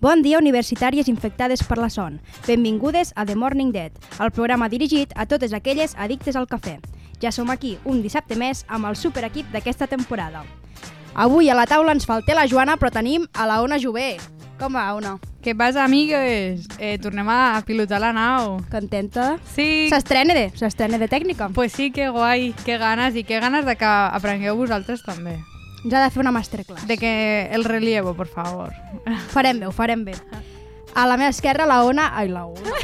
Bon 0.00 0.22
dia, 0.24 0.38
universitàries 0.40 1.08
infectades 1.12 1.60
per 1.68 1.76
la 1.78 1.90
son. 1.92 2.20
Benvingudes 2.46 3.12
a 3.16 3.26
The 3.26 3.36
Morning 3.36 3.72
Dead, 3.72 3.92
el 4.18 4.30
programa 4.32 4.68
dirigit 4.72 5.12
a 5.14 5.26
totes 5.26 5.52
aquelles 5.52 5.94
addictes 5.98 6.36
al 6.40 6.48
cafè. 6.48 6.78
Ja 7.20 7.32
som 7.32 7.50
aquí, 7.52 7.74
un 7.84 8.00
dissabte 8.00 8.36
més, 8.40 8.64
amb 8.68 8.88
el 8.88 8.96
superequip 8.96 9.50
d'aquesta 9.52 9.86
temporada. 9.86 10.44
Avui 11.14 11.50
a 11.50 11.56
la 11.58 11.66
taula 11.68 11.92
ens 11.92 12.06
falta 12.08 12.32
la 12.38 12.46
Joana, 12.48 12.78
però 12.80 12.88
tenim 12.94 13.26
a 13.34 13.44
la 13.46 13.60
Ona 13.60 13.76
Jové. 13.82 14.14
Com 14.60 14.76
va, 14.76 14.86
Ona? 14.96 15.18
Què 15.44 15.52
passa, 15.56 15.84
amigues? 15.84 16.66
Eh, 16.78 16.96
tornem 17.00 17.28
a 17.32 17.60
pilotar 17.66 18.00
la 18.00 18.12
nau. 18.16 18.58
Contenta? 18.72 19.34
Sí, 19.54 19.88
S'estrena 19.92 20.32
de, 20.36 20.48
s'estrena 20.56 20.98
de 21.00 21.08
tècnica. 21.08 21.48
pues 21.52 21.72
sí, 21.72 21.90
que 21.90 22.08
guai, 22.08 22.54
que 22.64 22.78
ganes 22.78 23.16
i 23.16 23.24
que 23.24 23.40
ganes 23.40 23.66
de 23.66 23.76
que 23.76 23.84
aprengueu 23.88 24.56
vosaltres 24.56 25.02
també. 25.04 25.38
Ens 25.84 25.94
ha 25.94 26.02
de 26.04 26.10
fer 26.12 26.20
una 26.20 26.32
masterclass. 26.32 26.86
De 26.86 26.98
que 26.98 27.48
el 27.52 27.64
relievo, 27.64 28.14
por 28.14 28.28
favor. 28.28 28.74
Farem 29.32 29.60
bé, 29.60 29.66
ho 29.66 29.72
farem 29.72 30.04
bé. 30.04 30.14
A 30.94 31.06
la 31.06 31.16
meva 31.16 31.30
esquerra, 31.30 31.66
la 31.66 31.84
Ona... 31.84 32.10
Ai, 32.18 32.28
la 32.28 32.44
Ona. 32.46 32.74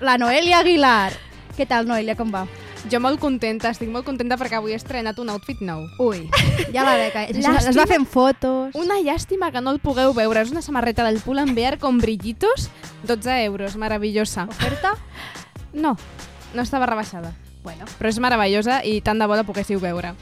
La 0.00 0.16
Noelia 0.18 0.60
Aguilar. 0.60 1.12
Què 1.56 1.66
tal, 1.66 1.86
Noelia, 1.88 2.16
com 2.16 2.32
va? 2.32 2.46
Jo 2.90 3.00
molt 3.02 3.18
contenta, 3.18 3.72
estic 3.74 3.88
molt 3.90 4.06
contenta 4.06 4.36
perquè 4.38 4.60
avui 4.60 4.74
he 4.74 4.78
estrenat 4.78 5.18
un 5.18 5.32
outfit 5.32 5.58
nou. 5.64 5.86
Ui, 6.04 6.28
ja 6.74 6.84
la 6.86 6.94
veig. 7.00 7.16
Es, 7.34 7.74
va 7.74 7.86
fent 7.90 8.06
fotos. 8.06 8.76
Una 8.78 9.00
llàstima 9.02 9.50
que 9.50 9.62
no 9.64 9.72
el 9.74 9.80
pugueu 9.82 10.14
veure. 10.14 10.44
És 10.44 10.52
una 10.54 10.62
samarreta 10.62 11.06
del 11.08 11.18
Pull&Bear 11.24 11.80
con 11.82 11.98
brillitos, 11.98 12.68
12 13.08 13.40
euros, 13.44 13.74
meravellosa. 13.80 14.46
Oferta? 14.52 14.94
No, 15.72 15.96
no 16.54 16.62
estava 16.62 16.86
rebaixada. 16.86 17.34
Bueno. 17.66 17.84
Però 17.98 18.12
és 18.12 18.18
meravellosa 18.22 18.78
i 18.86 19.00
tant 19.02 19.18
de 19.18 19.26
bo 19.26 19.34
la 19.34 19.42
poguéssiu 19.42 19.80
veure. 19.82 20.12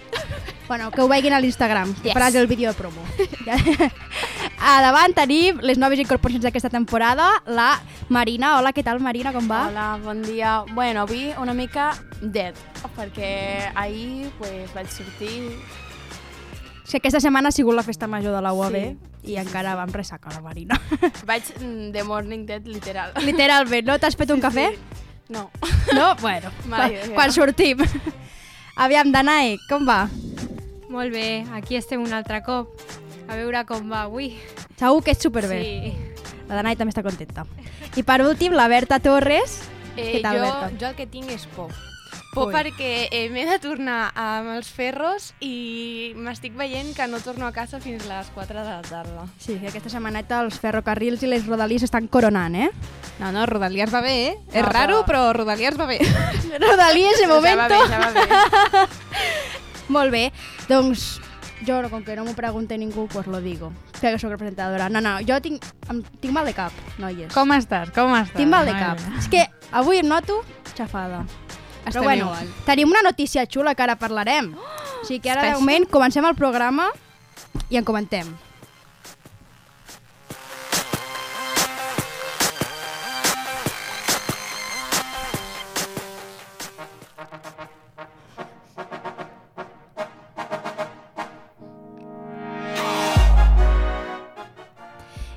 Bueno, 0.64 0.88
que 0.90 1.02
ho 1.04 1.08
vegin 1.12 1.34
a 1.36 1.40
l'Instagram. 1.44 1.90
Yes. 2.00 2.14
Faràs 2.16 2.34
el 2.40 2.46
vídeo 2.48 2.70
de 2.72 2.78
promo. 2.78 3.02
A 4.64 4.78
davant 4.80 5.12
tenim 5.12 5.58
les 5.60 5.76
noves 5.76 6.00
incorporacions 6.00 6.46
d'aquesta 6.46 6.70
temporada, 6.72 7.26
la 7.44 7.82
Marina. 8.08 8.54
Hola, 8.56 8.72
què 8.72 8.80
tal, 8.86 8.96
Marina? 9.04 9.34
Com 9.36 9.44
va? 9.50 9.66
Hola, 9.68 9.88
bon 10.00 10.22
dia. 10.24 10.62
Bueno, 10.72 11.02
avui 11.04 11.34
una 11.36 11.52
mica 11.52 11.90
dead, 12.22 12.56
perquè 12.96 13.68
ahir 13.74 14.30
pues, 14.38 14.72
vaig 14.72 14.88
sortir... 14.88 15.34
És 16.84 16.92
que 16.92 17.02
aquesta 17.02 17.20
setmana 17.20 17.52
ha 17.52 17.56
sigut 17.56 17.76
la 17.76 17.84
festa 17.84 18.08
major 18.08 18.32
de 18.36 18.40
la 18.44 18.52
UAB 18.56 18.74
Sí. 19.24 19.32
i 19.32 19.36
encara 19.40 19.72
vam 19.76 19.92
ressacar 19.92 20.32
la 20.34 20.40
Marina. 20.44 20.80
Vaig 21.28 21.44
mm, 21.60 21.92
de 21.92 22.02
morning 22.04 22.48
dead, 22.48 22.64
literal. 22.68 23.12
Literalment, 23.24 23.84
no? 23.88 24.00
T'has 24.00 24.16
fet 24.16 24.32
un 24.32 24.40
cafè? 24.40 24.70
No. 25.34 25.50
No? 25.92 26.08
Bueno, 26.24 26.50
Mala 26.70 26.88
quan, 26.88 27.14
quan 27.18 27.32
sortim. 27.34 27.82
Aviam, 28.80 29.10
Danae, 29.14 29.58
com 29.68 29.84
va? 29.86 30.04
Molt 30.88 31.12
bé, 31.14 31.44
aquí 31.54 31.77
estem 31.77 32.02
un 32.02 32.12
altre 32.14 32.40
cop. 32.46 32.70
A 33.28 33.36
veure 33.38 33.64
com 33.66 33.86
va 33.90 34.05
avui. 34.06 34.34
Segur 34.78 35.02
que 35.05 35.14
és 35.14 35.22
superbé. 35.22 35.60
Sí. 35.62 35.94
La 36.48 36.58
Danae 36.58 36.77
també 36.77 36.92
està 36.94 37.02
contenta. 37.06 37.46
I 37.96 38.02
per 38.06 38.20
últim, 38.27 38.52
la 38.56 38.66
Berta 38.68 38.98
Torres. 39.02 39.60
Eh, 39.96 40.16
Què 40.16 40.22
tal, 40.24 40.38
jo, 40.38 40.44
Berta? 40.46 40.70
jo 40.80 40.88
el 40.90 40.96
que 40.98 41.06
tinc 41.10 41.30
és 41.34 41.46
por. 41.55 41.70
Por 42.34 42.48
Ui. 42.48 42.54
perquè 42.54 43.08
eh, 43.14 43.28
m'he 43.30 43.44
de 43.46 43.58
tornar 43.62 44.10
amb 44.18 44.50
els 44.56 44.68
ferros 44.74 45.28
i 45.40 46.12
m'estic 46.18 46.56
veient 46.58 46.90
que 46.96 47.06
no 47.06 47.20
torno 47.22 47.46
a 47.46 47.52
casa 47.54 47.78
fins 47.80 48.08
a 48.08 48.18
les 48.18 48.30
4 48.34 48.64
de 48.64 48.70
la 48.70 48.82
tarda. 48.82 49.27
Sí, 49.38 49.54
que 49.60 49.68
aquesta 49.70 49.92
setmaneta 49.92 50.40
els 50.42 50.58
ferrocarrils 50.58 51.22
i 51.22 51.30
les 51.30 51.46
rodalies 51.46 51.86
estan 51.86 52.08
coronant, 52.08 52.56
eh? 52.58 52.70
No, 53.20 53.30
no, 53.30 53.46
Rodalies 53.46 53.92
va 53.94 54.00
bé, 54.02 54.14
eh? 54.27 54.34
No, 54.48 54.58
és 54.58 54.66
raro, 54.66 55.05
però- 55.06 55.32
Rodalies 55.32 55.78
va 55.78 55.86
bé. 55.86 56.00
Rodalies, 56.66 57.20
de 57.20 57.28
Ja 57.28 57.55
va 57.55 57.68
bé, 57.68 57.78
ja 57.89 58.00
va 58.02 58.11
bé. 58.11 58.89
Molt 59.95 60.11
bé, 60.11 60.33
doncs 60.68 61.20
jo, 61.64 61.78
com 61.90 62.02
que 62.05 62.16
no 62.16 62.24
m'ho 62.24 62.34
pregunta 62.34 62.77
ningú, 62.77 63.06
pues 63.08 63.27
lo 63.27 63.40
digo. 63.40 63.72
Que 64.01 64.18
soc 64.18 64.34
presentadora. 64.36 64.89
No, 64.89 65.01
no, 65.01 65.18
jo 65.24 65.39
tinc, 65.40 65.62
em, 65.89 66.02
tinc 66.20 66.33
mal 66.34 66.45
de 66.45 66.52
cap, 66.56 66.72
noies. 66.98 67.33
Com 67.33 67.55
estàs? 67.56 67.92
Com 67.95 68.12
estàs? 68.18 68.36
Tinc 68.36 68.51
mal 68.51 68.66
de 68.66 68.74
cap. 68.77 68.98
És 69.18 69.28
que 69.33 69.46
avui 69.72 70.02
em 70.02 70.08
noto 70.08 70.42
xafada. 70.74 71.22
Estem 71.84 71.92
Però 71.92 72.02
bueno, 72.02 72.24
igual. 72.27 72.48
tenim 72.67 72.89
una 72.89 73.02
notícia 73.02 73.45
xula 73.46 73.74
que 73.74 73.83
ara 73.83 73.96
parlarem. 73.96 74.55
O 75.05 75.06
sigui 75.06 75.20
que 75.20 75.30
ara, 75.30 75.42
de 75.45 75.52
moment, 75.61 75.84
comencem 75.92 76.24
el 76.24 76.34
programa 76.34 76.86
i 77.68 77.77
en 77.77 77.84
comentem. 77.84 78.30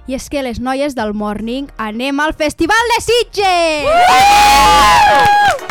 I 0.07 0.15
és 0.15 0.29
que 0.31 0.41
les 0.45 0.61
noies 0.63 0.95
del 0.95 1.11
Morning 1.21 1.67
anem 1.83 2.21
al 2.23 2.33
Festival 2.39 2.93
de 2.95 2.99
Sitges! 3.03 3.89
Es- 4.15 5.66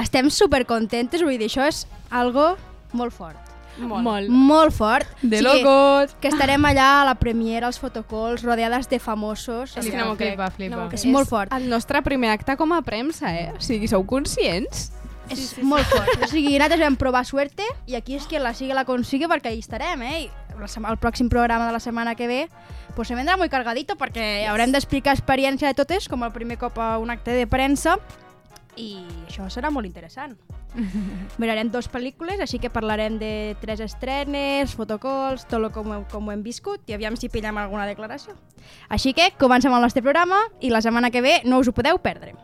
Estem 0.00 0.30
supercontentes, 0.30 1.22
vull 1.22 1.38
dir, 1.38 1.50
això 1.50 1.66
és 1.68 1.84
algo 2.10 2.56
molt 2.92 3.14
fort. 3.14 3.44
Molt. 3.78 4.02
Molt. 4.02 4.28
Molt 4.28 4.74
fort. 4.74 5.06
De 5.22 5.38
sigui, 5.38 5.62
locos. 5.62 6.14
Que 6.20 6.32
estarem 6.32 6.64
allà 6.66 6.88
a 7.00 7.04
la 7.06 7.14
premiera, 7.20 7.68
als 7.68 7.78
fotocols, 7.78 8.42
rodeades 8.42 8.88
de 8.90 8.98
famosos. 8.98 9.76
És 9.76 9.86
que 9.86 9.96
no 9.96 10.10
m'ho 10.10 10.16
crec. 10.18 10.34
Flipa, 10.34 10.50
flipa. 10.50 10.76
No 10.76 10.88
És 10.90 11.04
crec. 11.04 11.12
molt 11.14 11.30
fort. 11.30 11.52
El 11.54 11.68
nostre 11.70 12.02
primer 12.02 12.32
acte 12.34 12.56
com 12.58 12.74
a 12.74 12.82
premsa, 12.82 13.30
eh? 13.34 13.52
O 13.54 13.62
sigui, 13.62 13.86
sou 13.86 14.04
conscients? 14.06 14.90
És 15.30 15.58
molt 15.62 15.86
fort. 15.86 16.10
O 16.24 16.26
sigui, 16.26 16.56
nosaltres 16.56 16.80
vam 16.80 16.96
provar 16.96 17.24
suerte 17.28 17.64
i 17.86 17.94
aquí 17.94 18.16
és 18.16 18.26
que 18.26 18.40
la 18.40 18.54
siga 18.56 18.74
la 18.74 18.86
consigue 18.88 19.28
perquè 19.28 19.52
hi 19.54 19.60
estarem, 19.60 20.02
eh? 20.02 20.20
I 20.26 20.30
la 20.58 20.90
el 20.90 20.98
pròxim 20.98 21.28
programa 21.28 21.66
de 21.66 21.72
la 21.72 21.80
setmana 21.80 22.14
que 22.14 22.26
ve 22.26 22.48
pues 22.96 23.08
se 23.08 23.14
vendrà 23.14 23.36
muy 23.36 23.48
cargadito 23.48 23.94
perquè 23.94 24.40
yes. 24.40 24.48
haurem 24.50 24.72
d'explicar 24.72 25.14
experiència 25.14 25.68
de 25.68 25.74
totes 25.78 26.08
com 26.08 26.24
el 26.26 26.32
primer 26.32 26.58
cop 26.58 26.78
a 26.82 26.96
un 26.98 27.10
acte 27.14 27.30
de 27.30 27.46
premsa 27.46 27.98
i 28.78 28.88
això 29.26 29.48
serà 29.50 29.72
molt 29.74 29.88
interessant. 29.88 30.36
Mirarem 31.42 31.72
dos 31.74 31.88
pel·lícules, 31.90 32.40
així 32.40 32.60
que 32.62 32.70
parlarem 32.70 33.18
de 33.20 33.32
tres 33.62 33.82
estrenes, 33.84 34.74
fotocols, 34.78 35.46
tot 35.48 35.58
el 35.60 35.70
com, 35.74 35.92
com 36.12 36.28
ho 36.28 36.34
hem 36.34 36.44
viscut 36.46 36.88
i 36.88 36.96
aviam 36.96 37.18
si 37.18 37.30
pillem 37.32 37.58
alguna 37.58 37.88
declaració. 37.90 38.36
Així 38.88 39.14
que 39.16 39.32
comencem 39.40 39.74
el 39.74 39.84
nostre 39.84 40.04
programa 40.04 40.44
i 40.60 40.72
la 40.74 40.82
setmana 40.84 41.10
que 41.10 41.24
ve 41.24 41.40
no 41.44 41.60
us 41.62 41.68
ho 41.68 41.76
podeu 41.76 42.00
perdre. 42.02 42.36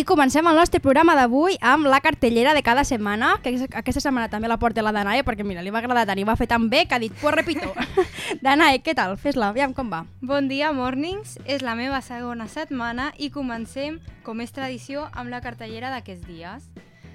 I 0.00 0.04
comencem 0.08 0.46
el 0.48 0.56
nostre 0.56 0.78
programa 0.80 1.12
d'avui 1.12 1.58
amb 1.60 1.84
la 1.92 1.98
cartellera 2.00 2.54
de 2.56 2.62
cada 2.64 2.86
setmana, 2.88 3.34
que 3.42 3.50
aquesta- 3.68 4.00
setmana 4.00 4.30
també 4.32 4.48
la 4.48 4.56
porta 4.56 4.80
la 4.80 4.92
Danae, 4.96 5.22
perquè 5.26 5.44
mira, 5.44 5.60
li 5.60 5.68
va 5.74 5.82
agradar 5.82 6.06
tant 6.08 6.18
i 6.18 6.24
va 6.24 6.36
fer 6.40 6.46
tan 6.48 6.70
bé 6.70 6.86
que 6.88 6.94
ha 6.94 6.98
dit, 7.02 7.12
pues 7.20 7.34
repito. 7.34 7.74
Danae, 8.40 8.78
què 8.80 8.94
tal? 8.96 9.18
Fes-la, 9.20 9.50
aviam 9.52 9.74
com 9.74 9.90
va. 9.92 10.06
Bon 10.22 10.48
dia, 10.48 10.70
Mornings. 10.72 11.34
És 11.44 11.60
la 11.60 11.74
meva 11.74 12.00
segona 12.00 12.46
setmana 12.48 13.10
i 13.18 13.28
comencem, 13.30 13.98
com 14.24 14.40
és 14.40 14.54
tradició, 14.56 15.04
amb 15.12 15.28
la 15.28 15.42
cartellera 15.44 15.90
d'aquests 15.90 16.24
dies. 16.26 16.70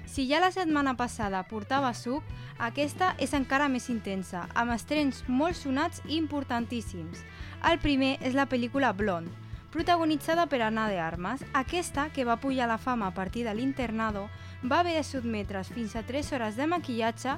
Si 0.06 0.28
ja 0.30 0.38
la 0.38 0.52
setmana 0.54 0.94
passada 0.94 1.42
portava 1.50 1.90
suc, 1.92 2.22
aquesta 2.60 3.16
és 3.18 3.34
encara 3.34 3.66
més 3.68 3.88
intensa, 3.90 4.44
amb 4.54 4.70
estrenos 4.76 5.24
molt 5.26 5.58
sonats 5.58 6.04
i 6.06 6.20
importantíssims. 6.20 7.24
El 7.66 7.80
primer 7.82 8.14
és 8.22 8.38
la 8.38 8.46
pel·lícula 8.46 8.92
Blonde, 8.94 9.32
protagonitzada 9.76 10.46
per 10.46 10.62
Anna 10.62 10.88
de 10.88 10.98
Armas. 10.98 11.44
Aquesta, 11.52 12.08
que 12.08 12.24
va 12.24 12.38
pujar 12.40 12.66
la 12.66 12.78
fama 12.78 13.08
a 13.08 13.14
partir 13.14 13.44
de 13.44 13.52
l'internado, 13.52 14.30
va 14.64 14.78
haver 14.80 14.94
de 14.96 15.02
sotmetre's 15.04 15.68
fins 15.68 15.92
a 15.96 16.02
3 16.02 16.32
hores 16.32 16.56
de 16.56 16.66
maquillatge 16.66 17.34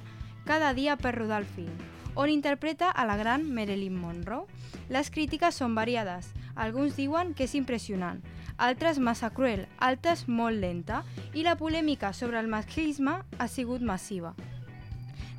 cada 0.47 0.73
dia 0.73 0.95
per 0.97 1.17
rodar 1.17 1.41
el 1.43 1.49
film, 1.51 1.75
on 2.15 2.31
interpreta 2.31 2.93
a 2.93 3.05
la 3.11 3.17
gran 3.17 3.43
Marilyn 3.53 3.97
Monroe. 3.99 4.47
Les 4.89 5.11
crítiques 5.11 5.59
són 5.59 5.75
variades. 5.75 6.31
Alguns 6.55 6.95
diuen 6.95 7.35
que 7.35 7.51
és 7.51 7.57
impressionant, 7.59 8.23
altres 8.57 9.03
massa 9.03 9.33
cruel, 9.35 9.67
altres 9.83 10.29
molt 10.29 10.63
lenta, 10.63 11.03
i 11.35 11.43
la 11.43 11.57
polèmica 11.59 12.13
sobre 12.13 12.39
el 12.39 12.47
masclisme 12.47 13.19
ha 13.39 13.49
sigut 13.49 13.83
massiva. 13.83 14.37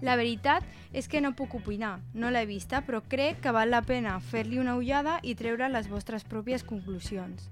La 0.01 0.15
veritat 0.15 0.63
és 0.95 1.09
que 1.11 1.21
no 1.21 1.35
puc 1.35 1.57
opinar, 1.59 1.99
no 2.13 2.29
l'he 2.31 2.45
vista, 2.47 2.81
però 2.87 3.01
crec 3.01 3.41
que 3.43 3.51
val 3.55 3.71
la 3.73 3.81
pena 3.83 4.19
fer-li 4.19 4.59
una 4.59 4.77
ullada 4.79 5.19
i 5.23 5.35
treure 5.35 5.67
les 5.69 5.89
vostres 5.91 6.23
pròpies 6.23 6.63
conclusions. 6.63 7.49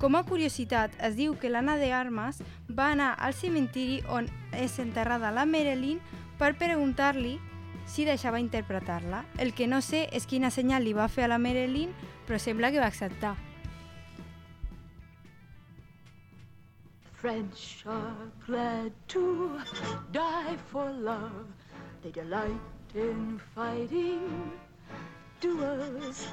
Com 0.00 0.16
a 0.16 0.24
curiositat, 0.24 0.94
es 1.04 1.18
diu 1.18 1.34
que 1.36 1.50
l'Anna 1.52 1.76
de 1.76 1.92
Armas 1.92 2.40
va 2.72 2.92
anar 2.94 3.12
al 3.20 3.34
cementiri 3.36 4.00
on 4.08 4.30
és 4.56 4.78
enterrada 4.80 5.28
la 5.36 5.44
Marilyn 5.44 6.00
per 6.40 6.54
preguntar-li 6.56 7.36
si 7.84 8.06
deixava 8.08 8.40
interpretar-la. 8.40 9.26
El 9.36 9.52
que 9.52 9.68
no 9.68 9.82
sé 9.84 10.06
és 10.16 10.24
quina 10.24 10.48
senyal 10.50 10.88
li 10.88 10.96
va 10.96 11.10
fer 11.12 11.26
a 11.26 11.32
la 11.34 11.38
Marilyn, 11.42 11.92
però 12.24 12.40
sembla 12.40 12.72
que 12.72 12.80
va 12.80 12.88
acceptar. 12.88 13.36
French 17.20 17.84
are 17.84 18.32
glad 18.46 18.92
to 19.08 19.60
die 20.10 20.56
for 20.70 20.90
love. 20.90 21.52
They 22.02 22.10
delight 22.12 22.56
in 22.94 23.38
fighting 23.54 24.24
duels. 25.38 26.28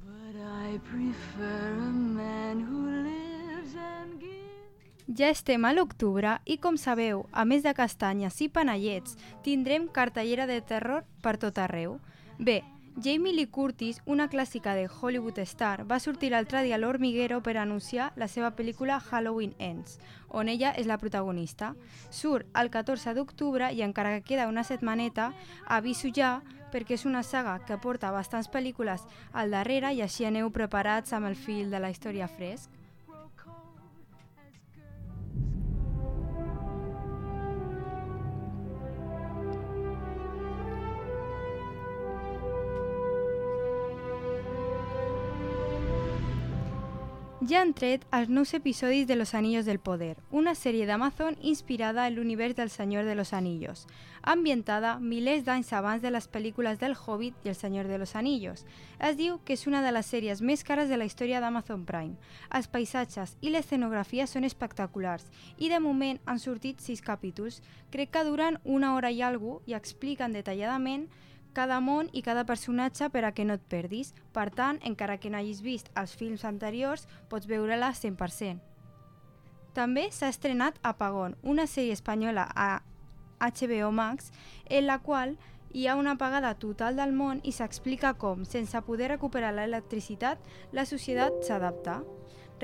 But 0.00 0.40
I 0.40 0.80
prefer 0.88 1.76
a 1.76 1.92
man 1.92 2.64
who 2.64 2.80
lives 3.04 3.76
and 3.76 4.18
gives. 4.18 5.20
Ja 5.20 5.28
estem 5.28 5.68
a 5.68 5.74
l'octubre 5.76 6.38
i, 6.48 6.56
com 6.56 6.80
sabeu, 6.80 7.26
a 7.30 7.44
més 7.44 7.60
de 7.62 7.74
castanyes 7.76 8.40
i 8.40 8.48
panellets, 8.48 9.18
tindrem 9.44 9.84
cartellera 9.92 10.48
de 10.48 10.62
terror 10.64 11.04
per 11.20 11.36
tot 11.36 11.60
arreu. 11.60 11.98
Bé, 12.40 12.62
Jamie 12.96 13.32
Lee 13.32 13.48
Curtis, 13.48 14.00
una 14.06 14.28
clàssica 14.30 14.72
de 14.76 14.86
Hollywood 14.86 15.40
Star, 15.50 15.82
va 15.84 15.98
sortir 15.98 16.28
l'altre 16.30 16.60
dia 16.62 16.76
a 16.76 16.78
l'Hormiguero 16.78 17.40
per 17.42 17.56
anunciar 17.58 18.12
la 18.14 18.28
seva 18.30 18.52
pel·lícula 18.54 19.00
Halloween 19.00 19.56
Ends, 19.58 19.98
on 20.28 20.46
ella 20.48 20.70
és 20.78 20.86
la 20.86 20.98
protagonista. 21.02 21.72
Surt 22.14 22.46
el 22.54 22.70
14 22.70 23.16
d'octubre 23.18 23.72
i 23.74 23.82
encara 23.82 24.14
que 24.14 24.28
queda 24.28 24.46
una 24.46 24.62
setmaneta, 24.62 25.32
aviso 25.66 26.12
ja 26.14 26.36
perquè 26.70 26.94
és 26.94 27.04
una 27.04 27.24
saga 27.26 27.58
que 27.66 27.80
porta 27.82 28.14
bastants 28.14 28.46
pel·lícules 28.46 29.02
al 29.32 29.50
darrere 29.50 29.90
i 29.90 30.00
així 30.06 30.30
aneu 30.30 30.54
preparats 30.54 31.18
amb 31.18 31.26
el 31.26 31.34
fil 31.34 31.74
de 31.74 31.82
la 31.82 31.90
història 31.90 32.30
fresc. 32.30 32.70
Ja 47.44 47.60
han 47.60 47.74
tret 47.76 48.04
els 48.14 48.30
nous 48.32 48.54
episodis 48.56 49.06
de 49.06 49.16
Los 49.16 49.34
Anillos 49.34 49.66
del 49.66 49.80
Poder, 49.82 50.16
una 50.30 50.54
sèrie 50.54 50.86
d'Amazon 50.86 51.34
inspirada 51.42 52.06
en 52.06 52.14
l'univers 52.14 52.54
del 52.56 52.70
Senyor 52.70 53.04
de 53.04 53.14
los 53.14 53.34
Anillos, 53.34 53.82
ambientada 54.22 54.94
milers 54.98 55.44
d'anys 55.44 55.72
abans 55.74 56.00
de 56.00 56.12
les 56.14 56.28
pel·lícules 56.30 56.78
del 56.80 56.94
Hobbit 56.96 57.34
i 57.44 57.50
El 57.50 57.58
Senyor 57.58 57.90
de 57.90 57.98
los 57.98 58.14
Anillos. 58.16 58.64
Es 58.98 59.18
diu 59.18 59.40
que 59.44 59.58
és 59.58 59.66
una 59.66 59.82
de 59.84 59.92
les 59.92 60.08
sèries 60.08 60.40
més 60.40 60.64
cares 60.64 60.88
de 60.88 60.96
la 60.96 61.04
història 61.04 61.42
d'Amazon 61.44 61.84
Prime. 61.84 62.16
Els 62.48 62.70
paisatges 62.70 63.36
i 63.42 63.52
l'escenografia 63.52 64.26
són 64.26 64.48
espectaculars 64.48 65.28
i 65.58 65.68
de 65.68 65.82
moment 65.84 66.22
han 66.24 66.40
sortit 66.40 66.80
sis 66.80 67.04
capítols. 67.04 67.60
Crec 67.90 68.14
que 68.14 68.24
duren 68.24 68.56
una 68.64 68.94
hora 68.94 69.10
i 69.10 69.20
algo 69.20 69.60
i 69.66 69.76
expliquen 69.76 70.32
detalladament 70.32 71.10
cada 71.54 71.80
món 71.80 72.10
i 72.12 72.22
cada 72.26 72.44
personatge 72.44 73.08
per 73.14 73.24
a 73.24 73.32
que 73.32 73.46
no 73.46 73.56
et 73.56 73.64
perdis. 73.70 74.12
Per 74.34 74.50
tant, 74.50 74.80
encara 74.82 75.18
que 75.22 75.30
no 75.30 75.38
hagis 75.38 75.62
vist 75.62 75.90
els 75.96 76.12
films 76.18 76.44
anteriors, 76.44 77.06
pots 77.30 77.48
veure-la 77.48 77.94
100%. 77.94 78.60
També 79.74 80.08
s'ha 80.14 80.28
estrenat 80.30 80.76
Apagón, 80.82 81.34
una 81.42 81.66
sèrie 81.66 81.94
espanyola 81.94 82.46
a 82.54 82.82
HBO 83.40 83.90
Max, 83.90 84.30
en 84.70 84.86
la 84.86 85.00
qual 85.02 85.38
hi 85.74 85.88
ha 85.88 85.96
una 85.96 86.12
apagada 86.14 86.52
total 86.54 86.94
del 86.94 87.12
món 87.12 87.40
i 87.42 87.50
s'explica 87.52 88.12
com, 88.14 88.44
sense 88.46 88.78
poder 88.86 89.08
recuperar 89.10 89.50
l'electricitat, 89.56 90.38
la 90.70 90.84
societat 90.86 91.40
s'adapta. 91.42 91.96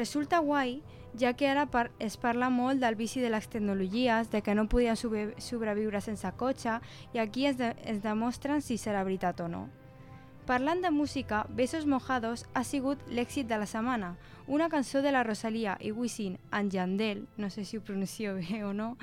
Resulta 0.00 0.38
guai, 0.38 0.80
ja 1.20 1.34
que 1.36 1.48
ara 1.50 1.66
par 1.68 1.90
es 1.98 2.14
parla 2.16 2.48
molt 2.48 2.80
del 2.80 2.94
vici 2.96 3.20
de 3.20 3.28
les 3.28 3.48
tecnologies, 3.52 4.30
de 4.32 4.40
que 4.40 4.54
no 4.54 4.64
podien 4.66 4.96
sobre 4.96 5.34
sobreviure 5.44 6.00
sense 6.00 6.30
cotxe, 6.40 6.78
i 7.12 7.18
aquí 7.20 7.44
es, 7.44 7.58
de 7.58 7.74
es 7.84 8.00
demostren 8.00 8.62
si 8.64 8.78
serà 8.80 9.02
veritat 9.04 9.42
o 9.44 9.48
no. 9.52 9.66
Parlant 10.48 10.80
de 10.80 10.90
música, 10.90 11.42
Besos 11.50 11.84
Mojados 11.84 12.46
ha 12.54 12.62
sigut 12.64 13.02
l'èxit 13.12 13.50
de 13.50 13.58
la 13.60 13.66
setmana. 13.68 14.14
Una 14.46 14.70
cançó 14.72 15.02
de 15.04 15.12
la 15.12 15.22
Rosalia 15.22 15.76
i 15.84 15.92
Wisin 15.92 16.38
en 16.50 16.72
Yandel, 16.72 17.26
no 17.36 17.50
sé 17.50 17.66
si 17.66 17.76
ho 17.76 17.84
pronuncio 17.84 18.34
bé 18.40 18.64
o 18.64 18.72
no, 18.72 18.96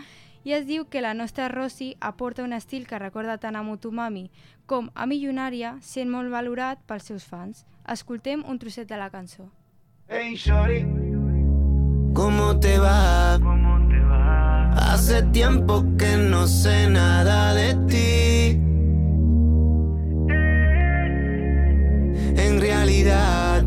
i 0.44 0.58
es 0.58 0.66
diu 0.66 0.90
que 0.90 1.06
la 1.06 1.14
nostra 1.14 1.48
Rosy 1.54 1.92
aporta 2.02 2.42
un 2.42 2.58
estil 2.58 2.90
que 2.90 2.98
recorda 2.98 3.38
tant 3.38 3.56
a 3.56 3.62
Motomami 3.62 4.32
com 4.66 4.90
a 4.96 5.06
Millonària, 5.06 5.78
sent 5.94 6.10
molt 6.10 6.34
valorat 6.34 6.82
pels 6.90 7.14
seus 7.14 7.30
fans. 7.30 7.68
Escoltem 7.86 8.42
un 8.50 8.58
trosset 8.58 8.90
de 8.90 8.98
la 8.98 9.14
cançó. 9.14 9.52
Hey, 10.10 10.36
shorty. 10.38 10.86
¿Cómo 12.14 12.58
te 12.62 12.80
va? 12.80 13.38
Hace 14.74 15.22
tiempo 15.34 15.84
que 15.98 16.16
no 16.16 16.48
sé 16.48 16.90
nada 16.90 17.54
de 17.54 17.76
ti. 17.88 18.62
En 22.42 22.62
realidad, 22.62 23.66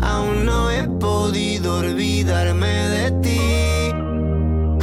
aún 0.00 0.46
no 0.46 0.70
he 0.70 0.86
podido 1.00 1.78
olvidarme 1.78 2.68
de 2.68 3.10
ti. 3.20 3.90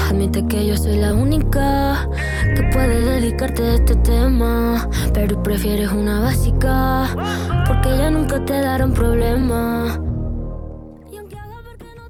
Admite 0.09 0.45
que 0.47 0.67
yo 0.67 0.75
soy 0.75 0.97
la 0.97 1.13
única 1.13 2.09
que 2.57 2.63
puede 2.73 2.99
dedicarte 2.99 3.63
a 3.63 3.73
este 3.75 3.95
tema, 3.95 4.89
pero 5.13 5.41
prefieres 5.41 5.93
una 5.93 6.19
básica 6.19 7.07
porque 7.65 7.97
ya 7.97 8.09
nunca 8.09 8.43
te 8.43 8.59
dará 8.59 8.83
un 8.83 8.93
problema. 8.93 9.97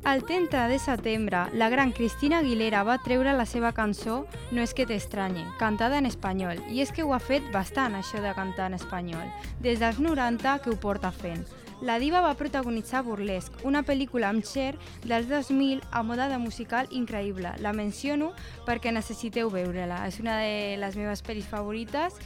El 0.05 0.23
30 0.23 0.67
de 0.67 0.77
setembre, 0.77 1.47
la 1.53 1.67
gran 1.67 1.91
Cristina 1.91 2.37
Aguilera 2.37 2.83
va 2.85 2.99
treure 3.01 3.31
la 3.33 3.47
seva 3.49 3.71
cançó 3.73 4.27
No 4.53 4.61
és 4.61 4.75
que 4.77 4.85
t'estranye, 4.85 5.41
cantada 5.57 5.97
en 5.97 6.05
espanyol. 6.05 6.59
I 6.69 6.83
és 6.83 6.91
que 6.93 7.01
ho 7.01 7.15
ha 7.15 7.17
fet 7.19 7.47
bastant, 7.49 7.95
això 7.97 8.21
de 8.21 8.33
cantar 8.37 8.67
en 8.69 8.75
espanyol. 8.77 9.31
Des 9.65 9.81
dels 9.81 9.97
90 9.97 10.59
que 10.61 10.69
ho 10.69 10.77
porta 10.77 11.09
fent. 11.09 11.41
La 11.81 11.97
diva 11.97 12.21
va 12.21 12.35
protagonitzar 12.37 13.01
Burlesque, 13.03 13.65
una 13.65 13.81
pel·lícula 13.81 14.29
amb 14.29 14.45
Cher 14.45 14.75
dels 15.03 15.25
2000 15.27 15.81
a 15.89 16.03
moda 16.05 16.29
de 16.29 16.37
musical 16.37 16.85
increïble. 16.91 17.55
La 17.65 17.73
menciono 17.73 18.29
perquè 18.69 18.93
necessiteu 18.93 19.49
veure-la. 19.49 20.03
És 20.05 20.21
una 20.21 20.37
de 20.37 20.77
les 20.85 20.99
meves 21.01 21.25
pel·lis 21.25 21.49
favorites 21.49 22.21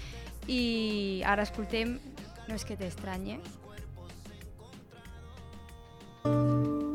i 0.51 1.23
ara 1.23 1.47
escoltem 1.47 1.95
No 2.49 2.55
és 2.57 2.65
que 2.65 2.75
t'estranye. 2.75 3.39
Mm, 6.25 6.88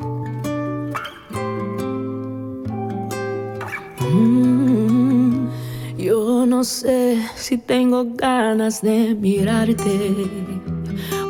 no 6.64 6.70
sé 6.70 7.18
si 7.36 7.58
tengo 7.58 8.06
ganas 8.14 8.80
de 8.80 9.14
mirarte, 9.14 10.16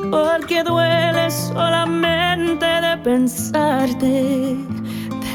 porque 0.09 0.63
duele 0.63 1.29
solamente 1.29 2.65
de 2.65 2.97
pensarte. 3.03 4.57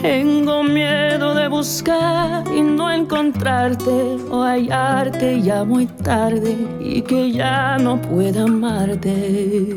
Tengo 0.02 0.64
miedo 0.64 1.34
de 1.36 1.50
buscar 1.50 2.46
y 2.48 2.62
no 2.62 2.90
encontrarte 2.90 3.92
o 4.32 4.42
hallarte 4.42 5.42
ya 5.42 5.66
muy 5.66 5.86
tarde 5.86 6.56
y 6.80 7.02
que 7.02 7.34
ya 7.34 7.78
no 7.78 8.02
pueda 8.02 8.44
amarte. 8.44 9.76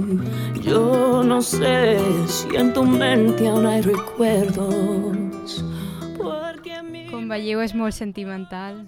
Yo 0.62 1.24
no 1.24 1.42
sé 1.42 1.98
si 2.28 2.54
en 2.54 2.72
tu 2.72 2.84
mente 2.84 3.48
aún 3.48 3.66
hay 3.66 3.80
recuerdos. 3.80 5.64
Com 7.12 7.28
veieu, 7.28 7.60
és 7.60 7.74
molt 7.76 7.92
sentimental. 7.92 8.78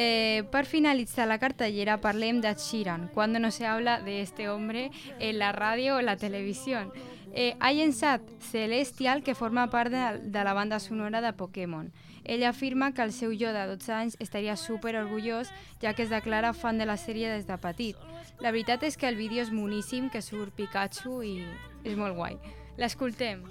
Eh, 0.00 0.44
per 0.52 0.64
finalitzar 0.64 1.24
la 1.26 1.40
cartellera 1.42 1.96
parlem 1.98 2.38
de 2.40 2.52
Sheeran, 2.54 3.08
cuando 3.12 3.40
no 3.40 3.50
se 3.50 3.66
habla 3.66 4.00
de 4.00 4.20
este 4.22 4.48
hombre 4.48 4.92
en 5.18 5.40
la 5.40 5.50
ràdio 5.50 5.96
o 5.96 6.02
la 6.02 6.16
televisió. 6.16 6.92
Eh, 7.34 7.56
ha 7.58 7.72
llençat 7.72 8.22
Celestial, 8.38 9.24
que 9.24 9.34
forma 9.34 9.66
part 9.72 9.90
de, 9.90 10.20
de 10.22 10.44
la 10.44 10.52
banda 10.54 10.78
sonora 10.78 11.20
de 11.20 11.32
Pokémon. 11.32 11.90
Ell 12.22 12.44
afirma 12.46 12.92
que 12.94 13.02
el 13.02 13.10
seu 13.10 13.34
jo 13.34 13.50
de 13.50 13.66
12 13.66 13.92
anys 13.92 14.16
estaria 14.22 14.54
super 14.54 14.94
orgullós, 14.94 15.50
ja 15.82 15.94
que 15.94 16.06
es 16.06 16.14
declara 16.14 16.54
fan 16.54 16.78
de 16.78 16.86
la 16.86 16.96
sèrie 16.96 17.26
des 17.34 17.48
de 17.50 17.58
petit. 17.58 17.98
La 18.38 18.52
veritat 18.54 18.86
és 18.86 18.94
que 18.94 19.10
el 19.10 19.18
vídeo 19.18 19.42
és 19.42 19.50
moníssim, 19.50 20.12
que 20.14 20.22
surt 20.22 20.54
Pikachu 20.54 21.24
i 21.26 21.42
és 21.82 21.98
molt 21.98 22.14
guai. 22.14 22.38
L'escoltem. 22.78 23.42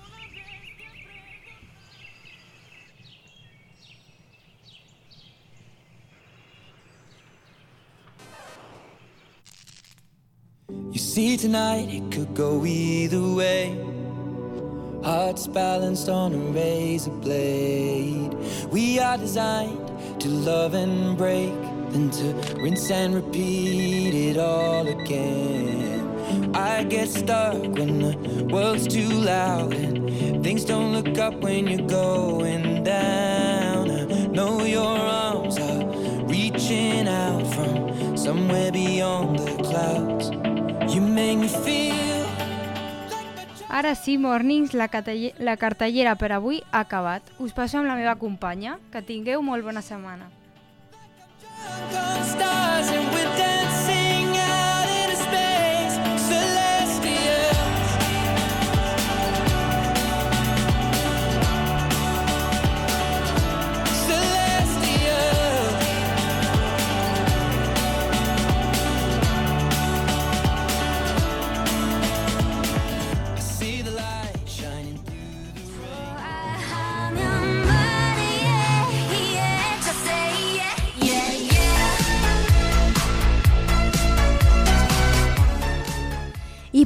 You 10.69 10.99
see, 10.99 11.37
tonight 11.37 11.87
it 11.89 12.11
could 12.11 12.33
go 12.33 12.65
either 12.65 13.21
way. 13.21 13.79
Hearts 15.01 15.47
balanced 15.47 16.09
on 16.09 16.33
a 16.33 16.37
razor 16.37 17.11
blade. 17.11 18.35
We 18.69 18.99
are 18.99 19.17
designed 19.17 20.19
to 20.19 20.27
love 20.27 20.73
and 20.73 21.17
break, 21.17 21.53
then 21.91 22.09
to 22.11 22.59
rinse 22.59 22.91
and 22.91 23.15
repeat 23.15 24.13
it 24.13 24.37
all 24.37 24.85
again. 24.87 26.53
I 26.53 26.83
get 26.83 27.07
stuck 27.07 27.61
when 27.61 27.99
the 27.99 28.49
world's 28.51 28.87
too 28.87 29.07
loud 29.07 29.73
and 29.73 30.43
things 30.43 30.65
don't 30.65 30.91
look 30.91 31.17
up 31.17 31.35
when 31.35 31.67
you're 31.67 31.87
going 31.87 32.83
down. 32.83 33.89
I 33.89 34.27
know 34.27 34.63
your 34.65 34.97
arms 34.97 35.57
are 35.59 35.85
reaching 36.25 37.07
out 37.07 37.47
from 37.53 38.17
somewhere 38.17 38.71
beyond 38.73 39.39
the 39.39 39.63
clouds. 39.63 40.56
You 40.87 41.01
make 41.01 41.37
me 41.37 41.47
feel 41.49 41.95
like 41.95 43.27
my 43.69 43.77
Ara 43.77 43.95
sí, 43.95 44.17
mornings, 44.17 44.73
la, 44.73 44.89
la 45.39 45.57
cartellera 45.57 46.15
per 46.15 46.31
avui 46.31 46.63
ha 46.71 46.79
acabat. 46.85 47.21
Us 47.39 47.51
passo 47.51 47.77
amb 47.77 47.89
la 47.89 47.97
meva 47.99 48.15
companya. 48.15 48.79
Que 48.93 49.03
tingueu 49.03 49.43
molt 49.43 49.67
bona 49.67 49.83
setmana. 49.83 50.31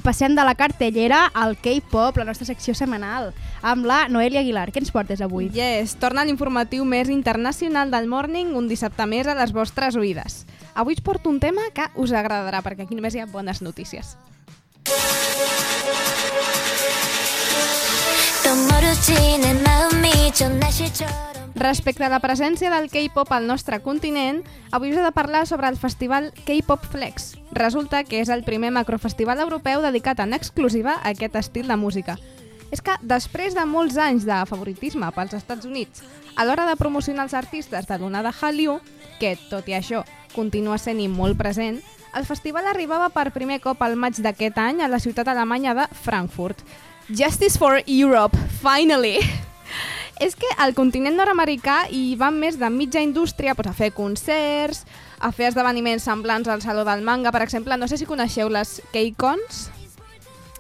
Passem 0.01 0.35
de 0.35 0.43
la 0.43 0.55
cartellera 0.55 1.25
al 1.33 1.55
K-pop, 1.61 2.17
la 2.17 2.25
nostra 2.27 2.47
secció 2.49 2.73
setmanal, 2.77 3.31
amb 3.61 3.85
la 3.85 4.07
Noelia 4.09 4.41
Aguilar. 4.41 4.69
Què 4.73 4.81
ens 4.81 4.91
portes 4.93 5.21
avui? 5.21 5.49
Yes, 5.55 5.95
torna 6.01 6.25
l'informatiu 6.27 6.85
més 6.85 7.09
internacional 7.13 7.93
del 7.93 8.09
Morning 8.11 8.55
un 8.57 8.67
dissabte 8.71 9.05
més 9.05 9.29
a 9.29 9.37
les 9.37 9.53
vostres 9.53 9.97
oïdes. 9.99 10.45
Avui 10.73 10.97
us 10.97 11.03
porto 11.05 11.29
un 11.29 11.39
tema 11.39 11.69
que 11.75 11.87
us 11.95 12.11
agradarà, 12.11 12.63
perquè 12.65 12.85
aquí 12.85 12.97
només 12.97 13.15
hi 13.15 13.23
ha 13.23 13.29
bones 13.29 13.61
notícies. 13.61 14.15
Respecte 21.55 22.05
a 22.05 22.09
la 22.09 22.21
presència 22.23 22.71
del 22.71 22.87
K-pop 22.89 23.31
al 23.35 23.45
nostre 23.45 23.81
continent, 23.83 24.39
avui 24.71 24.93
us 24.93 24.99
he 25.01 25.03
de 25.03 25.11
parlar 25.11 25.43
sobre 25.47 25.67
el 25.67 25.77
festival 25.77 26.31
K-Pop 26.45 26.85
Flex. 26.93 27.35
Resulta 27.51 28.05
que 28.07 28.21
és 28.21 28.29
el 28.31 28.45
primer 28.47 28.71
macrofestival 28.71 29.41
europeu 29.43 29.83
dedicat 29.83 30.21
en 30.23 30.33
exclusiva 30.33 30.95
a 30.95 31.11
aquest 31.11 31.35
estil 31.35 31.67
de 31.67 31.75
música. 31.75 32.15
És 32.71 32.79
que 32.79 32.95
després 33.03 33.53
de 33.53 33.65
molts 33.67 33.99
anys 33.99 34.23
de 34.23 34.37
favoritisme 34.47 35.11
pels 35.11 35.35
Estats 35.35 35.67
Units, 35.67 36.05
a 36.39 36.47
l'hora 36.47 36.65
de 36.69 36.77
promocionar 36.79 37.27
els 37.27 37.35
artistes 37.35 37.87
de 37.87 37.97
l'onada 37.99 38.31
Hallyu, 38.31 38.79
que, 39.19 39.35
tot 39.51 39.67
i 39.67 39.75
això, 39.75 40.05
continua 40.31 40.79
sent-hi 40.79 41.09
molt 41.11 41.37
present, 41.37 41.81
el 42.15 42.25
festival 42.25 42.65
arribava 42.67 43.11
per 43.11 43.35
primer 43.35 43.59
cop 43.59 43.83
al 43.83 43.99
maig 43.99 44.23
d'aquest 44.23 44.57
any 44.57 44.81
a 44.81 44.89
la 44.91 45.03
ciutat 45.03 45.27
alemanya 45.27 45.75
de 45.75 45.87
Frankfurt. 45.91 46.63
Justice 47.11 47.59
for 47.59 47.83
Europe, 47.85 48.39
finally! 48.63 49.19
És 50.21 50.35
que 50.37 50.45
al 50.61 50.75
continent 50.77 51.15
nord-americà 51.17 51.87
hi 51.89 52.13
va 52.13 52.27
més 52.29 52.59
de 52.61 52.67
mitja 52.69 53.01
indústria 53.01 53.55
pues, 53.57 53.65
a 53.65 53.73
fer 53.73 53.89
concerts, 53.97 54.83
a 55.17 55.31
fer 55.33 55.47
esdeveniments 55.49 56.05
semblants 56.05 56.45
al 56.47 56.61
Saló 56.61 56.83
del 56.85 57.01
Manga, 57.01 57.31
per 57.33 57.41
exemple. 57.41 57.73
No 57.81 57.89
sé 57.89 57.97
si 57.97 58.05
coneixeu 58.05 58.51
les 58.53 58.77
K-Cons. 58.93 59.63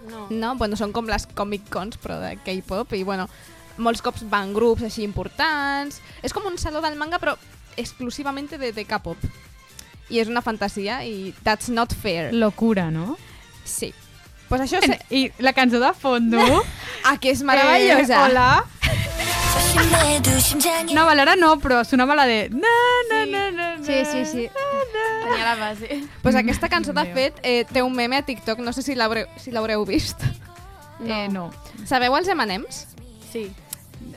No. 0.09 0.25
No? 0.33 0.55
Bueno, 0.57 0.79
són 0.79 0.89
com 0.95 1.05
les 1.05 1.27
Comic 1.37 1.69
Cons, 1.69 2.01
però 2.01 2.17
de 2.23 2.33
K-pop. 2.41 2.97
I, 2.97 3.03
bueno, 3.05 3.29
molts 3.77 4.01
cops 4.01 4.25
van 4.33 4.55
grups 4.57 4.89
així 4.89 5.05
importants. 5.05 6.01
És 6.25 6.33
com 6.33 6.49
un 6.49 6.57
Saló 6.57 6.81
del 6.81 6.97
Manga, 6.97 7.21
però 7.21 7.37
exclusivament 7.77 8.49
de, 8.57 8.73
de 8.73 8.89
K-pop. 8.89 9.29
I 10.09 10.25
és 10.25 10.27
una 10.27 10.41
fantasia 10.41 11.03
i 11.05 11.35
that's 11.45 11.69
not 11.69 11.93
fair. 11.93 12.31
Locura, 12.33 12.89
no? 12.89 13.13
Sí. 13.61 13.93
Pues 14.49 14.65
això... 14.65 14.81
Se... 14.81 14.97
I 15.13 15.27
la 15.37 15.53
cançó 15.53 15.79
de 15.79 15.93
fondo... 15.93 16.41
ah, 17.05 17.19
que 17.21 17.29
és 17.29 17.45
meravellosa. 17.45 18.17
Eh, 18.17 18.25
hola. 18.25 18.49
No, 20.93 21.05
Valera 21.05 21.35
no, 21.35 21.55
però 21.59 21.83
sonava 21.87 22.15
la 22.15 22.25
de... 22.27 22.49
Na, 22.51 22.71
na, 23.09 23.25
na, 23.25 23.43
na, 23.51 23.67
na, 23.77 23.85
Sí, 23.85 24.03
sí, 24.05 24.25
sí. 24.25 24.49
Tenia 25.23 25.43
la 25.43 25.55
base. 25.55 26.03
Pues 26.21 26.35
aquesta 26.35 26.69
cançó, 26.69 26.93
de 26.93 27.05
fet, 27.13 27.39
eh, 27.43 27.65
té 27.71 27.81
un 27.81 27.95
meme 27.95 28.17
a 28.17 28.25
TikTok, 28.25 28.59
no 28.59 28.73
sé 28.73 28.83
si 28.83 28.95
l'haureu 28.95 29.27
si 29.39 29.51
l'haureu 29.51 29.85
vist. 29.85 30.23
Eh, 31.05 31.27
no. 31.31 31.49
Sabeu 31.85 32.15
els 32.17 32.27
M&M's? 32.29 32.85
Sí. 33.31 33.47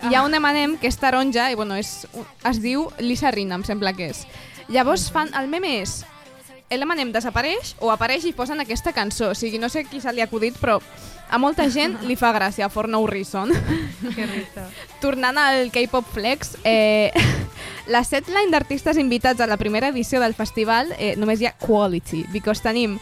Hi 0.02 0.14
ha 0.14 0.24
un 0.26 0.34
M&M 0.34 0.78
que 0.80 0.88
és 0.90 0.98
taronja 0.98 1.50
i 1.52 1.56
bueno, 1.58 1.76
és, 1.78 2.06
es 2.48 2.60
diu 2.60 2.88
Lisa 2.98 3.30
Rinna, 3.30 3.60
em 3.60 3.64
sembla 3.64 3.94
que 3.96 4.10
és. 4.12 4.24
Llavors 4.68 5.10
fan, 5.12 5.30
el 5.38 5.48
meme 5.52 5.78
és 5.82 6.02
l'M&M 6.70 7.12
desapareix 7.12 7.74
o 7.80 7.90
apareix 7.92 8.24
i 8.24 8.32
posen 8.36 8.60
aquesta 8.62 8.92
cançó. 8.96 9.30
O 9.32 9.34
sigui, 9.38 9.60
no 9.60 9.68
sé 9.68 9.84
qui 9.84 10.00
se 10.00 10.12
li 10.12 10.22
ha 10.22 10.28
acudit, 10.28 10.56
però 10.60 10.78
a 11.30 11.38
molta 11.38 11.66
gent 11.70 11.98
li 12.08 12.16
fa 12.16 12.32
gràcia, 12.34 12.68
for 12.70 12.88
no 12.88 13.04
reason. 13.06 13.52
Que. 14.14 14.26
Tornant 15.00 15.38
al 15.40 15.70
K-Pop 15.72 16.06
Flex, 16.12 16.56
eh, 16.64 17.10
la 17.94 18.04
setline 18.04 18.52
d'artistes 18.52 18.98
invitats 19.00 19.40
a 19.40 19.48
la 19.48 19.56
primera 19.56 19.88
edició 19.88 20.20
del 20.20 20.36
festival 20.36 20.92
eh, 20.98 21.14
només 21.16 21.40
hi 21.40 21.48
ha 21.48 21.54
quality, 21.58 22.26
because 22.32 22.62
tenim 22.62 22.98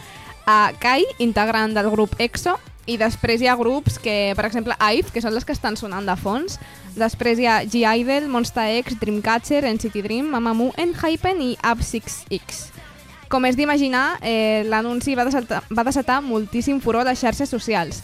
a 0.46 0.72
Kai, 0.80 1.04
integrant 1.22 1.74
del 1.74 1.90
grup 1.90 2.14
EXO, 2.18 2.56
i 2.90 2.96
després 2.98 3.42
hi 3.42 3.46
ha 3.46 3.54
grups 3.58 3.98
que, 4.02 4.32
per 4.34 4.46
exemple, 4.48 4.74
IVE, 4.74 5.12
que 5.14 5.22
són 5.22 5.34
les 5.36 5.46
que 5.46 5.54
estan 5.54 5.76
sonant 5.78 6.06
de 6.08 6.16
fons, 6.18 6.58
després 6.98 7.38
hi 7.38 7.46
ha 7.46 7.60
G-Idol, 7.62 8.26
Monsta 8.30 8.66
X, 8.80 8.98
Dreamcatcher, 8.98 9.62
NCT 9.70 10.02
Dream, 10.02 10.30
Mamamoo, 10.32 10.74
Enhypen 10.82 11.42
i 11.44 11.54
Up6X. 11.62 12.81
Com 13.32 13.46
és 13.48 13.56
d'imaginar, 13.56 14.18
eh, 14.20 14.60
l'anunci 14.68 15.14
va, 15.16 15.24
va 15.24 15.84
desatar 15.88 16.18
moltíssim 16.20 16.82
furor 16.84 17.06
a 17.06 17.10
les 17.10 17.22
xarxes 17.22 17.48
socials. 17.48 18.02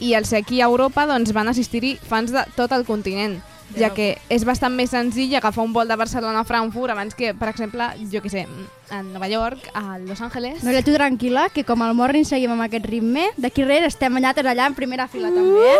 I 0.00 0.14
ser 0.24 0.40
aquí 0.40 0.62
a 0.62 0.70
Europa 0.70 1.04
doncs, 1.04 1.34
van 1.36 1.52
assistir-hi 1.52 1.98
fans 2.00 2.32
de 2.32 2.46
tot 2.56 2.72
el 2.72 2.86
continent, 2.88 3.42
ja 3.76 3.90
que 3.94 4.12
és 4.32 4.44
bastant 4.46 4.74
més 4.74 4.90
senzill 4.94 5.34
agafar 5.38 5.64
un 5.64 5.72
vol 5.74 5.88
de 5.88 5.96
Barcelona 5.98 6.42
a 6.42 6.46
Frankfurt 6.48 6.94
abans 6.94 7.14
que, 7.14 7.32
per 7.34 7.50
exemple, 7.52 7.86
jo 8.12 8.22
què 8.24 8.32
sé, 8.32 8.46
a 8.90 9.02
Nova 9.02 9.28
York, 9.30 9.70
a 9.74 9.98
Los 9.98 10.20
Angeles... 10.20 10.64
No, 10.66 10.74
tu 10.84 10.94
tranquil·la, 10.96 11.48
que 11.54 11.64
com 11.64 11.82
al 11.86 11.94
morning 11.94 12.26
seguim 12.26 12.50
amb 12.54 12.66
aquest 12.66 12.88
ritme, 12.90 13.28
d'aquí 13.40 13.64
res 13.66 13.86
estem 13.92 14.18
allà, 14.18 14.34
allà 14.34 14.66
en 14.66 14.76
primera 14.78 15.06
fila 15.08 15.30
també. 15.34 15.70
Eh? 15.70 15.76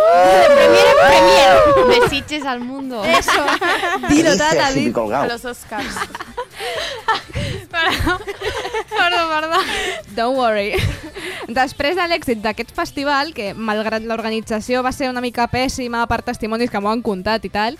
Premier 0.54 0.86
en 0.86 1.00
premier. 1.02 1.50
De 1.90 2.08
Sitges 2.08 2.46
al 2.46 2.60
mundo. 2.60 3.02
Eso. 3.04 3.42
Dilo, 4.10 4.36
tata, 4.38 4.70
dit. 4.76 4.96
A 4.96 5.26
los 5.26 5.44
Oscars. 5.44 5.98
Perdó, 7.70 9.28
perdó. 9.28 9.58
Don't 10.14 10.36
worry. 10.36 10.74
Després 11.48 11.96
de 11.96 12.06
l'èxit 12.10 12.42
d'aquest 12.42 12.72
festival, 12.76 13.32
que 13.34 13.52
malgrat 13.54 14.04
l'organització 14.06 14.82
va 14.86 14.92
ser 14.92 15.08
una 15.10 15.22
mica 15.24 15.46
pèssima 15.50 16.02
per 16.10 16.20
testimonis 16.26 16.70
que 16.70 16.82
m'ho 16.82 16.92
han 16.92 17.02
contat 17.02 17.46
i 17.46 17.52
tal, 17.52 17.78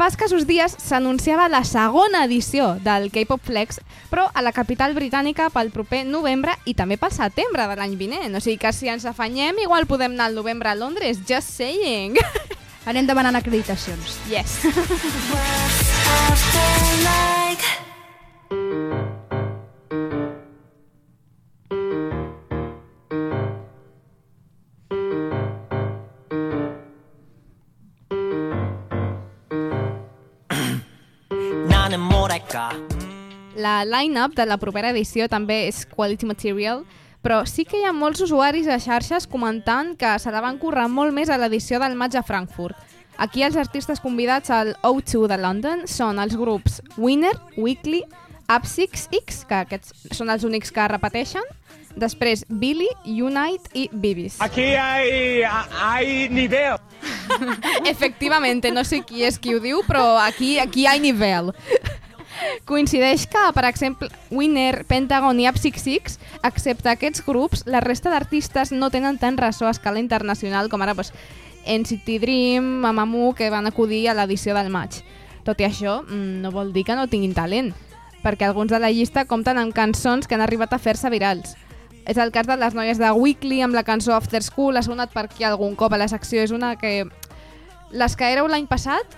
fa 0.00 0.08
escassos 0.08 0.46
dies 0.48 0.72
s'anunciava 0.80 1.50
la 1.52 1.60
segona 1.68 2.24
edició 2.24 2.78
del 2.80 3.10
K-Pop 3.12 3.42
Flex, 3.44 3.82
però 4.08 4.30
a 4.32 4.40
la 4.40 4.54
capital 4.56 4.94
britànica 4.96 5.50
pel 5.52 5.68
proper 5.74 6.06
novembre 6.08 6.54
i 6.64 6.72
també 6.74 6.96
pel 6.96 7.12
setembre 7.12 7.66
de 7.68 7.76
l'any 7.76 7.98
vinent. 8.00 8.32
O 8.32 8.40
sigui 8.40 8.56
que 8.62 8.72
si 8.72 8.88
ens 8.88 9.04
afanyem, 9.04 9.60
igual 9.60 9.84
podem 9.90 10.16
anar 10.16 10.30
al 10.30 10.38
novembre 10.40 10.72
a 10.72 10.74
Londres, 10.74 11.20
just 11.28 11.52
saying. 11.52 12.16
Anem 12.88 13.04
demanant 13.06 13.36
acreditacions. 13.36 14.16
Yes. 14.32 14.64
line-up 33.90 34.36
de 34.38 34.46
la 34.46 34.58
propera 34.62 34.92
edició 34.94 35.28
també 35.28 35.66
és 35.68 35.84
quality 35.90 36.28
material, 36.30 36.84
però 37.20 37.42
sí 37.46 37.66
que 37.68 37.80
hi 37.80 37.84
ha 37.84 37.92
molts 37.92 38.22
usuaris 38.24 38.68
a 38.68 38.78
xarxes 38.80 39.26
comentant 39.28 39.92
que 39.98 40.14
se 40.18 40.32
la 40.32 40.40
van 40.40 40.58
currar 40.58 40.88
molt 40.88 41.12
més 41.12 41.28
a 41.28 41.38
l'edició 41.40 41.80
del 41.82 41.98
maig 41.98 42.16
a 42.16 42.24
Frankfurt. 42.24 42.76
Aquí 43.20 43.42
els 43.44 43.58
artistes 43.60 44.00
convidats 44.00 44.48
al 44.48 44.72
O2 44.86 45.26
de 45.28 45.36
London 45.36 45.84
són 45.90 46.22
els 46.22 46.36
grups 46.40 46.80
Winner, 46.96 47.34
Weekly, 47.58 48.04
Up6X, 48.48 49.44
que 49.46 49.58
aquests 49.66 50.16
són 50.16 50.32
els 50.32 50.46
únics 50.48 50.72
que 50.72 50.86
repeteixen, 50.88 51.44
després 52.00 52.44
Billy, 52.48 52.88
Unite 53.04 53.70
i 53.74 53.88
Bibis. 53.92 54.40
Aquí 54.40 54.74
hay, 54.74 55.42
hay 55.42 56.28
nivel. 56.30 56.78
Efectivamente, 57.84 58.70
no 58.70 58.84
sé 58.84 59.02
qui 59.02 59.24
és 59.26 59.38
qui 59.38 59.54
ho 59.54 59.60
diu, 59.60 59.82
però 59.86 60.16
aquí 60.18 60.58
aquí 60.58 60.84
hi 60.84 60.90
ha 60.90 60.96
nivell. 60.98 61.52
Coincideix 62.64 63.26
que, 63.26 63.42
per 63.54 63.64
exemple, 63.68 64.08
Winner, 64.30 64.84
Pentagon 64.88 65.38
i 65.40 65.48
Up66, 65.50 66.18
excepte 66.46 66.90
aquests 66.92 67.24
grups, 67.26 67.64
la 67.66 67.82
resta 67.84 68.12
d'artistes 68.12 68.72
no 68.72 68.90
tenen 68.90 69.18
tant 69.18 69.38
ressò 69.38 69.68
a 69.68 69.74
escala 69.74 70.00
internacional 70.02 70.70
com 70.72 70.82
ara 70.82 70.94
pues, 70.94 71.12
NCT 71.66 72.20
Dream, 72.20 72.64
Mamamoo, 72.84 73.34
que 73.34 73.50
van 73.50 73.66
acudir 73.66 74.08
a 74.08 74.16
l'edició 74.16 74.54
del 74.56 74.70
maig. 74.72 75.02
Tot 75.44 75.60
i 75.60 75.66
això, 75.68 76.00
mm, 76.02 76.40
no 76.42 76.52
vol 76.52 76.72
dir 76.72 76.84
que 76.84 76.96
no 76.96 77.08
tinguin 77.08 77.34
talent, 77.34 77.72
perquè 78.22 78.46
alguns 78.46 78.70
de 78.70 78.78
la 78.78 78.90
llista 78.90 79.24
compten 79.24 79.58
amb 79.58 79.74
cançons 79.74 80.26
que 80.26 80.34
han 80.34 80.44
arribat 80.44 80.72
a 80.72 80.78
fer-se 80.78 81.10
virals. 81.10 81.56
És 82.06 82.16
el 82.16 82.32
cas 82.32 82.46
de 82.46 82.56
les 82.56 82.74
noies 82.74 82.98
de 82.98 83.10
Weekly 83.12 83.60
amb 83.62 83.74
la 83.74 83.84
cançó 83.84 84.14
After 84.14 84.42
School, 84.42 84.76
ha 84.76 84.82
sonat 84.82 85.12
per 85.12 85.26
aquí 85.26 85.44
algun 85.44 85.76
cop 85.76 85.92
a 85.92 85.98
la 85.98 86.08
secció, 86.08 86.42
és 86.42 86.50
una 86.50 86.76
que... 86.76 87.06
Les 87.90 88.14
que 88.14 88.28
éreu 88.30 88.46
l'any 88.46 88.68
passat, 88.70 89.16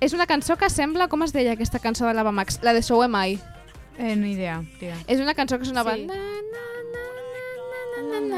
És 0.00 0.12
una 0.12 0.26
cançó 0.26 0.56
que 0.56 0.70
sembla... 0.70 1.08
Com 1.08 1.22
es 1.26 1.32
deia 1.32 1.52
aquesta 1.54 1.78
cançó 1.78 2.06
de 2.06 2.14
l'Avamax? 2.14 2.60
La 2.62 2.72
de 2.72 2.82
So 2.82 3.02
Am 3.02 3.16
I. 3.20 3.38
Eh, 3.98 4.16
no 4.16 4.26
idea, 4.26 4.62
tia. 4.80 4.96
És 5.06 5.20
una 5.20 5.34
cançó 5.34 5.58
que 5.58 5.68
sonava... 5.68 5.94
Sí. 5.94 6.06
Na, 6.06 6.14
na. 6.14 6.64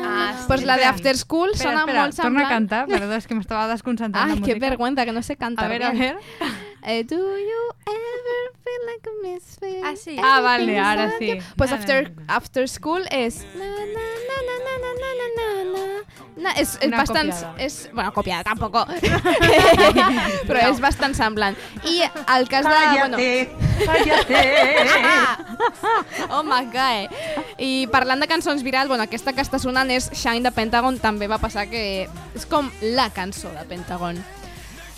Ah, 0.06 0.32
pues 0.32 0.40
sí. 0.40 0.46
Pues 0.46 0.64
la 0.64 0.76
de 0.76 0.84
After 0.84 1.16
School 1.16 1.50
espera, 1.52 1.70
sona 1.70 1.80
espera, 1.80 2.00
molt 2.02 2.14
semblant. 2.14 2.36
Torna 2.36 2.46
a 2.46 2.50
cantar, 2.50 2.86
perdó, 2.86 3.16
és 3.16 3.26
que 3.26 3.36
m'estava 3.36 3.66
desconcentrant. 3.70 4.30
Ai, 4.30 4.40
de 4.40 4.46
que 4.46 4.58
vergüenza, 4.62 5.04
que 5.04 5.12
no 5.12 5.22
sé 5.22 5.36
cantar. 5.36 5.66
A 5.66 5.68
veure, 5.68 5.90
a 5.90 5.92
veure. 5.92 6.20
Eh, 6.86 7.02
do 7.02 7.16
you 7.16 7.62
ever 7.84 8.42
feel 8.62 8.82
like 8.86 9.08
a 9.10 9.14
misfit? 9.20 9.82
Ah, 9.82 9.96
sí. 9.96 10.16
Ah, 10.22 10.40
vale, 10.40 10.78
ara 10.78 11.10
sí. 11.18 11.40
Pues 11.56 11.72
After, 11.72 12.12
after 12.28 12.68
School 12.68 13.02
és... 13.10 13.44
Na, 13.58 13.66
na, 13.66 14.04
na. 16.36 16.52
És, 16.56 16.76
és 16.80 16.88
Una 16.88 16.96
bastant... 17.02 17.30
copiada. 17.32 17.62
És, 17.62 17.88
bueno, 17.92 18.12
copiada, 18.12 18.44
tampoc. 18.46 18.76
però 20.48 20.58
és 20.68 20.80
bastant 20.82 21.14
semblant. 21.16 21.56
I 21.88 22.02
el 22.36 22.48
cas 22.52 22.64
de... 22.68 22.76
Bueno, 22.96 23.16
oh 26.36 26.42
my 26.46 26.64
god. 26.72 27.06
I 27.58 27.86
parlant 27.92 28.20
de 28.22 28.28
cançons 28.30 28.62
virals, 28.66 28.88
bueno, 28.88 29.04
aquesta 29.06 29.32
que 29.36 29.42
està 29.44 29.58
sonant 29.62 29.90
és 29.92 30.04
Shine 30.14 30.44
de 30.46 30.52
Pentagon, 30.54 30.98
també 31.02 31.26
va 31.28 31.38
passar 31.42 31.64
que 31.70 31.82
és 32.06 32.44
com 32.48 32.70
la 32.96 33.08
cançó 33.14 33.48
de 33.56 33.64
Pentagon. 33.68 34.16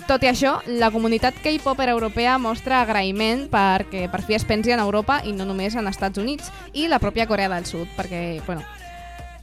Tot 0.09 0.23
i 0.25 0.28
això, 0.30 0.54
la 0.80 0.88
comunitat 0.88 1.37
K-popper 1.45 1.90
europea 1.92 2.38
mostra 2.40 2.80
agraïment 2.80 3.45
perquè 3.52 4.07
per 4.09 4.23
fi 4.25 4.38
es 4.38 4.47
pensi 4.49 4.73
en 4.73 4.80
Europa 4.80 5.21
i 5.28 5.37
no 5.37 5.45
només 5.45 5.76
en 5.76 5.85
Estats 5.90 6.16
Units 6.16 6.49
i 6.73 6.88
la 6.88 6.97
pròpia 7.02 7.28
Corea 7.28 7.50
del 7.52 7.68
Sud, 7.68 7.85
perquè, 7.92 8.40
bueno, 8.47 8.64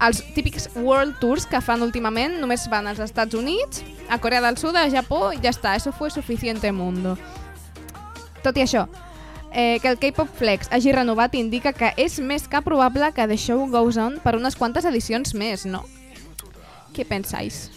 els 0.02 0.22
típics 0.36 0.70
World 0.76 1.20
Tours 1.22 1.46
que 1.48 1.62
fan 1.64 1.84
últimament 1.86 2.40
només 2.42 2.68
van 2.72 2.88
als 2.88 3.00
Estats 3.04 3.36
Units, 3.38 3.84
a 4.10 4.20
Corea 4.20 4.42
del 4.44 4.58
Sud, 4.58 4.76
a 4.76 4.90
Japó, 4.92 5.32
i 5.34 5.42
ja 5.44 5.54
està, 5.54 5.76
eso 5.76 5.94
fue 5.96 6.12
suficiente 6.12 6.72
mundo. 6.72 7.16
Tot 8.44 8.58
i 8.58 8.66
això, 8.66 8.86
eh, 9.52 9.80
que 9.82 9.88
el 9.90 9.98
K-Pop 9.98 10.30
Flex 10.38 10.70
hagi 10.72 10.92
renovat 10.92 11.36
indica 11.36 11.74
que 11.74 11.94
és 11.98 12.20
més 12.20 12.48
que 12.48 12.62
probable 12.62 13.12
que 13.16 13.28
The 13.28 13.38
Show 13.38 13.68
Goes 13.72 13.98
On 13.98 14.20
per 14.24 14.36
unes 14.36 14.56
quantes 14.56 14.86
edicions 14.86 15.34
més, 15.34 15.66
no? 15.66 15.86
Què 16.94 17.08
pensáis? 17.08 17.75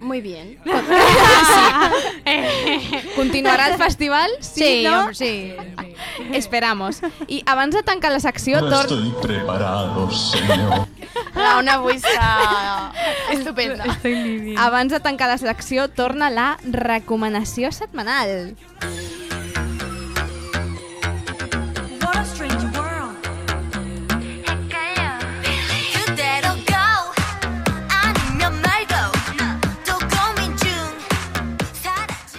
Muy 0.00 0.20
bien. 0.20 0.58
Continuarà 3.16 3.68
el 3.68 3.78
festival? 3.78 4.30
Sí, 4.40 4.60
Sí, 4.64 4.82
no? 4.84 5.04
home, 5.04 5.14
sí. 5.14 5.54
Esperamos. 6.32 7.00
I 7.26 7.42
abans 7.46 7.74
de 7.74 7.82
tancar 7.82 8.12
la 8.12 8.20
secció, 8.20 8.60
No 8.60 8.68
tor 8.70 8.80
estoy 8.82 9.14
preparado, 9.22 10.10
señor. 10.10 10.86
La 11.34 11.58
una 11.58 11.74
avui 11.74 11.96
està 11.96 12.92
estupenda. 13.32 13.84
Estoy 13.84 14.14
living. 14.14 14.56
abans 14.58 14.92
de 14.92 15.00
tancar 15.00 15.28
la 15.28 15.38
secció, 15.38 15.88
torna 15.88 16.30
la 16.30 16.58
recomanació 16.64 17.72
setmanal. 17.72 18.54
What 18.80 19.17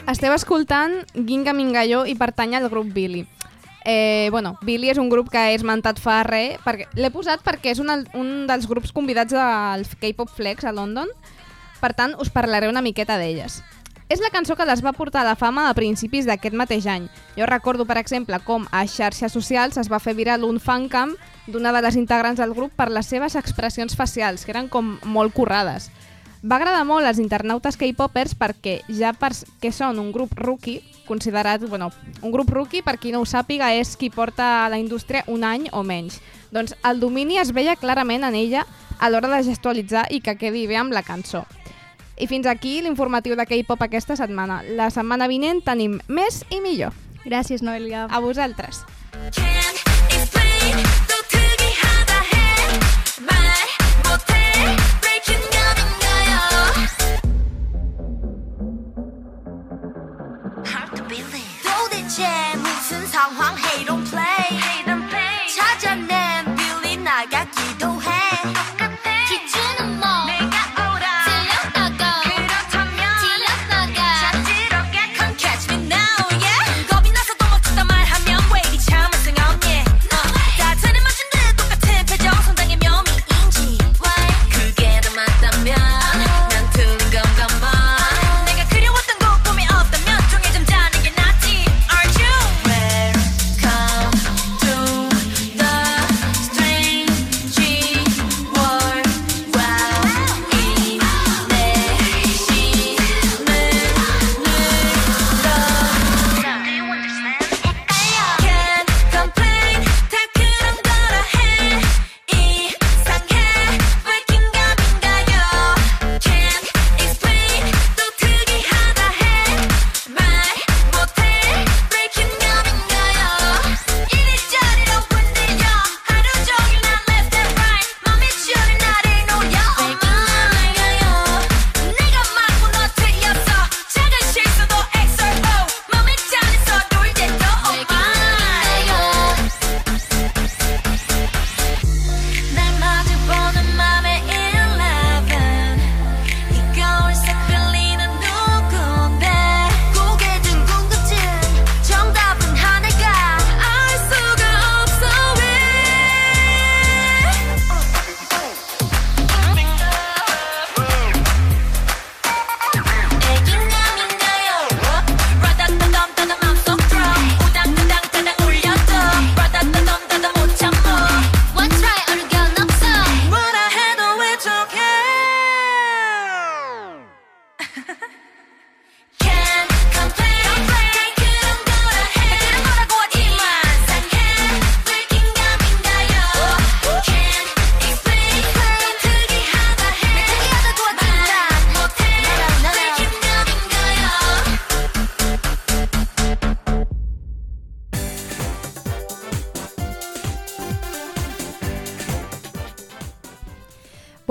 Esteu 0.10 0.34
escoltant 0.34 1.03
Ginga 1.14 1.53
Mingayo 1.53 2.00
i 2.10 2.16
pertany 2.18 2.55
al 2.57 2.66
grup 2.72 2.88
Billy. 2.96 3.27
Eh, 3.86 4.29
bueno, 4.31 4.55
Billy 4.66 4.90
és 4.90 4.98
un 4.98 5.10
grup 5.12 5.27
que 5.29 5.44
he 5.51 5.53
esmentat 5.53 6.01
fa 6.01 6.24
res, 6.25 6.55
perquè 6.64 6.88
l'he 6.98 7.12
posat 7.14 7.44
perquè 7.46 7.75
és 7.75 7.81
un, 7.83 7.92
un 8.18 8.31
dels 8.50 8.66
grups 8.66 8.90
convidats 8.96 9.38
al 9.38 9.86
K-Pop 9.86 10.33
Flex 10.33 10.66
a 10.66 10.74
London, 10.74 11.14
per 11.77 11.94
tant 11.94 12.18
us 12.18 12.33
parlaré 12.33 12.72
una 12.74 12.81
miqueta 12.81 13.20
d'elles. 13.22 13.60
És 14.10 14.18
la 14.25 14.33
cançó 14.33 14.57
que 14.57 14.66
les 14.66 14.81
va 14.81 14.96
portar 14.98 15.22
a 15.22 15.29
la 15.29 15.38
fama 15.38 15.68
a 15.70 15.77
principis 15.77 16.25
d'aquest 16.25 16.57
mateix 16.57 16.90
any. 16.90 17.05
Jo 17.38 17.46
recordo, 17.46 17.86
per 17.86 18.00
exemple, 18.01 18.42
com 18.42 18.66
a 18.74 18.88
xarxes 18.90 19.38
socials 19.38 19.77
es 19.77 19.94
va 19.94 20.01
fer 20.01 20.18
viral 20.18 20.42
un 20.48 20.57
fancam 20.57 21.14
d'una 21.46 21.70
de 21.70 21.86
les 21.86 22.01
integrants 22.01 22.42
del 22.42 22.57
grup 22.57 22.74
per 22.74 22.90
les 22.90 23.05
seves 23.05 23.38
expressions 23.38 23.94
facials, 23.94 24.42
que 24.42 24.57
eren 24.57 24.74
com 24.74 24.96
molt 25.05 25.38
currades. 25.38 25.92
Va 26.42 26.56
agradar 26.56 26.86
molt 26.88 27.04
als 27.04 27.20
internautes 27.20 27.75
K-popers 27.75 28.32
perquè 28.40 28.78
ja 28.96 29.12
perquè 29.12 29.74
són 29.75 30.00
un 30.00 30.14
grup 30.16 30.32
rookie, 30.40 30.80
considerat, 31.08 31.66
bueno, 31.68 31.90
un 32.22 32.32
grup 32.32 32.50
rookie, 32.56 32.84
per 32.84 32.96
qui 32.98 33.12
no 33.12 33.20
ho 33.20 33.28
sàpiga, 33.28 33.74
és 33.75 33.98
qui 34.00 34.10
porta 34.10 34.64
a 34.64 34.70
la 34.72 34.80
indústria 34.80 35.25
un 35.28 35.44
any 35.44 35.68
o 35.75 35.84
menys. 35.84 36.22
Doncs 36.56 36.78
el 36.88 37.02
domini 37.04 37.38
es 37.42 37.52
veia 37.52 37.75
clarament 37.75 38.24
en 38.24 38.40
ella 38.40 38.64
a 39.00 39.10
l'hora 39.10 39.28
de 39.36 39.44
gestualitzar 39.44 40.08
i 40.16 40.22
que 40.24 40.38
quedi 40.40 40.66
bé 40.68 40.80
amb 40.80 40.96
la 40.96 41.04
cançó. 41.04 41.44
I 42.16 42.28
fins 42.28 42.48
aquí 42.48 42.80
l'informatiu 42.84 43.36
de 43.36 43.46
K-pop 43.48 43.84
aquesta 43.84 44.16
setmana. 44.16 44.62
La 44.64 44.90
setmana 44.92 45.28
vinent 45.28 45.60
tenim 45.64 46.00
més 46.08 46.46
i 46.52 46.64
millor. 46.64 46.96
Gràcies, 47.25 47.64
Noelia. 47.64 48.08
A 48.08 48.24
vosaltres. 48.24 48.86
Can't 49.36 49.84
explain. 50.16 50.50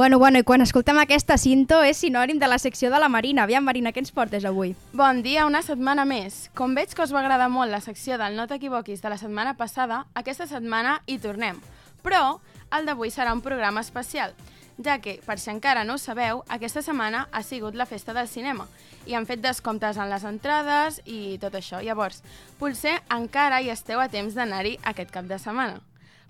Bueno, 0.09 0.21
bueno, 0.21 0.39
i 0.39 0.43
quan 0.43 0.63
escoltem 0.65 0.97
aquesta 1.03 1.37
cinto 1.37 1.83
és 1.85 1.99
sinònim 2.01 2.39
de 2.41 2.49
la 2.49 2.57
secció 2.57 2.89
de 2.89 2.97
la 2.97 3.11
Marina. 3.13 3.43
Aviam, 3.45 3.67
Marina, 3.69 3.91
què 3.93 4.01
ens 4.01 4.09
portes 4.17 4.47
avui? 4.49 4.71
Bon 4.97 5.19
dia, 5.21 5.43
una 5.45 5.61
setmana 5.61 6.07
més. 6.09 6.47
Com 6.57 6.73
veig 6.73 6.95
que 6.97 7.05
us 7.05 7.11
va 7.13 7.19
agradar 7.21 7.51
molt 7.53 7.69
la 7.69 7.83
secció 7.85 8.17
del 8.17 8.33
No 8.33 8.47
t'equivoquis 8.49 9.03
de 9.05 9.11
la 9.13 9.19
setmana 9.21 9.53
passada, 9.59 10.07
aquesta 10.17 10.47
setmana 10.49 10.95
hi 11.05 11.19
tornem. 11.21 11.59
Però 12.01 12.39
el 12.73 12.89
d'avui 12.89 13.13
serà 13.13 13.35
un 13.37 13.43
programa 13.45 13.83
especial, 13.85 14.33
ja 14.81 14.97
que, 15.05 15.19
per 15.27 15.37
si 15.37 15.53
encara 15.53 15.85
no 15.85 15.99
ho 15.99 16.01
sabeu, 16.01 16.41
aquesta 16.49 16.81
setmana 16.81 17.27
ha 17.31 17.45
sigut 17.45 17.77
la 17.77 17.85
festa 17.85 18.17
del 18.17 18.33
cinema 18.33 18.65
i 19.05 19.13
han 19.13 19.29
fet 19.29 19.45
descomptes 19.45 20.01
en 20.01 20.09
les 20.09 20.25
entrades 20.25 21.03
i 21.05 21.37
tot 21.37 21.53
això. 21.53 21.83
Llavors, 21.85 22.23
potser 22.57 22.97
encara 23.13 23.61
hi 23.61 23.69
esteu 23.77 24.01
a 24.01 24.09
temps 24.09 24.33
d'anar-hi 24.33 24.79
aquest 24.89 25.13
cap 25.13 25.29
de 25.29 25.37
setmana. 25.37 25.83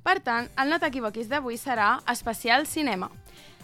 Per 0.02 0.18
tant, 0.18 0.50
el 0.58 0.66
No 0.74 0.82
t'equivoquis 0.82 1.30
d'avui 1.30 1.54
serà 1.54 2.00
especial 2.10 2.66
cinema. 2.66 3.12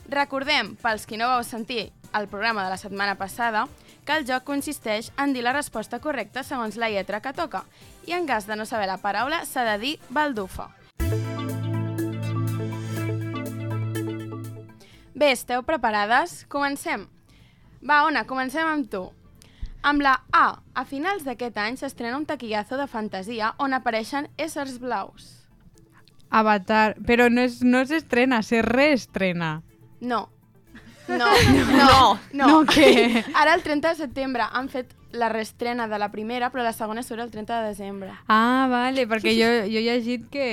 Recordem, 0.08 0.74
pels 0.82 1.06
qui 1.08 1.16
no 1.16 1.30
vau 1.32 1.42
sentir 1.44 1.92
el 2.14 2.28
programa 2.28 2.64
de 2.64 2.70
la 2.70 2.78
setmana 2.78 3.16
passada, 3.16 3.66
que 4.04 4.12
el 4.12 4.26
joc 4.28 4.44
consisteix 4.44 5.10
en 5.16 5.32
dir 5.32 5.42
la 5.42 5.54
resposta 5.56 5.98
correcta 5.98 6.44
segons 6.44 6.76
la 6.76 6.90
lletra 6.92 7.22
que 7.24 7.32
toca 7.32 7.64
i 8.06 8.12
en 8.12 8.26
cas 8.28 8.46
de 8.46 8.56
no 8.56 8.66
saber 8.68 8.86
la 8.86 9.00
paraula 9.00 9.44
s'ha 9.48 9.64
de 9.64 9.78
dir 9.80 9.94
baldufa. 10.10 10.68
Bé, 15.14 15.30
esteu 15.32 15.62
preparades? 15.62 16.42
Comencem. 16.50 17.06
Va, 17.80 18.02
Ona, 18.04 18.24
comencem 18.26 18.66
amb 18.66 18.90
tu. 18.90 19.06
Amb 19.84 20.02
la 20.02 20.14
A, 20.32 20.58
a 20.74 20.84
finals 20.88 21.24
d'aquest 21.24 21.58
any 21.60 21.76
s'estrena 21.76 22.16
un 22.18 22.24
taquillazo 22.26 22.76
de 22.80 22.88
fantasia 22.88 23.52
on 23.60 23.76
apareixen 23.76 24.28
éssers 24.36 24.78
blaus. 24.80 25.46
Avatar, 26.30 26.96
però 27.06 27.28
no, 27.30 27.44
és, 27.44 27.60
no 27.62 27.84
s'estrena, 27.86 28.42
se 28.42 28.62
reestrena. 28.64 29.60
No. 30.12 30.28
No, 31.06 31.26
no, 31.26 32.18
no. 32.32 32.46
No, 32.48 32.60
què? 32.64 33.24
Ara 33.36 33.52
el 33.54 33.62
30 33.62 33.90
de 33.90 33.94
setembre 34.06 34.46
han 34.50 34.70
fet 34.72 34.94
la 35.12 35.28
reestrena 35.28 35.86
de 35.86 35.98
la 36.00 36.08
primera, 36.10 36.48
però 36.50 36.64
la 36.64 36.72
segona 36.72 37.02
surt 37.04 37.20
el 37.20 37.30
30 37.30 37.60
de 37.60 37.68
desembre. 37.68 38.10
Ah, 38.26 38.66
vale, 38.70 39.04
perquè 39.06 39.34
jo, 39.40 39.50
jo 39.68 39.82
he 39.82 39.84
llegit 39.84 40.24
que 40.32 40.46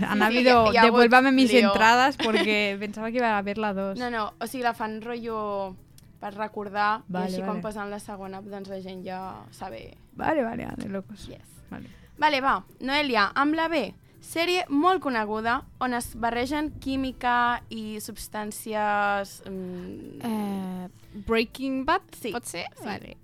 han 0.00 0.18
sí, 0.18 0.24
habido, 0.24 0.56
hagut 0.62 0.80
devuélvame 0.80 1.32
mis 1.32 1.52
lío. 1.52 1.68
entradas 1.68 2.16
porque 2.16 2.76
pensaba 2.80 3.10
que 3.10 3.18
iba 3.20 3.34
a 3.34 3.38
haber 3.38 3.58
la 3.58 3.74
dos. 3.74 3.98
No, 3.98 4.08
no, 4.10 4.32
o 4.40 4.46
sigui, 4.48 4.64
la 4.64 4.72
fan 4.74 5.00
rotllo 5.02 5.76
per 6.22 6.32
recordar, 6.38 7.02
Vale, 7.08 7.26
i 7.26 7.28
així 7.28 7.40
vale. 7.42 7.50
quan 7.50 7.60
posen 7.62 7.90
la 7.92 8.00
segona, 8.00 8.40
doncs 8.40 8.72
la 8.72 8.80
gent 8.80 9.04
ja 9.04 9.20
sabe. 9.52 9.98
Vale, 10.16 10.42
vale, 10.42 10.68
de 10.76 10.88
locos. 10.88 11.26
Yes. 11.28 11.44
Vale. 11.70 11.90
Vale, 12.16 12.40
va, 12.40 12.62
Noelia, 12.80 13.28
amb 13.34 13.54
la 13.58 13.68
B. 13.68 13.92
Sèrie 14.22 14.62
molt 14.70 15.02
coneguda 15.02 15.56
on 15.82 15.94
es 15.98 16.12
barregen 16.14 16.70
química 16.80 17.60
i 17.74 17.98
substàncies... 18.00 19.40
Mm, 19.50 20.20
Eh, 20.22 20.88
Breaking 21.26 21.82
Bad, 21.84 22.00
sí. 22.16 22.30
pot 22.32 22.46
ser? 22.48 22.62
Sí. 22.78 22.84
Vale. 22.86 23.16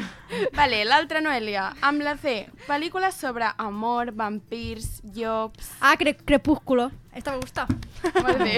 Vale, 0.56 0.78
l'altra 0.88 1.20
Noelia, 1.20 1.66
amb 1.84 2.00
la 2.06 2.14
C. 2.16 2.46
Pel·lícules 2.68 3.18
sobre 3.20 3.50
amor, 3.60 4.12
vampirs, 4.16 5.02
llops... 5.12 5.72
Ah, 5.80 5.96
cre 6.00 6.14
Crepúsculo. 6.16 6.90
Esta 7.12 7.32
me 7.34 7.42
gusta. 7.42 7.66
Molt 8.24 8.38
bé. 8.38 8.56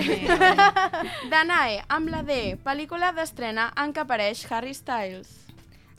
Danae, 1.32 1.80
amb 1.88 2.12
la 2.12 2.22
D. 2.22 2.56
Pel·lícula 2.62 3.10
d'estrena 3.16 3.72
en 3.76 3.92
què 3.96 4.04
apareix 4.04 4.44
Harry 4.52 4.74
Styles. 4.74 5.32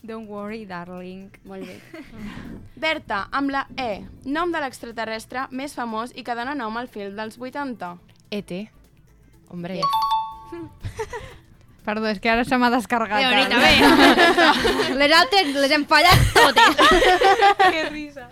Don't 0.04 0.30
worry, 0.30 0.66
darling. 0.66 1.32
Molt 1.46 1.66
bé. 1.66 1.80
Berta, 2.84 3.28
amb 3.32 3.52
la 3.52 3.66
E. 3.78 4.06
Nom 4.26 4.54
de 4.54 4.62
l'extraterrestre 4.62 5.48
més 5.52 5.74
famós 5.76 6.14
i 6.16 6.24
que 6.24 6.36
dona 6.38 6.54
nom 6.56 6.78
al 6.78 6.88
film 6.92 7.18
dels 7.18 7.40
80. 7.42 7.96
ET. 8.38 8.54
Hombre. 9.50 9.82
Perdó, 11.88 12.10
és 12.12 12.20
que 12.20 12.30
ara 12.30 12.44
se 12.44 12.58
m'ha 12.60 12.70
descarregat. 12.70 13.24
Bé, 13.24 13.28
bonita, 13.32 13.58
bé. 13.64 14.96
les 15.02 15.14
altres 15.16 15.54
les 15.56 15.72
hem 15.72 15.86
fallat 15.88 16.26
totes. 16.36 16.82
que 17.64 17.86
risa. 17.90 18.28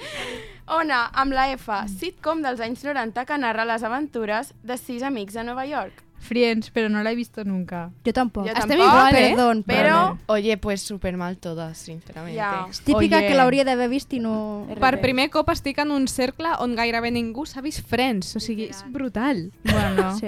Ona, 0.75 1.05
amb 1.13 1.31
la 1.37 1.47
F. 1.53 1.71
Sitcom 1.99 2.41
dels 2.43 2.59
anys 2.59 2.83
90 2.83 3.23
que 3.25 3.37
narra 3.39 3.67
les 3.69 3.83
aventures 3.87 4.51
de 4.63 4.75
sis 4.81 5.05
amics 5.07 5.37
a 5.39 5.47
Nova 5.47 5.63
York. 5.69 6.04
Friends, 6.25 6.71
pero 6.71 6.89
no 6.89 7.03
la 7.03 7.11
he 7.11 7.15
visto 7.15 7.43
nunca. 7.43 7.91
Yo 8.03 8.13
tampoco. 8.13 8.47
Jo 8.47 8.53
Estem 8.53 8.79
tampoc, 8.79 8.87
igual, 8.87 9.15
eh? 9.15 9.29
Perdón, 9.29 9.63
Però... 9.63 10.17
Oye, 10.27 10.57
pues 10.57 10.81
súper 10.81 11.17
mal 11.17 11.37
todas, 11.37 11.77
sinceramente. 11.77 12.39
Ja. 12.39 12.65
És 12.69 12.81
típica 12.81 13.17
Oye. 13.17 13.27
que 13.27 13.35
l'hauria 13.35 13.63
d'haver 13.63 13.89
vist 13.89 14.13
i 14.13 14.19
no... 14.19 14.65
Per 14.79 14.99
primer 15.01 15.29
cop 15.29 15.49
estic 15.53 15.77
en 15.83 15.91
un 15.91 16.07
cercle 16.07 16.49
on 16.59 16.75
gairebé 16.75 17.11
ningú 17.11 17.45
s'ha 17.45 17.61
vist 17.61 17.85
Friends. 17.87 18.35
O 18.35 18.39
sigui, 18.43 18.69
és 18.73 18.83
brutal. 18.91 19.51
Bueno, 19.63 20.15
Sí. 20.19 20.27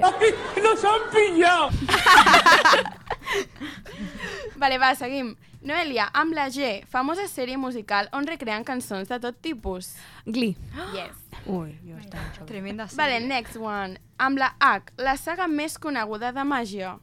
¡Nos 0.62 0.84
han 0.84 1.02
pillado! 1.12 1.70
Vale, 4.58 4.78
va, 4.78 4.96
seguim. 4.96 5.36
Noelia, 5.68 6.06
amb 6.16 6.32
la 6.32 6.46
G. 6.48 6.86
Famosa 6.88 7.26
sèrie 7.28 7.58
musical 7.60 8.08
on 8.16 8.28
recreen 8.30 8.64
cançons 8.64 9.10
de 9.10 9.18
tot 9.20 9.36
tipus. 9.44 9.90
Glee. 10.24 10.56
Yes. 10.96 11.18
Ui, 11.44 11.74
jo 11.84 11.98
està 12.00 12.24
Tremenda 12.48 12.86
sèrie. 12.88 13.02
Vale, 13.02 13.18
next 13.28 13.60
one. 13.60 14.00
Amb 14.16 14.40
la 14.40 14.54
H. 14.64 14.94
La 15.04 15.18
saga 15.20 15.50
més 15.52 15.76
coneguda 15.76 16.32
de 16.32 16.48
màgia. 16.48 16.94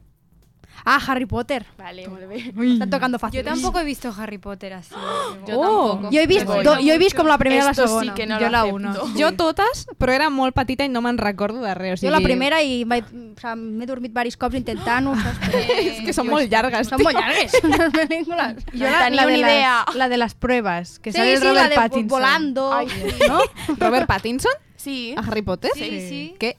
Ah, 0.84 1.00
Harry 1.06 1.24
Potter. 1.26 1.64
Vale, 1.78 2.08
molt 2.08 2.26
bé. 2.28 2.52
Están 2.72 2.90
tocando 2.90 3.18
fácil. 3.18 3.38
Yo 3.40 3.44
tampoco 3.44 3.80
he 3.80 3.84
visto 3.84 4.12
Harry 4.18 4.38
Potter 4.38 4.74
así. 4.74 4.94
Yo 5.48 5.58
Oh, 5.60 5.92
tampoco. 5.94 6.10
jo 6.14 6.20
he 6.20 6.26
vist, 6.26 6.44
do, 6.46 6.74
jo 6.76 6.92
he 6.92 6.98
vist 6.98 7.16
com 7.16 7.26
la 7.26 7.38
primera 7.38 7.62
i 7.62 7.64
la 7.64 7.70
Esto 7.70 7.86
segona. 7.86 8.12
sí 8.12 8.16
que 8.16 8.26
no 8.26 8.38
Jo 8.38 8.48
la 8.50 8.60
acepto. 8.60 8.74
uno. 8.76 8.92
Jo 9.18 9.32
totes, 9.32 9.86
però 9.98 10.12
era 10.12 10.28
molt 10.30 10.54
petita 10.54 10.84
i 10.84 10.88
no 10.88 11.00
me'n 11.00 11.16
recordo 11.18 11.60
de 11.62 11.74
res. 11.74 11.94
O 11.94 11.96
sigui, 12.02 12.10
Jo 12.12 12.18
la 12.18 12.24
primera 12.24 12.62
i 12.62 12.84
vaig- 12.84 13.08
o 13.36 13.40
sea, 13.40 13.54
m'he 13.56 13.86
dormit 13.86 14.10
diversos 14.12 14.36
cops 14.36 14.56
intentant-ho. 14.56 15.14
saps? 15.14 15.54
És 15.78 16.00
que 16.04 16.12
són 16.12 16.28
molt 16.28 16.50
llargues. 16.50 16.88
Són 16.88 17.02
molt 17.02 17.16
llargues, 17.16 17.52
les 17.62 17.92
pel·lícules. 17.92 18.64
Yo 18.72 18.84
la, 18.84 19.04
Tenía 19.04 19.10
la 19.10 19.26
de 19.26 19.34
una 19.34 19.38
idea. 19.38 19.84
Las, 19.86 19.96
la 19.96 20.08
de 20.08 20.16
las 20.18 20.34
pruebas, 20.34 20.98
que 20.98 21.12
Sí, 21.12 21.18
sale 21.18 21.36
sí, 21.38 21.42
Robert 21.44 21.56
la 21.62 21.68
de 21.68 21.74
Pattinson. 21.76 22.08
volando. 22.08 22.72
Ay, 22.74 22.88
¿no? 23.28 23.40
Robert 23.78 24.06
Pattinson 24.06 24.52
Sí. 24.76 25.14
a 25.16 25.20
Harry 25.20 25.42
Potter. 25.42 25.70
Sí, 25.74 26.06
sí. 26.08 26.34
Que 26.38 26.56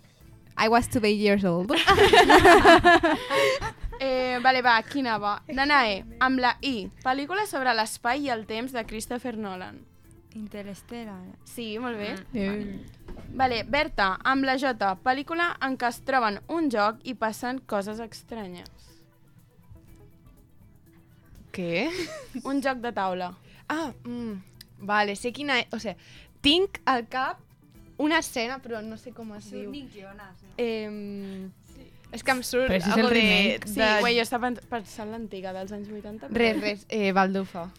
I 0.57 0.67
was 0.69 0.89
two 0.89 1.01
years 1.05 1.43
old. 1.43 1.71
Eh, 3.99 4.39
vale, 4.43 4.61
va, 4.61 4.75
quina 4.83 5.17
va? 5.21 5.37
Danae, 5.47 6.03
amb 6.19 6.39
la 6.43 6.55
I. 6.61 6.89
Pel·lícula 7.03 7.45
sobre 7.47 7.73
l'espai 7.77 8.25
i 8.25 8.31
el 8.33 8.45
temps 8.49 8.73
de 8.75 8.83
Christopher 8.85 9.37
Nolan. 9.37 9.79
Interstellar. 10.35 11.21
Sí, 11.47 11.77
molt 11.79 11.97
bé. 11.97 12.13
Eh, 12.33 12.81
Vale, 13.35 13.63
Berta, 13.67 14.17
amb 14.23 14.43
la 14.47 14.57
J. 14.59 14.89
Pel·lícula 15.03 15.49
en 15.63 15.77
què 15.79 15.87
es 15.91 16.01
troben 16.07 16.41
un 16.51 16.69
joc 16.71 16.99
i 17.03 17.13
passen 17.19 17.59
coses 17.67 17.99
estranyes. 18.03 18.69
¿Qué? 21.55 21.89
Un 22.43 22.61
joc 22.61 22.79
de 22.83 22.91
taula. 22.95 23.31
Ah, 23.67 23.93
mm, 24.03 24.33
vale, 24.87 25.15
sé 25.15 25.31
quina 25.33 25.59
és. 25.61 25.67
O 25.73 25.79
sea, 25.79 25.95
tinc 26.43 26.81
al 26.85 27.07
cap 27.07 27.39
una 27.97 28.19
escena, 28.19 28.59
però 28.63 28.81
no 28.83 28.97
sé 28.99 29.13
com 29.15 29.31
es 29.35 29.47
diu. 29.51 29.71
Jonas, 29.93 30.43
no? 30.43 30.53
Eh, 30.57 31.49
és 32.11 32.23
que 32.23 32.31
em 32.31 32.43
surt 32.43 32.67
Però 32.69 32.79
si 32.81 32.89
és 32.89 32.93
algo 32.95 33.07
el 33.07 33.13
de... 33.13 33.19
remake. 33.19 33.67
Sí, 33.67 33.79
de... 33.79 33.89
güey, 34.01 34.15
jo 34.17 34.21
estava 34.23 34.51
pensant 34.69 35.11
l'antiga 35.11 35.51
dels 35.53 35.71
anys 35.71 35.89
80. 35.89 36.27
però- 36.29 36.37
Res, 36.37 36.61
res, 36.61 36.85
eh, 36.89 37.11
baldufa. 37.11 37.69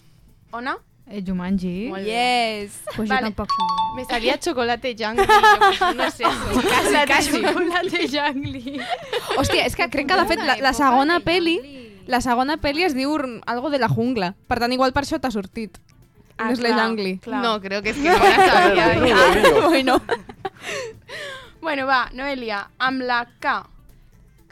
Ona? 0.52 0.76
eh, 1.08 1.22
Jumanji. 1.24 1.88
Molt 1.88 2.02
bé. 2.04 2.10
Yes. 2.10 2.80
Pues 2.96 3.08
Vale. 3.08 3.20
jo 3.20 3.26
tampoc 3.30 3.48
sabia. 3.54 3.94
Me 3.96 4.04
salía 4.04 4.38
chocolate 4.38 4.94
jungle, 4.98 5.26
no 5.96 6.10
sé. 6.10 6.24
Casi, 6.74 7.06
casi. 7.06 7.42
Chocolate 7.42 8.08
Jangli. 8.08 8.80
Hòstia, 9.38 9.64
és 9.66 9.76
que 9.78 9.86
crec 9.88 10.08
que 10.10 10.16
de 10.18 10.26
fet 10.26 10.42
la, 10.42 10.56
la 10.60 10.72
segona 10.74 11.20
peli 11.20 11.60
la 12.06 12.20
segona 12.20 12.56
peli 12.62 12.82
es 12.86 12.94
diu 12.94 13.14
algo 13.46 13.70
de 13.70 13.78
la 13.78 13.88
jungla. 13.88 14.34
Per 14.46 14.58
tant, 14.58 14.72
igual 14.74 14.92
per 14.92 15.02
això 15.06 15.18
t'ha 15.22 15.30
sortit. 15.30 15.78
Ah, 16.38 16.50
no 16.50 16.52
és 16.52 16.60
la 16.60 16.74
Jangli. 16.76 17.18
clar. 17.18 17.40
No, 17.42 17.60
creo 17.62 17.82
que 17.82 17.90
es 17.90 17.96
que 17.96 18.10
no 18.10 18.18
la 18.18 18.46
sabía. 18.46 18.86
Ah, 19.14 19.66
bueno. 19.70 20.02
Bueno, 21.60 21.86
va, 21.86 22.10
Noelia, 22.12 22.68
amb 22.78 23.02
la 23.02 23.26
K. 23.40 23.56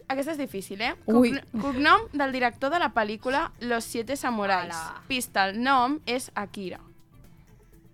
Aquesta 0.08 0.32
és 0.32 0.38
difícil, 0.38 0.80
eh? 0.82 0.94
Ui. 1.06 1.30
Cogn- 1.32 1.60
Cognom 1.62 2.00
del 2.12 2.32
director 2.32 2.70
de 2.70 2.78
la 2.78 2.90
pel·lícula 2.92 3.50
Los 3.60 3.84
Siete 3.84 4.16
Samurais. 4.16 4.74
Pista, 5.08 5.48
el 5.48 5.62
nom 5.62 5.98
és 6.06 6.30
Akira. 6.34 6.80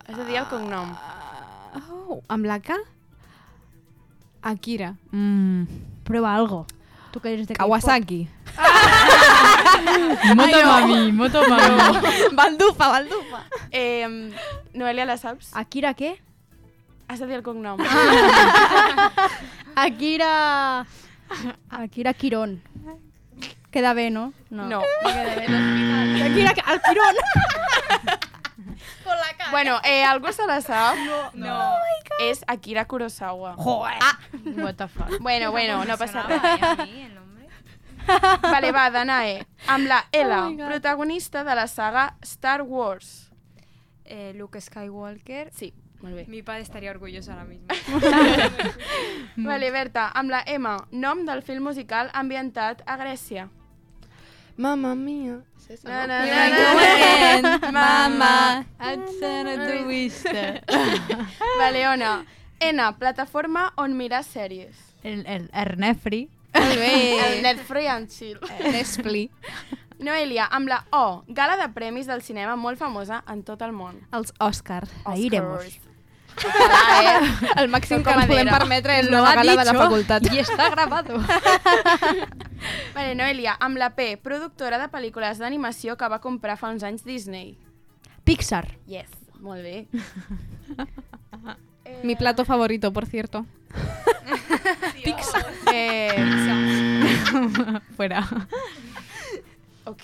És 0.09 0.19
a 0.19 0.25
dir, 0.25 0.37
el 0.41 0.47
cognom. 0.51 0.91
Oh, 1.89 2.21
amb 2.29 2.45
la 2.51 2.59
K? 2.61 2.75
Akira. 4.43 4.97
Mm. 5.13 5.65
Prueba 6.05 6.35
algo. 6.35 6.67
Tu 7.13 7.21
que 7.21 7.33
eres 7.33 7.47
de. 7.47 7.55
Kawasaki. 7.55 8.29
Motomami, 10.35 11.13
Motomami. 11.13 11.99
baldufa, 12.39 12.89
baldufa. 12.89 13.45
Eh, 13.71 14.31
Noelia, 14.75 15.05
la 15.07 15.17
saps? 15.17 15.51
Akira 15.55 15.95
què? 15.95 16.17
Has 17.09 17.19
de 17.21 17.27
dir 17.27 17.37
el 17.39 17.43
cognom. 17.43 17.79
Akira... 19.75 20.87
Akira 21.71 22.13
Quirón. 22.15 22.63
Queda 23.71 23.95
bé, 23.95 24.11
no? 24.11 24.33
No. 24.51 24.69
No 24.69 24.83
queda 25.03 25.35
bé. 25.37 25.45
Akira 26.25 26.51
el 26.73 26.81
Quirón. 26.83 27.15
Bueno, 29.51 29.81
eh, 29.85 30.05
algú 30.05 30.33
se 30.33 30.47
la 30.47 30.61
sap? 30.61 30.97
No. 30.97 31.31
no. 31.35 31.73
És 32.21 32.45
Akira 32.47 32.85
Kurosawa. 32.87 33.55
Joder. 33.57 33.99
What 34.57 34.75
the 34.77 34.89
fuck. 34.89 35.19
Bueno, 35.21 35.51
bueno, 35.51 35.85
no 35.85 35.97
passa 35.99 36.23
res. 36.23 36.41
a 36.43 36.77
mí 36.85 37.03
el 37.03 37.15
nombre. 37.15 37.49
Vale, 38.43 38.71
va, 38.73 38.91
Danae. 38.91 39.47
Amb 39.67 39.87
la 39.87 40.05
L, 40.13 40.33
Oh 40.33 40.51
my 40.51 40.57
God. 40.57 40.67
protagonista 40.67 41.43
de 41.45 41.55
la 41.55 41.67
saga 41.67 42.17
Star 42.23 42.63
Wars. 42.63 43.31
Eh, 44.05 44.33
Luke 44.37 44.61
Skywalker. 44.61 45.51
Sí, 45.53 45.73
molt 46.03 46.15
bé. 46.15 46.27
Mi 46.29 46.43
padre 46.43 46.63
estaría 46.63 46.91
orgulloso 46.91 47.33
ahora 47.33 47.45
mismo. 47.45 47.67
Vale, 49.47 49.71
Berta, 49.71 50.11
amb 50.15 50.31
la 50.31 50.43
M, 50.47 50.77
nom 50.91 51.25
del 51.27 51.43
film 51.43 51.65
musical 51.65 52.11
ambientat 52.13 52.83
a 52.87 52.97
Grècia. 53.01 53.49
Mamma 54.57 54.95
mia. 54.95 55.41
Na, 55.85 56.05
na, 56.07 56.27
na, 56.27 56.49
na, 56.51 57.59
na. 57.61 57.71
Mama, 57.71 58.67
Atsana 58.79 59.69
tu 59.69 59.87
vista. 59.87 60.61
Vale, 61.61 61.89
Ona. 61.89 62.25
N, 62.61 62.81
plataforma 62.99 63.73
on 63.77 63.97
mirar 63.97 64.25
sèries. 64.27 64.75
El, 65.05 65.23
el 65.27 65.49
Ernefri. 65.55 66.29
Molt 66.55 66.75
bé. 66.75 66.91
El 67.27 67.43
Netflix 67.43 67.89
and 67.89 68.11
Chill. 68.11 68.41
Nespli. 68.73 69.31
Noelia, 70.01 70.49
amb 70.51 70.69
la 70.69 70.83
O, 70.91 71.23
gala 71.29 71.57
de 71.61 71.69
premis 71.73 72.09
del 72.09 72.23
cinema 72.23 72.57
molt 72.57 72.81
famosa 72.81 73.23
en 73.29 73.45
tot 73.45 73.63
el 73.63 73.73
món. 73.77 74.01
Els 74.17 74.35
Òscar. 74.41 74.89
Ahí 75.05 75.29
iremos. 75.31 75.79
Ojalà, 76.37 77.03
eh? 77.03 77.21
El 77.61 77.69
màxim 77.73 78.03
que 78.05 78.11
ens 78.15 78.27
podem 78.31 78.49
permetre 78.49 78.99
és 79.01 79.07
ha 79.13 79.35
gala 79.37 79.57
de 79.57 79.65
la 79.65 79.75
facultat. 79.75 80.23
y 80.33 80.39
está 80.39 80.71
grabado. 80.71 81.19
Vale, 82.95 83.15
Noelia, 83.15 83.57
amb 83.61 83.77
la 83.79 83.91
P, 83.97 84.17
productora 84.17 84.79
de 84.79 84.89
pel·lícules 84.93 85.39
d'animació 85.39 85.97
que 85.97 86.09
va 86.09 86.21
comprar 86.21 86.57
fa 86.61 86.69
uns 86.71 86.83
anys 86.83 87.05
Disney. 87.05 87.57
Pixar. 88.25 88.67
Yes, 88.87 89.09
molt 89.41 89.63
bé. 89.63 89.87
Mi 92.05 92.17
plato 92.17 92.45
favorito, 92.45 92.93
por 92.93 93.07
cierto. 93.07 93.47
Pixar. 95.05 95.47
Eh, 95.73 96.15
Fuera. 97.97 98.27
ok, 99.85 100.03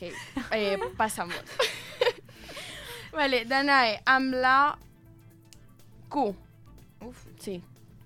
eh, 0.52 0.78
passamos. 0.96 1.36
vale, 3.12 3.44
Danae, 3.44 4.00
amb 4.04 4.34
la 4.34 4.78
Q. 6.08 6.34
Uf, 7.00 7.24
sí. 7.38 7.62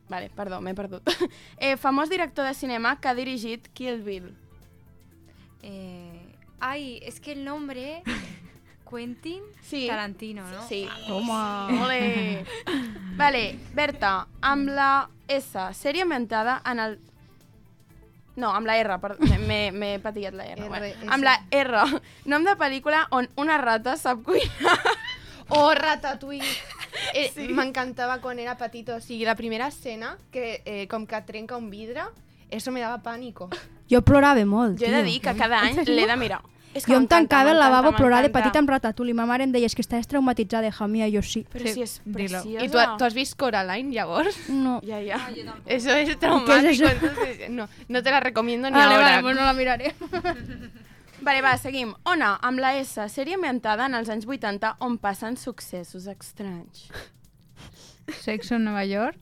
Vale, 0.08 0.30
perdó, 0.34 0.60
m'he 0.60 0.74
perdut. 0.74 1.02
eh, 1.58 1.76
famós 1.76 2.08
director 2.10 2.44
de 2.44 2.54
cinema 2.54 3.00
que 3.00 3.08
ha 3.08 3.14
dirigit 3.14 3.68
Kill 3.72 4.02
Bill. 4.02 4.34
Eh, 5.62 6.36
ay, 6.60 7.00
es 7.02 7.20
que 7.20 7.32
el 7.32 7.44
nombre... 7.44 8.02
Quentin 8.90 9.40
Sí. 9.62 9.86
Tarantino, 9.86 10.42
¿no? 10.50 10.66
Sí. 10.66 10.88
Toma. 11.06 11.68
Ole. 11.84 12.44
Vale, 13.14 13.56
Berta, 13.72 14.26
amb 14.42 14.66
la 14.74 15.08
S, 15.28 15.54
sèrie 15.78 16.02
ambientada 16.02 16.60
en 16.66 16.80
el... 16.80 16.96
No, 18.34 18.50
amb 18.50 18.66
la 18.66 18.74
R, 18.82 18.96
perdó, 18.98 19.22
m'he- 19.46 20.00
patillat 20.02 20.34
la 20.34 20.46
R. 20.48 20.64
R, 20.64 20.68
bueno. 20.68 21.12
Amb 21.12 21.22
la 21.22 21.36
R, 21.54 21.84
nom 22.26 22.42
de 22.42 22.56
pel·lícula 22.58 23.04
on 23.14 23.28
una 23.38 23.58
rata 23.62 23.94
sap 23.96 24.24
cuinar. 24.26 24.74
Oh, 25.50 25.70
Ratatouille. 25.74 26.50
Eh, 27.14 27.30
Sí. 27.34 27.48
M'encantava 27.48 28.18
quan 28.20 28.38
era 28.38 28.56
petita. 28.56 28.96
O 28.96 29.00
sigui, 29.00 29.24
la 29.24 29.34
primera 29.36 29.68
escena, 29.68 30.16
que 30.30 30.62
eh, 30.64 30.86
com 30.88 31.06
que 31.06 31.20
trenca 31.22 31.56
un 31.56 31.70
vidre, 31.70 32.02
eso 32.50 32.70
me 32.72 32.80
daba 32.80 33.02
pánico. 33.02 33.48
Jo 33.90 34.02
plorava 34.02 34.44
molt, 34.44 34.78
Jo 34.78 34.86
he 34.86 34.90
de 34.90 35.02
tio. 35.02 35.10
dir 35.12 35.20
que 35.20 35.34
cada 35.36 35.60
any 35.60 35.84
l'he 35.86 36.06
de 36.06 36.16
mirar. 36.16 36.40
És 36.72 36.84
que 36.86 36.92
Jo 36.92 36.98
em 37.00 37.06
tancava 37.08 37.50
al 37.50 37.58
lavabo 37.58 37.88
a 37.88 37.96
plorar 37.96 38.22
de 38.22 38.30
petita 38.30 38.60
amb 38.60 38.70
Ratatouille. 38.70 39.12
Ma 39.12 39.26
mare 39.26 39.42
em 39.42 39.50
deia, 39.50 39.66
és 39.66 39.74
que 39.74 39.82
estàs 39.82 40.06
traumatitzada, 40.06 40.68
hija 40.68 40.86
mía, 40.86 41.08
jo 41.10 41.20
sí. 41.20 41.44
Però 41.50 41.66
si 41.66 41.82
és 41.82 42.00
preciosa. 42.04 42.62
¿Y 42.64 42.68
tú, 42.68 42.78
tú 42.96 43.04
has 43.04 43.12
visto 43.14 43.36
Coraline, 43.36 43.90
llavors? 43.92 44.48
No. 44.48 44.80
Ja, 44.86 45.00
ja. 45.02 45.18
Eso 45.66 45.90
es 45.90 46.16
traumático. 46.18 46.70
eso? 46.70 46.86
entonces, 46.86 47.50
no, 47.50 47.68
no 47.88 48.02
te 48.04 48.10
la 48.12 48.20
recomiendo 48.20 48.70
ni 48.70 48.76
Vale, 48.76 48.94
ahora. 48.94 49.10
vale, 49.10 49.22
pues 49.22 49.36
no 49.36 49.42
la 49.44 49.52
miraré. 49.52 49.94
Vale, 51.20 51.40
va, 51.44 51.56
seguim. 51.60 51.94
Ona, 52.08 52.38
amb 52.42 52.60
la 52.62 52.74
S, 52.80 53.00
sèrie 53.12 53.36
ambientada 53.36 53.86
en 53.90 53.94
els 53.98 54.08
anys 54.12 54.26
80 54.26 54.76
on 54.80 54.96
passen 54.98 55.36
successos 55.36 56.06
estranys. 56.08 56.88
Sexo 58.22 58.56
en 58.56 58.64
Nueva 58.64 58.84
York. 58.84 59.16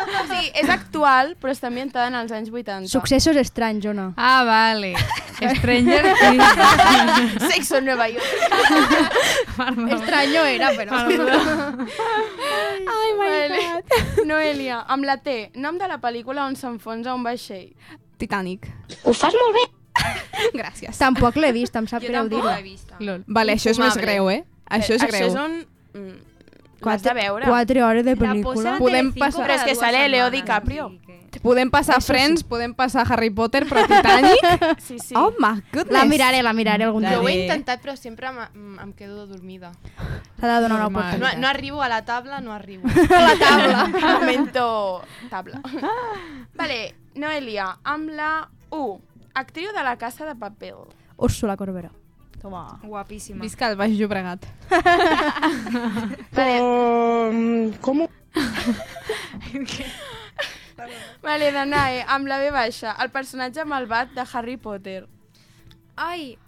O 0.00 0.22
sigui, 0.26 0.50
és 0.56 0.68
actual, 0.72 1.34
però 1.40 1.52
està 1.52 1.68
ambientada 1.68 2.08
en 2.08 2.16
els 2.20 2.32
anys 2.32 2.50
80. 2.52 2.88
Successos 2.92 3.36
estranys, 3.40 3.86
o 3.90 3.92
no? 3.96 4.12
Ah, 4.16 4.44
vale. 4.46 4.94
Stranger 5.40 6.14
Things. 6.20 6.44
Sexo 7.52 7.76
en 7.80 7.84
Nueva 7.90 8.08
York. 8.08 8.24
Perdó. 9.56 9.86
Extraño 9.96 10.44
era, 10.44 10.70
però... 10.76 10.92
Ai, 12.94 13.10
my 13.18 13.48
God. 13.56 14.24
Noelia, 14.28 14.84
amb 14.88 15.04
la 15.08 15.16
T, 15.24 15.50
nom 15.56 15.80
de 15.80 15.88
la 15.90 15.98
pel·lícula 16.00 16.46
on 16.46 16.56
s'enfonsa 16.56 17.16
un 17.16 17.24
vaixell. 17.26 17.72
Titanic. 18.20 18.68
Ho 19.04 19.12
fas 19.16 19.34
molt 19.34 19.56
bé. 19.58 19.66
Gràcies. 20.60 20.96
Tampoc 21.00 21.36
l'he 21.42 21.50
vist, 21.56 21.74
em 21.76 21.88
sap 21.90 22.02
Yo 22.04 22.08
greu 22.12 22.22
tampoco 22.22 22.42
dir-ho. 22.42 22.50
la 22.52 22.58
he 22.60 22.62
visto. 22.62 22.94
Lol. 23.00 23.24
Vale, 23.26 23.56
això 23.58 23.72
és 23.74 23.78
més 23.82 23.96
greu, 24.00 24.30
eh? 24.30 24.44
Això 24.70 24.94
és 24.94 25.02
Això 25.02 25.10
greu. 25.12 25.28
és 25.28 25.34
un... 25.34 25.60
mm, 25.98 26.18
L'has 26.86 27.02
de 27.04 27.12
veure. 27.12 27.44
Quatre 27.44 27.82
hores 27.84 28.04
de 28.06 28.14
pel·lícula. 28.16 28.76
a 28.76 28.78
Podem 28.80 29.10
passar- 29.12 29.42
Però 29.44 29.56
és 29.58 29.64
que 29.68 29.74
sale 29.76 30.06
Leo 30.08 30.30
DiCaprio. 30.32 30.92
Podem 31.44 31.68
passar 31.70 31.98
Eso 31.98 32.06
sí. 32.06 32.12
Friends, 32.12 32.42
podem 32.42 32.72
passar 32.74 33.04
Harry 33.12 33.28
Potter, 33.30 33.64
però 33.68 33.84
Titanic... 33.86 34.40
Sí, 34.86 34.96
sí. 34.98 35.14
Oh 35.14 35.30
my 35.38 35.60
goodness. 35.72 35.92
La 35.92 36.04
miraré, 36.04 36.40
la 36.42 36.52
miraré 36.52 36.84
algun 36.88 37.04
Jo 37.06 37.20
ho 37.20 37.28
he 37.28 37.32
dia. 37.36 37.42
intentat, 37.44 37.80
però 37.84 37.94
sempre 37.96 38.26
em, 38.32 38.92
quedo 38.98 39.26
dormida. 39.28 39.70
S'ha 40.40 40.48
de 40.56 40.60
donar 40.64 40.78
una 40.80 40.88
Normal. 40.88 40.90
No, 40.90 41.08
oportunitat. 41.10 41.38
no 41.38 41.46
arribo 41.48 41.82
a 41.82 41.88
la 41.88 42.00
tabla, 42.04 42.40
no 42.40 42.52
arribo. 42.52 42.88
la 43.10 43.36
tabla. 43.38 43.86
Momento 44.18 45.02
tabla. 45.30 45.60
Vale, 46.54 46.94
Noelia, 47.14 47.78
amb 47.82 48.10
la 48.14 48.48
U, 48.70 49.00
actriu 49.34 49.72
de 49.72 49.82
la 49.82 49.96
Casa 49.98 50.26
de 50.26 50.36
Papel. 50.36 50.76
Úrsula 51.16 51.56
Corbera. 51.56 51.90
Toma. 52.40 52.78
Guapísima. 52.82 53.42
Visca 53.42 53.68
el 53.68 53.76
Baix 53.76 53.98
Llobregat. 53.98 54.46
Vale, 56.32 57.72
¿Cómo? 57.80 58.08
vale 61.22 61.52
Danae, 61.52 62.04
amb 62.08 62.26
la 62.30 62.38
B 62.38 62.50
baixa, 62.54 62.94
el 63.02 63.10
personatge 63.10 63.64
malvat 63.68 64.14
de 64.16 64.24
Harry 64.32 64.56
Potter. 64.56 65.06
Ay, 65.96 66.38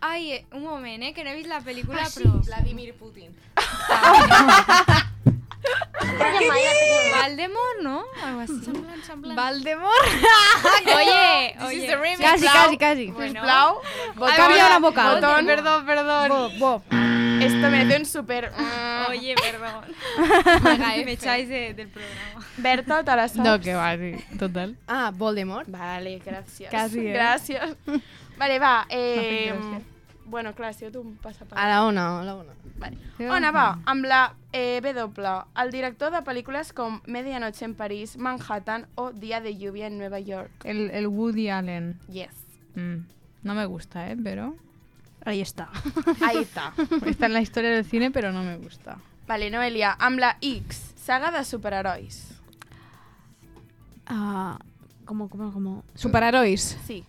ay, 0.00 0.32
eh, 0.32 0.46
un 0.52 0.64
moment, 0.64 1.02
eh, 1.02 1.14
que 1.14 1.24
no 1.24 1.30
he 1.30 1.36
vist 1.36 1.48
la 1.48 1.62
pel·lícula, 1.64 2.10
però... 2.12 2.42
Vladimir 2.44 2.94
Putin. 2.98 3.32
Valdemort, 7.12 7.80
¿no? 7.82 8.04
Algo 8.24 8.40
así. 8.40 8.60
Valdemort! 9.34 10.06
Oye, 10.96 11.56
oye. 11.66 12.16
Quasi, 12.18 12.46
quasi, 12.46 12.78
quasi. 12.78 13.06
Sisplau, 13.12 13.80
Ha 14.22 14.36
canviat 14.36 14.66
una 14.70 14.78
vocal. 14.78 15.14
Botón. 15.20 15.46
Perdón, 15.46 15.86
perdón. 15.86 16.28
Bo, 16.28 16.50
bo. 16.58 16.82
Esto 17.40 17.70
merece 17.70 17.96
un 17.98 18.06
super... 18.06 18.50
mm. 18.56 19.10
Oye, 19.10 19.34
perdón. 19.34 19.84
Me 21.04 21.12
echáis 21.12 21.48
de- 21.48 21.74
del 21.74 21.88
programa. 21.88 22.46
Berta, 22.56 23.04
te 23.04 23.16
la? 23.16 23.26
No, 23.36 23.60
que 23.60 23.74
va, 23.74 23.96
sí. 23.96 24.16
Total. 24.38 24.76
Ah, 24.88 25.10
Voldemort. 25.14 25.68
Vale, 25.68 26.18
gràcies. 26.24 26.70
Quasi, 26.70 27.06
eh? 27.06 27.12
Gràcies. 27.12 27.76
Vale, 28.38 28.58
va. 28.58 28.86
Eh, 28.88 29.52
gràcia. 29.52 29.95
Bueno, 30.26 30.54
clar, 30.54 30.74
si 30.74 30.90
tu 30.90 31.00
em 31.00 31.14
passa 31.22 31.44
per... 31.44 31.58
A 31.58 31.68
la 31.68 31.84
ona, 31.86 32.20
a 32.20 32.24
la 32.24 32.34
ona. 32.36 32.52
Vale. 32.76 32.98
Ona, 33.30 33.50
va, 33.54 33.78
amb 33.86 34.04
la 34.04 34.34
eh, 34.52 34.80
W, 34.82 35.32
el 35.62 35.70
director 35.70 36.12
de 36.12 36.20
pel·lícules 36.26 36.72
com 36.74 37.00
Medianoche 37.06 37.64
en 37.64 37.74
París, 37.74 38.16
Manhattan 38.16 38.86
o 38.96 39.12
Día 39.12 39.40
de 39.40 39.56
lluvia 39.56 39.86
en 39.86 39.98
Nueva 39.98 40.20
York. 40.20 40.64
El, 40.64 40.90
el 40.90 41.06
Woody 41.06 41.48
Allen. 41.48 41.98
Yes. 42.08 42.34
Mm. 42.74 43.06
No 43.42 43.54
me 43.54 43.66
gusta, 43.66 44.10
¿eh? 44.10 44.16
Pero... 44.22 44.56
Ahí 45.24 45.40
está. 45.40 45.68
Ahí 46.20 46.38
está. 46.38 46.72
Está 47.06 47.26
en 47.26 47.32
la 47.32 47.40
historia 47.40 47.70
del 47.70 47.84
cine, 47.84 48.12
pero 48.12 48.30
no 48.30 48.44
me 48.44 48.56
gusta. 48.58 48.98
Vale, 49.26 49.50
Noelia, 49.50 49.96
amb 49.98 50.20
la 50.20 50.36
X, 50.40 50.94
saga 50.94 51.32
de 51.32 51.42
superherois. 51.44 52.36
Ah, 54.06 54.56
com, 55.04 55.28
com, 55.28 55.50
com... 55.50 55.82
Superherois. 55.96 56.78
Sí. 56.86 57.04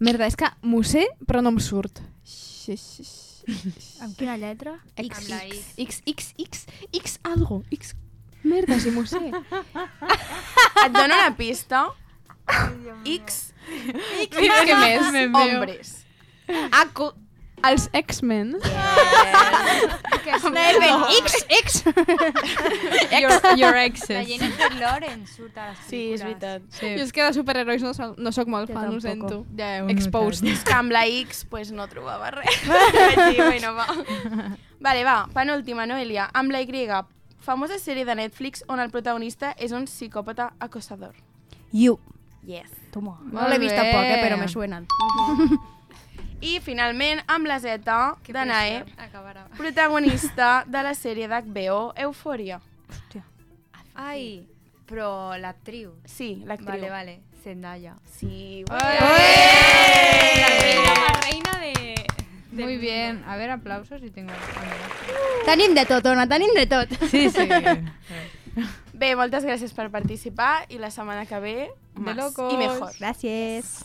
Merda, 0.00 0.26
és 0.30 0.36
que 0.38 0.46
m'ho 0.62 0.82
sé, 0.86 1.06
però 1.26 1.40
no 1.42 1.50
em 1.54 1.58
surt. 1.62 1.98
Amb 4.04 4.12
quina 4.18 4.34
lletra? 4.36 4.74
X, 5.00 5.18
Amb 5.22 5.28
la 5.32 5.38
X, 5.48 5.70
X, 5.80 6.02
X, 6.06 6.34
X, 6.44 6.66
X, 6.94 7.14
algo, 7.24 7.62
X. 7.72 7.94
Merda, 8.44 8.78
si 8.80 8.90
m'ho 8.94 9.04
sé. 9.08 9.18
Et 10.84 10.92
dono 10.94 11.14
una 11.14 11.32
pista. 11.36 11.86
X, 13.04 13.52
X, 14.28 14.36
què 14.36 14.76
més? 14.84 15.08
Hombres. 15.34 15.94
Ah, 16.70 16.86
co- 16.96 17.14
els 17.64 17.88
X-Men. 17.92 18.56
X, 20.28 21.46
X. 21.48 21.82
Your, 23.12 23.30
your 23.56 23.72
La 23.72 23.84
exes. 23.84 24.26
Jennifer 24.28 24.70
Lawrence 24.78 25.32
surt 25.36 25.56
a 25.58 25.68
les 25.70 25.78
Sí, 25.88 26.00
és 26.14 26.22
veritat. 26.22 26.62
Sí. 26.74 26.90
Jo 26.98 27.04
és 27.06 27.12
que 27.12 27.24
de 27.24 27.32
superherois 27.36 27.82
no, 27.82 27.92
soc- 27.96 28.18
no 28.20 28.32
sóc 28.32 28.48
molt 28.52 28.68
Jo 28.70 28.74
fan, 28.76 28.88
ho 28.88 28.98
tampoc. 29.00 29.02
sento. 29.02 29.46
Ja 29.56 29.78
Exposed. 29.90 30.46
És 30.48 30.62
que 30.64 30.74
amb 30.76 30.92
la 30.92 31.06
X 31.06 31.44
pues, 31.48 31.72
no 31.72 31.86
trobava 31.88 32.30
res. 32.34 32.58
Vaig 32.68 33.34
dir, 33.34 33.44
bueno, 33.44 33.74
va. 33.74 33.86
Vale, 34.88 35.04
va, 35.04 35.16
penúltima, 35.34 35.86
Noelia. 35.86 36.28
Amb 36.34 36.52
la 36.52 36.60
Y, 36.62 36.88
famosa 37.40 37.78
sèrie 37.78 38.04
de 38.04 38.14
Netflix 38.14 38.64
on 38.68 38.80
el 38.80 38.90
protagonista 38.90 39.54
és 39.58 39.72
un 39.72 39.86
psicòpata 39.88 40.52
acosador. 40.60 41.14
You. 41.72 41.98
Yes. 42.44 42.68
Toma. 42.92 43.18
Molt 43.22 43.32
No 43.42 43.48
l'he 43.48 43.58
vist 43.58 43.74
bé. 43.74 43.80
tampoc, 43.82 44.04
eh, 44.04 44.20
però 44.22 44.38
me 44.38 44.48
suenen. 44.48 44.86
I 46.40 46.60
finalment, 46.62 47.20
amb 47.26 47.46
la 47.50 47.58
Z 47.58 47.78
de 48.28 48.44
Nae, 48.46 48.84
Acabarà. 48.96 49.48
protagonista 49.56 50.64
de 50.66 50.82
la 50.82 50.94
sèrie 50.94 51.26
d'HBO 51.28 51.92
Eufòria. 51.96 52.60
Ai, 53.94 54.46
però 54.86 55.36
l'actriu. 55.36 55.94
Sí, 56.04 56.42
l'actriu. 56.46 56.70
Vale, 56.70 56.90
vale. 56.90 57.20
Zendaya. 57.42 57.96
Sí. 58.06 58.64
La 58.68 58.78
reina 61.22 61.58
de... 61.60 61.94
Muy 62.52 62.76
bien. 62.76 63.24
A 63.26 63.36
ver, 63.36 63.50
aplausos 63.50 64.00
y 64.02 64.10
tengo... 64.10 64.32
Tenim 65.44 65.74
de 65.74 65.86
tot, 65.86 66.06
Ona, 66.06 66.28
tenim 66.28 66.54
de 66.54 66.66
tot. 66.66 66.88
Sí, 67.10 67.30
sí. 67.30 67.48
Bé, 68.98 69.14
moltes 69.16 69.44
gràcies 69.46 69.72
per 69.74 69.90
participar 69.90 70.66
i 70.68 70.78
la 70.78 70.90
setmana 70.90 71.26
que 71.26 71.38
ve, 71.40 71.70
más 71.94 72.16
locos. 72.16 72.52
i 72.52 72.56
mejor. 72.58 72.92
Gràcies. 72.98 73.84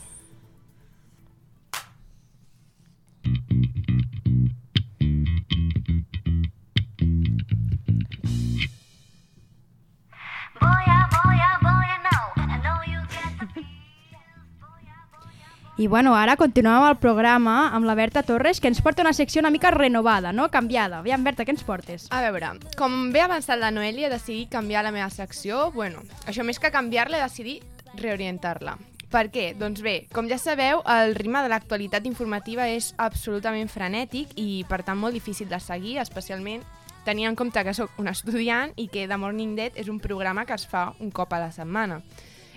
I 15.75 15.87
bueno, 15.87 16.13
ara 16.13 16.35
continuem 16.37 16.75
amb 16.77 16.91
el 16.91 16.99
programa 17.01 17.71
amb 17.73 17.87
la 17.89 17.95
Berta 17.97 18.21
Torres, 18.21 18.59
que 18.61 18.69
ens 18.69 18.77
porta 18.85 19.01
una 19.01 19.13
secció 19.17 19.41
una 19.41 19.49
mica 19.49 19.71
renovada, 19.73 20.29
no? 20.31 20.45
Canviada. 20.53 20.99
Aviam, 20.99 21.23
Berta, 21.25 21.47
què 21.47 21.49
ens 21.49 21.63
portes? 21.65 22.05
A 22.13 22.19
veure, 22.21 22.51
com 22.77 23.09
bé 23.09 23.23
avançat 23.25 23.57
la 23.57 23.71
Noelia, 23.73 24.05
he 24.05 24.13
decidit 24.13 24.51
canviar 24.53 24.83
la 24.85 24.91
meva 24.93 25.09
secció. 25.09 25.71
Bueno, 25.73 26.03
això 26.29 26.45
més 26.45 26.61
que 26.61 26.69
canviar-la, 26.69 27.23
decidit 27.25 27.65
reorientar-la. 27.97 28.75
Per 29.09 29.23
què? 29.33 29.47
Doncs 29.57 29.81
bé, 29.81 29.95
com 30.13 30.29
ja 30.29 30.37
sabeu, 30.37 30.83
el 30.85 31.15
ritme 31.17 31.41
de 31.41 31.49
l'actualitat 31.49 32.05
informativa 32.05 32.69
és 32.69 32.91
absolutament 33.01 33.69
frenètic 33.69 34.37
i, 34.37 34.61
per 34.69 34.83
tant, 34.85 35.01
molt 35.01 35.17
difícil 35.17 35.49
de 35.49 35.57
seguir, 35.57 35.97
especialment 36.05 36.61
tenint 37.03 37.31
en 37.31 37.35
compte 37.35 37.65
que 37.65 37.73
sóc 37.73 37.97
un 37.97 38.13
estudiant 38.13 38.77
i 38.77 38.87
que 38.93 39.07
The 39.09 39.17
Morning 39.17 39.57
Dead 39.57 39.73
és 39.73 39.89
un 39.89 39.97
programa 39.99 40.45
que 40.45 40.53
es 40.53 40.69
fa 40.69 40.91
un 41.01 41.09
cop 41.09 41.33
a 41.33 41.41
la 41.41 41.51
setmana. 41.51 42.03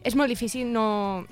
És 0.05 0.15
molt 0.15 0.29
difícil 0.29 0.69
no, 0.69 1.25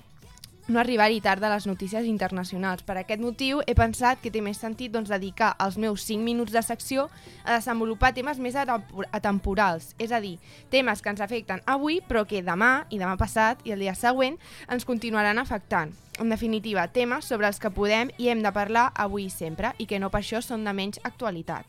no 0.66 0.80
arribar-hi 0.80 1.20
tard 1.20 1.44
a 1.44 1.50
les 1.52 1.66
notícies 1.66 2.06
internacionals. 2.08 2.82
Per 2.82 2.96
aquest 2.96 3.20
motiu 3.20 3.60
he 3.66 3.74
pensat 3.76 4.20
que 4.22 4.30
té 4.32 4.40
més 4.40 4.60
sentit 4.60 4.92
doncs, 4.92 5.10
dedicar 5.12 5.52
els 5.60 5.76
meus 5.76 6.06
5 6.08 6.24
minuts 6.24 6.54
de 6.54 6.62
secció 6.64 7.10
a 7.44 7.58
desenvolupar 7.58 8.14
temes 8.16 8.40
més 8.40 8.56
atempor- 8.56 9.08
atemporals, 9.12 9.92
és 9.98 10.12
a 10.12 10.22
dir, 10.24 10.38
temes 10.72 11.02
que 11.02 11.12
ens 11.12 11.20
afecten 11.20 11.60
avui 11.66 12.00
però 12.08 12.24
que 12.24 12.42
demà 12.42 12.86
i 12.88 12.98
demà 12.98 13.18
passat 13.20 13.60
i 13.64 13.76
el 13.76 13.84
dia 13.84 13.94
següent 13.94 14.38
ens 14.68 14.88
continuaran 14.88 15.38
afectant. 15.38 15.92
En 16.18 16.30
definitiva, 16.30 16.86
temes 16.88 17.26
sobre 17.26 17.48
els 17.50 17.58
que 17.60 17.74
podem 17.74 18.10
i 18.16 18.30
hem 18.30 18.40
de 18.42 18.52
parlar 18.54 18.92
avui 18.94 19.26
i 19.26 19.30
sempre 19.30 19.74
i 19.78 19.86
que 19.86 19.98
no 19.98 20.10
per 20.10 20.22
això 20.22 20.40
són 20.40 20.64
de 20.64 20.72
menys 20.72 21.00
actualitat. 21.02 21.66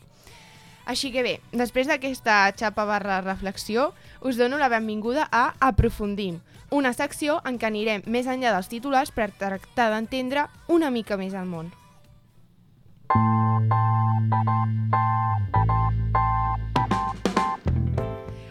Així 0.86 1.10
que 1.10 1.24
bé, 1.26 1.40
després 1.50 1.88
d'aquesta 1.90 2.54
xapa 2.54 2.84
barra 2.86 3.20
reflexió, 3.20 3.90
us 4.22 4.38
dono 4.38 4.56
la 4.56 4.70
benvinguda 4.70 5.26
a 5.32 5.56
Aprofundim, 5.58 6.38
una 6.76 6.92
secció 6.92 7.38
en 7.48 7.56
què 7.56 7.70
anirem 7.70 8.02
més 8.12 8.26
enllà 8.28 8.52
dels 8.52 8.68
titulars 8.68 9.08
per 9.16 9.30
tractar 9.40 9.88
d'entendre 9.94 10.44
una 10.68 10.90
mica 10.92 11.16
més 11.16 11.32
el 11.32 11.48
món. 11.48 11.70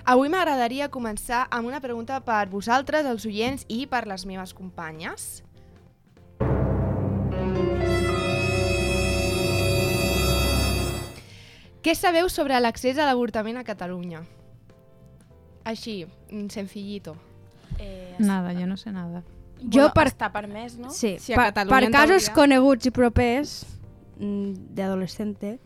Avui 0.06 0.30
m'agradaria 0.30 0.90
començar 0.94 1.44
amb 1.54 1.70
una 1.70 1.82
pregunta 1.82 2.20
per 2.26 2.48
vosaltres, 2.50 3.06
els 3.10 3.26
oients, 3.30 3.66
i 3.70 3.86
per 3.90 4.06
les 4.10 4.26
meves 4.26 4.54
companyes. 4.58 5.44
Què 11.86 11.94
sabeu 11.94 12.30
sobre 12.34 12.58
l'accés 12.58 12.98
a 12.98 13.06
l'avortament 13.06 13.62
a 13.62 13.66
Catalunya? 13.66 14.24
Així, 15.66 16.06
sencillito. 16.54 17.18
Eh, 17.80 18.16
Nada, 18.20 18.54
yo 18.54 18.68
no 18.68 18.78
sé 18.78 18.92
nada. 18.92 19.24
Jo 19.72 19.90
per... 19.94 20.08
Està 20.08 20.32
permès, 20.32 20.78
no? 20.78 20.90
Sí, 20.92 21.16
a 21.34 21.36
per, 21.36 21.46
Catalunya, 21.54 21.80
per 21.80 21.92
casos 21.92 22.26
teoria. 22.26 22.34
coneguts 22.36 22.86
i 22.86 22.92
propers 22.92 23.66
mm, 24.20 24.52
d'adolescente, 24.76 25.60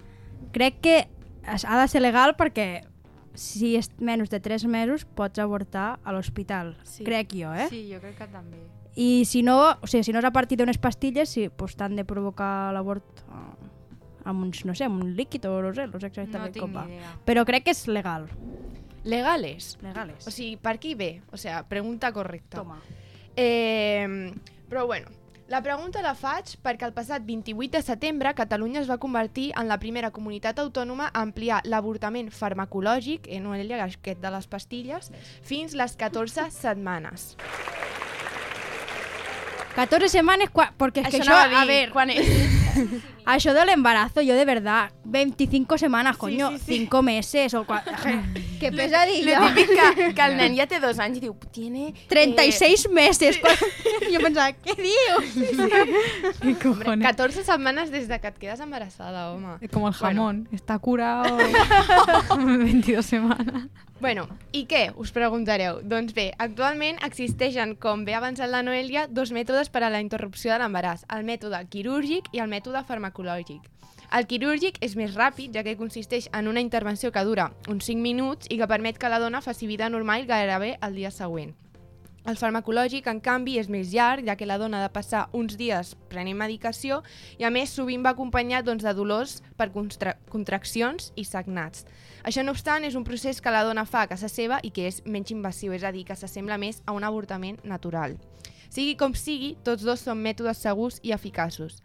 crec 0.51 0.79
que 0.81 1.07
es- 1.53 1.65
ha 1.65 1.79
de 1.81 1.87
ser 1.87 2.01
legal 2.01 2.35
perquè 2.37 2.85
si 3.33 3.75
és 3.77 3.89
menys 3.99 4.29
de 4.29 4.39
3 4.39 4.65
mesos 4.65 5.05
pots 5.05 5.39
avortar 5.39 5.99
a 6.03 6.11
l'hospital, 6.11 6.77
Sí. 6.83 7.03
crec 7.03 7.33
jo, 7.33 7.53
eh? 7.53 7.67
Sí, 7.69 7.89
jo 7.93 7.99
crec 8.01 8.17
que 8.17 8.27
també. 8.27 8.57
I 8.95 9.23
si 9.25 9.43
no, 9.43 9.77
o 9.81 9.87
sigui, 9.87 10.03
si 10.03 10.11
no 10.11 10.19
és 10.19 10.25
a 10.25 10.31
partir 10.31 10.57
d'unes 10.57 10.77
pastilles, 10.77 11.29
sí, 11.29 11.47
pues 11.49 11.75
t'han 11.77 11.95
de 11.95 12.03
provocar 12.05 12.73
l'avort 12.73 13.05
eh, 13.29 14.25
amb 14.25 14.43
uns, 14.43 14.65
no 14.65 14.73
sé, 14.75 14.83
amb 14.85 15.01
un 15.03 15.15
líquid 15.15 15.45
o 15.45 15.61
no 15.61 15.73
sé, 15.73 15.87
no 15.87 15.99
sé 15.99 16.07
No 16.07 16.11
exactament 16.11 16.53
tinc 16.53 16.65
com 16.65 16.73
va. 16.75 16.85
idea. 16.89 17.13
Però 17.25 17.45
crec 17.45 17.63
que 17.65 17.71
és 17.71 17.87
legal. 17.87 18.27
Legales. 19.03 19.77
Legales. 19.81 20.27
O 20.27 20.31
sigui, 20.31 20.57
per 20.57 20.77
qui 20.79 20.95
ve? 20.95 21.21
O 21.31 21.37
sigui, 21.37 21.55
pregunta 21.69 22.11
correcta. 22.11 22.57
Toma. 22.57 22.81
Eh, 23.35 24.33
però 24.69 24.85
bueno, 24.85 25.07
la 25.49 25.63
pregunta 25.65 26.03
la 26.05 26.13
faig 26.13 26.51
perquè 26.61 26.85
el 26.85 26.93
passat 26.93 27.23
28 27.25 27.71
de 27.73 27.81
setembre 27.81 28.35
Catalunya 28.37 28.83
es 28.83 28.89
va 28.89 28.99
convertir 29.01 29.47
en 29.57 29.65
la 29.71 29.79
primera 29.81 30.11
comunitat 30.13 30.59
autònoma 30.61 31.07
a 31.09 31.23
ampliar 31.23 31.63
l'avortament 31.65 32.29
farmacològic, 32.29 33.25
no 33.41 33.55
el 33.57 33.71
aquest 33.73 34.21
de 34.21 34.29
les 34.35 34.45
pastilles, 34.45 35.09
fins 35.41 35.73
les 35.73 35.95
14 35.97 36.51
setmanes. 36.53 37.33
14 39.75 40.09
setmanes, 40.09 40.49
cua- 40.51 40.73
porque 40.77 41.01
es 41.01 41.07
que 41.07 41.17
Això 41.17 41.23
això, 41.23 41.31
anava 41.43 41.59
a 41.59 41.61
a 41.61 41.65
dir, 41.65 41.67
ver, 41.73 41.91
quan 41.91 42.09
és? 42.09 42.27
Això 43.25 43.53
del 43.53 43.69
embarazo, 43.69 44.21
yo 44.21 44.33
de 44.35 44.43
verdad, 44.43 44.91
25 45.05 45.77
semanas, 45.77 46.17
coño, 46.17 46.49
sí, 46.51 46.57
sí. 46.57 46.77
5 46.79 47.01
meses 47.03 47.53
o 47.53 47.65
cua- 47.65 47.83
Qué 48.59 48.71
Lo 48.71 48.77
pesadilla. 48.77 49.53
típic 49.53 49.69
que, 49.95 50.13
que 50.15 50.21
el 50.21 50.35
nen 50.35 50.57
ja 50.57 50.65
té 50.67 50.79
dos 50.81 50.99
anys 50.99 51.17
i 51.17 51.21
diu, 51.21 51.35
tiene... 51.53 51.93
36 52.09 52.89
meses. 52.91 53.39
Yo 54.11 54.19
pensaba, 54.19 54.51
¿qué 54.51 54.73
dios? 54.75 55.47
¿Qué 56.41 56.49
Hombre, 56.51 56.83
cojones? 56.83 57.07
14 57.07 57.43
setmanes 57.45 57.89
des 57.91 58.07
de 58.09 58.19
que 58.19 58.27
et 58.27 58.37
quedes 58.37 58.59
embarassada, 58.59 59.31
home. 59.31 59.69
Como 59.71 59.87
el 59.87 59.93
jamón. 59.93 60.49
Está 60.51 60.77
curado 60.79 61.37
22 62.35 63.05
semanas. 63.05 63.67
Bueno, 63.99 64.29
i 64.55 64.61
què? 64.63 64.93
Us 64.95 65.09
preguntareu. 65.11 65.81
Doncs 65.83 66.13
bé, 66.15 66.29
actualment 66.39 67.01
existeixen, 67.03 67.73
com 67.83 68.05
bé 68.07 68.13
ha 68.15 68.21
avançat 68.21 68.47
la 68.47 68.61
Noelia, 68.63 69.09
dos 69.11 69.33
mètodes 69.35 69.67
per 69.73 69.81
a 69.83 69.89
la 69.91 69.99
interrupció 69.99 70.53
de 70.53 70.61
l'embaràs, 70.61 71.03
el 71.11 71.27
mètode 71.27 71.59
quirúrgic 71.67 72.29
i 72.31 72.39
el 72.39 72.47
mètode 72.47 72.85
farmacològic. 72.87 73.67
El 74.15 74.25
quirúrgic 74.25 74.79
és 74.87 74.95
més 74.95 75.19
ràpid, 75.19 75.51
ja 75.51 75.65
que 75.67 75.75
consisteix 75.75 76.29
en 76.31 76.47
una 76.47 76.63
intervenció 76.63 77.11
que 77.11 77.25
dura 77.27 77.51
uns 77.67 77.91
5 77.91 77.99
minuts 77.99 78.47
i 78.47 78.57
que 78.61 78.71
permet 78.71 78.97
que 78.97 79.11
la 79.11 79.19
dona 79.19 79.43
faci 79.43 79.67
vida 79.67 79.91
normal 79.91 80.23
gairebé 80.31 80.77
el 80.79 80.95
dia 80.95 81.11
següent. 81.11 81.51
El 82.27 82.35
farmacològic, 82.35 83.07
en 83.07 83.21
canvi, 83.23 83.55
és 83.61 83.69
més 83.71 83.93
llarg, 83.93 84.25
ja 84.27 84.35
que 84.35 84.47
la 84.47 84.57
dona 84.59 84.79
ha 84.79 84.87
de 84.87 84.91
passar 84.93 85.27
uns 85.33 85.55
dies 85.59 85.93
prenent 86.11 86.37
medicació 86.37 86.99
i, 87.37 87.45
a 87.47 87.51
més, 87.53 87.71
sovint 87.71 88.03
va 88.03 88.11
acompanyat 88.11 88.67
doncs, 88.67 88.83
de 88.83 88.93
dolors 88.93 89.37
per 89.57 89.69
contraccions 89.71 91.13
i 91.15 91.23
sagnats. 91.23 91.85
Això, 92.23 92.43
no 92.43 92.51
obstant, 92.51 92.83
és 92.83 92.97
un 92.99 93.07
procés 93.07 93.39
que 93.39 93.53
la 93.53 93.63
dona 93.63 93.87
fa 93.87 94.03
a 94.03 94.11
casa 94.11 94.27
seva 94.27 94.59
i 94.63 94.73
que 94.75 94.89
és 94.91 94.99
menys 95.05 95.31
invasiu, 95.31 95.73
és 95.73 95.87
a 95.87 95.93
dir, 95.95 96.03
que 96.05 96.17
s'assembla 96.19 96.59
més 96.59 96.83
a 96.85 96.97
un 96.97 97.07
avortament 97.07 97.61
natural. 97.63 98.19
Sigui 98.69 98.95
com 98.95 99.15
sigui, 99.17 99.55
tots 99.65 99.83
dos 99.85 100.03
són 100.05 100.21
mètodes 100.21 100.61
segurs 100.61 100.99
i 101.01 101.13
eficaços. 101.15 101.79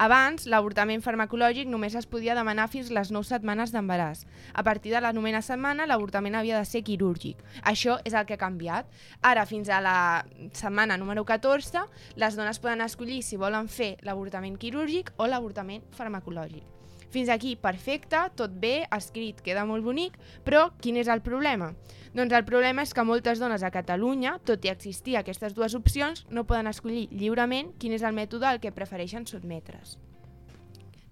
Abans, 0.00 0.46
l'avortament 0.48 1.02
farmacològic 1.04 1.68
només 1.68 1.94
es 1.98 2.08
podia 2.08 2.36
demanar 2.36 2.68
fins 2.72 2.90
les 2.90 3.12
9 3.12 3.28
setmanes 3.28 3.72
d'embaràs. 3.74 4.24
A 4.54 4.64
partir 4.64 4.94
de 4.94 5.00
la 5.04 5.12
novena 5.12 5.42
setmana, 5.44 5.86
l'avortament 5.86 6.34
havia 6.34 6.58
de 6.58 6.68
ser 6.68 6.82
quirúrgic. 6.86 7.40
Això 7.62 7.98
és 8.08 8.16
el 8.16 8.26
que 8.26 8.38
ha 8.38 8.40
canviat. 8.40 8.88
Ara, 9.20 9.44
fins 9.46 9.68
a 9.68 9.80
la 9.84 9.96
setmana 10.56 10.96
número 10.96 11.26
14, 11.28 11.84
les 12.16 12.36
dones 12.36 12.58
poden 12.58 12.80
escollir 12.80 13.22
si 13.22 13.36
volen 13.36 13.68
fer 13.68 13.96
l'avortament 14.02 14.56
quirúrgic 14.56 15.12
o 15.18 15.28
l'avortament 15.28 15.84
farmacològic. 15.96 16.64
Fins 17.12 17.28
aquí, 17.28 17.56
perfecte, 17.60 18.16
tot 18.40 18.54
bé, 18.56 18.86
escrit, 18.96 19.42
queda 19.44 19.66
molt 19.68 19.84
bonic, 19.84 20.14
però 20.46 20.70
quin 20.80 20.96
és 20.96 21.10
el 21.12 21.20
problema? 21.20 21.74
Doncs 22.12 22.34
el 22.36 22.44
problema 22.44 22.84
és 22.84 22.92
que 22.92 23.04
moltes 23.08 23.40
dones 23.40 23.62
a 23.64 23.70
Catalunya, 23.72 24.34
tot 24.44 24.64
i 24.66 24.70
existir 24.72 25.16
aquestes 25.16 25.54
dues 25.56 25.72
opcions, 25.78 26.26
no 26.28 26.44
poden 26.44 26.68
escollir 26.68 27.06
lliurement 27.08 27.70
quin 27.80 27.94
és 27.96 28.04
el 28.04 28.12
mètode 28.12 28.48
al 28.48 28.60
que 28.60 28.74
prefereixen 28.74 29.24
sotmetre's. 29.26 29.96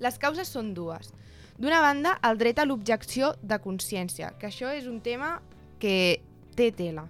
Les 0.01 0.19
causes 0.21 0.49
són 0.49 0.75
dues. 0.77 1.13
D'una 1.61 1.81
banda, 1.81 2.19
el 2.25 2.37
dret 2.41 2.61
a 2.61 2.67
l'objecció 2.69 3.35
de 3.41 3.59
consciència, 3.65 4.35
que 4.41 4.49
això 4.49 4.69
és 4.77 4.87
un 4.89 5.01
tema 5.01 5.39
que 5.81 6.21
té 6.57 6.69
tela. 6.77 7.07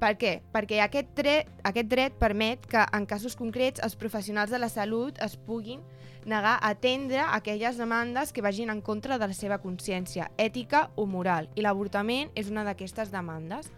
Per 0.00 0.14
què? 0.18 0.36
Perquè 0.50 0.78
aquest 0.82 1.10
dret, 1.14 1.48
aquest 1.66 1.90
dret 1.90 2.14
permet 2.18 2.66
que, 2.66 2.82
en 2.82 3.06
casos 3.06 3.34
concrets, 3.36 3.82
els 3.84 3.98
professionals 4.00 4.50
de 4.50 4.58
la 4.58 4.70
salut 4.72 5.18
es 5.22 5.36
puguin 5.36 5.82
negar 6.30 6.56
a 6.56 6.70
atendre 6.72 7.20
aquelles 7.26 7.76
demandes 7.76 8.32
que 8.32 8.42
vagin 8.42 8.70
en 8.70 8.80
contra 8.80 9.18
de 9.18 9.28
la 9.28 9.36
seva 9.36 9.60
consciència 9.60 10.30
ètica 10.38 10.86
o 10.96 11.04
moral, 11.06 11.50
i 11.58 11.66
l'avortament 11.66 12.30
és 12.38 12.48
una 12.48 12.64
d'aquestes 12.64 13.12
demandes. 13.12 13.68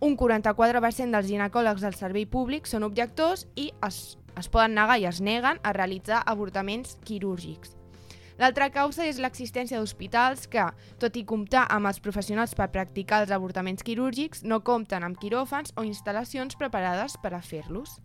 Un 0.00 0.16
44% 0.16 1.12
dels 1.12 1.28
ginecòlegs 1.28 1.82
del 1.82 1.96
servei 1.96 2.26
públic 2.28 2.68
són 2.68 2.84
objectors 2.84 3.46
i 3.56 3.70
es, 3.86 4.18
es 4.36 4.48
poden 4.52 4.76
negar 4.76 5.00
i 5.00 5.08
es 5.08 5.20
neguen 5.20 5.58
a 5.62 5.72
realitzar 5.72 6.22
avortaments 6.24 6.98
quirúrgics. 7.04 7.76
L'altra 8.36 8.68
causa 8.68 9.06
és 9.08 9.16
l'existència 9.16 9.78
d'hospitals 9.80 10.44
que, 10.52 10.66
tot 11.00 11.16
i 11.16 11.24
comptar 11.24 11.64
amb 11.72 11.88
els 11.88 12.02
professionals 12.04 12.52
per 12.54 12.68
practicar 12.72 13.22
els 13.24 13.32
avortaments 13.32 13.82
quirúrgics, 13.82 14.44
no 14.44 14.60
compten 14.60 15.06
amb 15.06 15.16
quiròfans 15.16 15.72
o 15.76 15.86
instal·lacions 15.88 16.60
preparades 16.60 17.16
per 17.22 17.32
a 17.32 17.40
fer-los. 17.40 17.96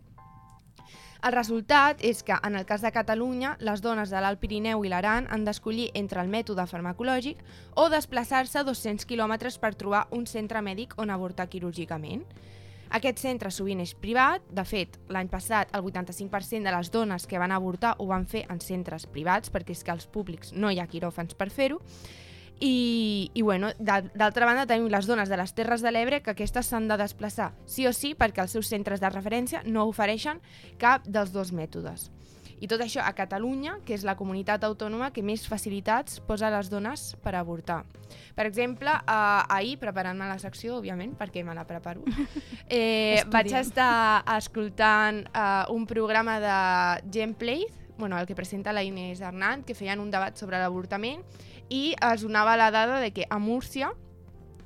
El 1.22 1.30
resultat 1.36 2.00
és 2.02 2.24
que, 2.26 2.34
en 2.34 2.56
el 2.58 2.64
cas 2.66 2.82
de 2.82 2.90
Catalunya, 2.90 3.52
les 3.62 3.78
dones 3.78 4.10
de 4.10 4.18
l'Alt 4.18 4.40
Pirineu 4.42 4.80
i 4.82 4.88
l'Aran 4.90 5.28
han 5.30 5.44
d'escollir 5.46 5.92
entre 5.94 6.18
el 6.18 6.30
mètode 6.32 6.64
farmacològic 6.66 7.44
o 7.78 7.84
desplaçar-se 7.92 8.64
200 8.66 9.06
quilòmetres 9.06 9.60
per 9.62 9.76
trobar 9.78 10.08
un 10.10 10.26
centre 10.26 10.58
mèdic 10.66 10.96
on 10.98 11.14
avortar 11.14 11.46
quirúrgicament. 11.52 12.24
Aquest 12.98 13.22
centre 13.22 13.52
sovint 13.54 13.84
és 13.84 13.94
privat, 13.94 14.42
de 14.50 14.64
fet, 14.66 14.98
l'any 15.14 15.30
passat 15.30 15.70
el 15.78 15.86
85% 15.86 16.66
de 16.66 16.74
les 16.74 16.90
dones 16.90 17.28
que 17.30 17.38
van 17.38 17.54
avortar 17.54 17.94
ho 18.02 18.08
van 18.10 18.26
fer 18.26 18.42
en 18.50 18.58
centres 18.58 19.06
privats, 19.06 19.54
perquè 19.54 19.78
és 19.78 19.86
que 19.86 19.94
als 19.94 20.10
públics 20.10 20.50
no 20.52 20.74
hi 20.74 20.82
ha 20.82 20.90
quiròfans 20.90 21.38
per 21.38 21.52
fer-ho, 21.54 21.78
i, 22.62 23.30
i 23.34 23.42
bueno, 23.42 23.72
d'al- 23.82 24.10
d'altra 24.14 24.46
banda 24.46 24.68
tenim 24.70 24.86
les 24.92 25.08
dones 25.10 25.28
de 25.28 25.36
les 25.40 25.50
Terres 25.56 25.82
de 25.82 25.90
l'Ebre 25.90 26.20
que 26.22 26.30
aquestes 26.30 26.68
s'han 26.70 26.86
de 26.86 26.96
desplaçar 27.00 27.50
sí 27.66 27.88
o 27.90 27.92
sí 27.96 28.14
perquè 28.14 28.44
els 28.44 28.54
seus 28.54 28.70
centres 28.70 29.02
de 29.02 29.10
referència 29.10 29.64
no 29.66 29.88
ofereixen 29.90 30.38
cap 30.78 31.02
dels 31.08 31.32
dos 31.34 31.50
mètodes. 31.52 32.12
I 32.62 32.68
tot 32.70 32.78
això 32.78 33.02
a 33.02 33.10
Catalunya, 33.18 33.80
que 33.82 33.96
és 33.96 34.04
la 34.06 34.14
comunitat 34.14 34.62
autònoma 34.62 35.08
que 35.10 35.24
més 35.26 35.48
facilitats 35.50 36.20
posa 36.22 36.46
a 36.46 36.52
les 36.54 36.70
dones 36.70 37.16
per 37.18 37.32
avortar. 37.34 37.80
Per 38.38 38.46
exemple, 38.46 38.86
eh, 38.94 39.56
ahir, 39.56 39.80
preparant-me 39.82 40.28
la 40.30 40.38
secció, 40.38 40.76
òbviament, 40.78 41.16
perquè 41.18 41.42
me 41.42 41.56
la 41.58 41.66
preparo, 41.66 42.04
eh, 42.70 43.24
vaig 43.34 43.50
estar 43.58 44.22
escoltant 44.36 45.24
eh, 45.26 45.64
un 45.74 45.88
programa 45.90 46.38
de 46.38 47.10
Gameplay, 47.10 47.66
bueno, 47.98 48.18
el 48.18 48.26
que 48.30 48.34
presenta 48.38 48.72
la 48.72 48.84
Inés 48.86 49.20
Hernán, 49.20 49.64
que 49.64 49.74
feien 49.74 49.98
un 49.98 50.10
debat 50.14 50.38
sobre 50.38 50.58
l'avortament, 50.62 51.26
i 51.68 51.94
es 52.12 52.22
donava 52.22 52.56
la 52.56 52.70
dada 52.70 53.00
de 53.00 53.12
que 53.12 53.26
a 53.30 53.38
Múrcia 53.38 53.92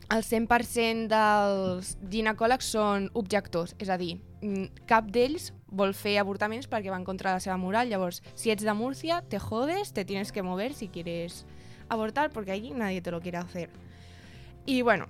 el 0.09 0.23
100% 0.23 1.09
dels 1.11 1.97
ginecòlegs 2.11 2.69
són 2.77 3.09
objectors, 3.19 3.75
és 3.83 3.89
a 3.91 3.97
dir, 3.99 4.21
mm, 4.41 4.87
cap 4.87 5.11
d'ells 5.11 5.53
vol 5.67 5.95
fer 5.95 6.19
avortaments 6.19 6.69
perquè 6.69 6.91
van 6.91 7.05
contra 7.05 7.33
la 7.33 7.41
seva 7.41 7.57
moral. 7.57 7.89
Llavors, 7.89 8.23
si 8.35 8.51
ets 8.51 8.63
de 8.63 8.73
Múrcia, 8.73 9.23
te 9.29 9.39
jodes, 9.39 9.93
te 9.93 10.05
tienes 10.05 10.31
que 10.31 10.43
mover 10.43 10.75
si 10.75 10.89
quieres 10.89 11.45
avortar, 11.89 12.31
porque 12.31 12.53
allí 12.53 12.71
nadie 12.71 13.03
te 13.03 13.11
lo 13.11 13.21
quiere 13.21 13.39
hacer. 13.39 13.71
I 14.65 14.83
bueno, 14.83 15.07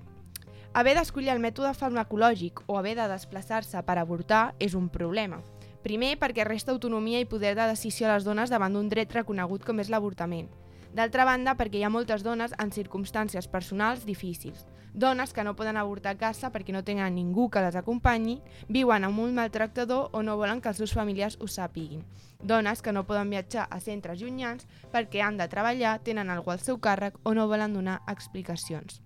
haver 0.73 0.97
d'escollir 0.97 1.31
el 1.31 1.41
mètode 1.41 1.75
farmacològic 1.75 2.63
o 2.67 2.79
haver 2.79 2.97
de 2.97 3.09
desplaçar-se 3.09 3.83
per 3.83 3.99
avortar 3.99 4.55
és 4.59 4.75
un 4.75 4.89
problema. 4.89 5.43
Primer, 5.83 6.19
perquè 6.19 6.45
resta 6.45 6.73
autonomia 6.73 7.21
i 7.21 7.29
poder 7.29 7.55
de 7.55 7.69
decisió 7.69 8.09
a 8.09 8.15
les 8.15 8.25
dones 8.25 8.51
davant 8.51 8.73
d'un 8.73 8.89
dret 8.89 9.13
reconegut 9.13 9.65
com 9.65 9.81
és 9.81 9.89
l'avortament. 9.89 10.49
D'altra 10.97 11.27
banda, 11.29 11.53
perquè 11.59 11.77
hi 11.77 11.83
ha 11.85 11.93
moltes 11.93 12.23
dones 12.25 12.55
en 12.63 12.71
circumstàncies 12.73 13.51
personals 13.53 14.07
difícils. 14.09 14.63
Dones 14.97 15.35
que 15.37 15.45
no 15.45 15.53
poden 15.59 15.77
avortar 15.77 16.15
a 16.15 16.19
casa 16.23 16.49
perquè 16.55 16.73
no 16.73 16.81
tenen 16.87 17.19
ningú 17.19 17.51
que 17.53 17.61
les 17.61 17.77
acompanyi, 17.77 18.39
viuen 18.73 19.05
amb 19.05 19.21
un 19.21 19.35
maltractador 19.37 20.09
o 20.17 20.23
no 20.25 20.39
volen 20.41 20.63
que 20.65 20.73
els 20.73 20.81
seus 20.81 20.97
familiars 20.97 21.37
ho 21.37 21.51
sàpiguin. 21.53 22.07
Dones 22.41 22.81
que 22.81 22.97
no 22.97 23.05
poden 23.05 23.29
viatjar 23.29 23.67
a 23.69 23.81
centres 23.81 24.23
llunyans 24.23 24.65
perquè 24.95 25.21
han 25.21 25.37
de 25.37 25.51
treballar, 25.53 25.99
tenen 26.01 26.33
algú 26.33 26.55
al 26.55 26.65
seu 26.65 26.81
càrrec 26.81 27.21
o 27.25 27.37
no 27.37 27.45
volen 27.45 27.77
donar 27.77 28.01
explicacions. 28.09 29.03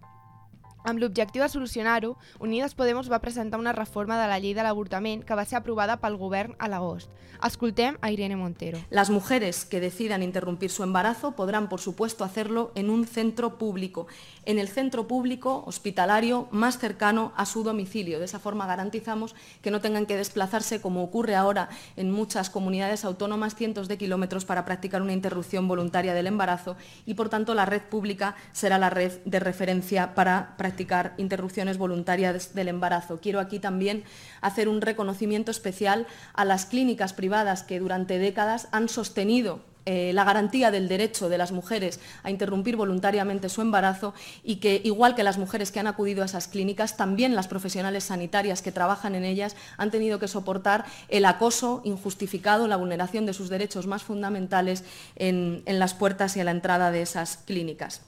Amb 0.82 0.98
l'objectiu 0.98 1.42
de 1.42 1.48
solucionar-ho, 1.52 2.14
Unides 2.40 2.74
Podemos 2.74 3.10
va 3.12 3.20
presentar 3.20 3.60
una 3.60 3.74
reforma 3.76 4.16
de 4.20 4.28
la 4.30 4.38
llei 4.40 4.54
de 4.56 4.64
l'avortament 4.64 5.24
que 5.26 5.36
va 5.36 5.44
ser 5.44 5.58
aprovada 5.58 5.98
pel 6.00 6.16
govern 6.16 6.54
a 6.58 6.70
l'agost. 6.72 7.10
Escoltem 7.44 7.98
a 8.00 8.10
Irene 8.12 8.36
Montero. 8.36 8.78
Las 8.90 9.10
mujeres 9.10 9.64
que 9.64 9.80
decidan 9.80 10.22
interrumpir 10.22 10.70
su 10.70 10.82
embarazo 10.82 11.32
podrán, 11.32 11.68
por 11.68 11.80
supuesto, 11.80 12.24
hacerlo 12.24 12.72
en 12.74 12.88
un 12.90 13.06
centro 13.06 13.58
público, 13.58 14.06
en 14.44 14.58
el 14.58 14.68
centro 14.68 15.06
público 15.06 15.62
hospitalario 15.66 16.48
más 16.50 16.78
cercano 16.78 17.32
a 17.36 17.46
su 17.46 17.62
domicilio. 17.62 18.18
De 18.18 18.24
esa 18.24 18.38
forma 18.38 18.66
garantizamos 18.66 19.34
que 19.62 19.70
no 19.70 19.80
tengan 19.80 20.06
que 20.06 20.16
desplazarse, 20.16 20.80
como 20.80 21.02
ocurre 21.02 21.34
ahora 21.34 21.68
en 21.96 22.10
muchas 22.10 22.50
comunidades 22.50 23.04
autónomas, 23.04 23.54
cientos 23.54 23.88
de 23.88 23.98
kilómetros 23.98 24.44
para 24.44 24.64
practicar 24.64 25.02
una 25.02 25.12
interrupción 25.12 25.68
voluntaria 25.68 26.14
del 26.14 26.26
embarazo 26.26 26.76
y, 27.06 27.14
por 27.14 27.28
tanto, 27.28 27.54
la 27.54 27.66
red 27.66 27.82
pública 27.82 28.36
será 28.52 28.78
la 28.78 28.90
red 28.90 29.20
de 29.24 29.40
referencia 29.40 30.14
para 30.14 30.56
practicar 30.56 31.14
interrupciones 31.18 31.78
voluntarias 31.78 32.54
del 32.54 32.68
embarazo. 32.68 33.20
Quiero 33.20 33.40
aquí 33.40 33.58
también 33.58 34.04
hacer 34.40 34.68
un 34.68 34.80
reconocimiento 34.80 35.50
especial 35.50 36.06
a 36.34 36.44
las 36.44 36.66
clínicas 36.66 37.12
privadas 37.12 37.62
que 37.62 37.78
durante 37.78 38.18
décadas 38.18 38.68
han 38.72 38.88
sostenido 38.88 39.69
eh, 39.92 40.12
la 40.12 40.22
garantía 40.22 40.70
del 40.70 40.86
derecho 40.86 41.28
de 41.28 41.36
las 41.36 41.50
mujeres 41.50 41.98
a 42.22 42.30
interrumpir 42.30 42.76
voluntariamente 42.76 43.48
su 43.48 43.60
embarazo 43.60 44.14
y 44.44 44.56
que, 44.56 44.80
igual 44.84 45.16
que 45.16 45.24
las 45.24 45.36
mujeres 45.36 45.72
que 45.72 45.80
han 45.80 45.88
acudido 45.88 46.22
a 46.22 46.26
esas 46.26 46.46
clínicas, 46.46 46.96
también 46.96 47.34
las 47.34 47.48
profesionales 47.48 48.04
sanitarias 48.04 48.62
que 48.62 48.70
trabajan 48.70 49.16
en 49.16 49.24
ellas 49.24 49.56
han 49.78 49.90
tenido 49.90 50.20
que 50.20 50.28
soportar 50.28 50.84
el 51.08 51.24
acoso 51.24 51.80
injustificado, 51.82 52.68
la 52.68 52.76
vulneración 52.76 53.26
de 53.26 53.32
sus 53.32 53.48
derechos 53.48 53.88
más 53.88 54.04
fundamentales 54.04 54.84
en, 55.16 55.64
las 55.66 55.94
puertas 55.94 56.36
y 56.36 56.40
a 56.40 56.44
la 56.44 56.52
entrada 56.52 56.92
de 56.92 57.02
esas 57.02 57.38
clínicas. 57.38 58.02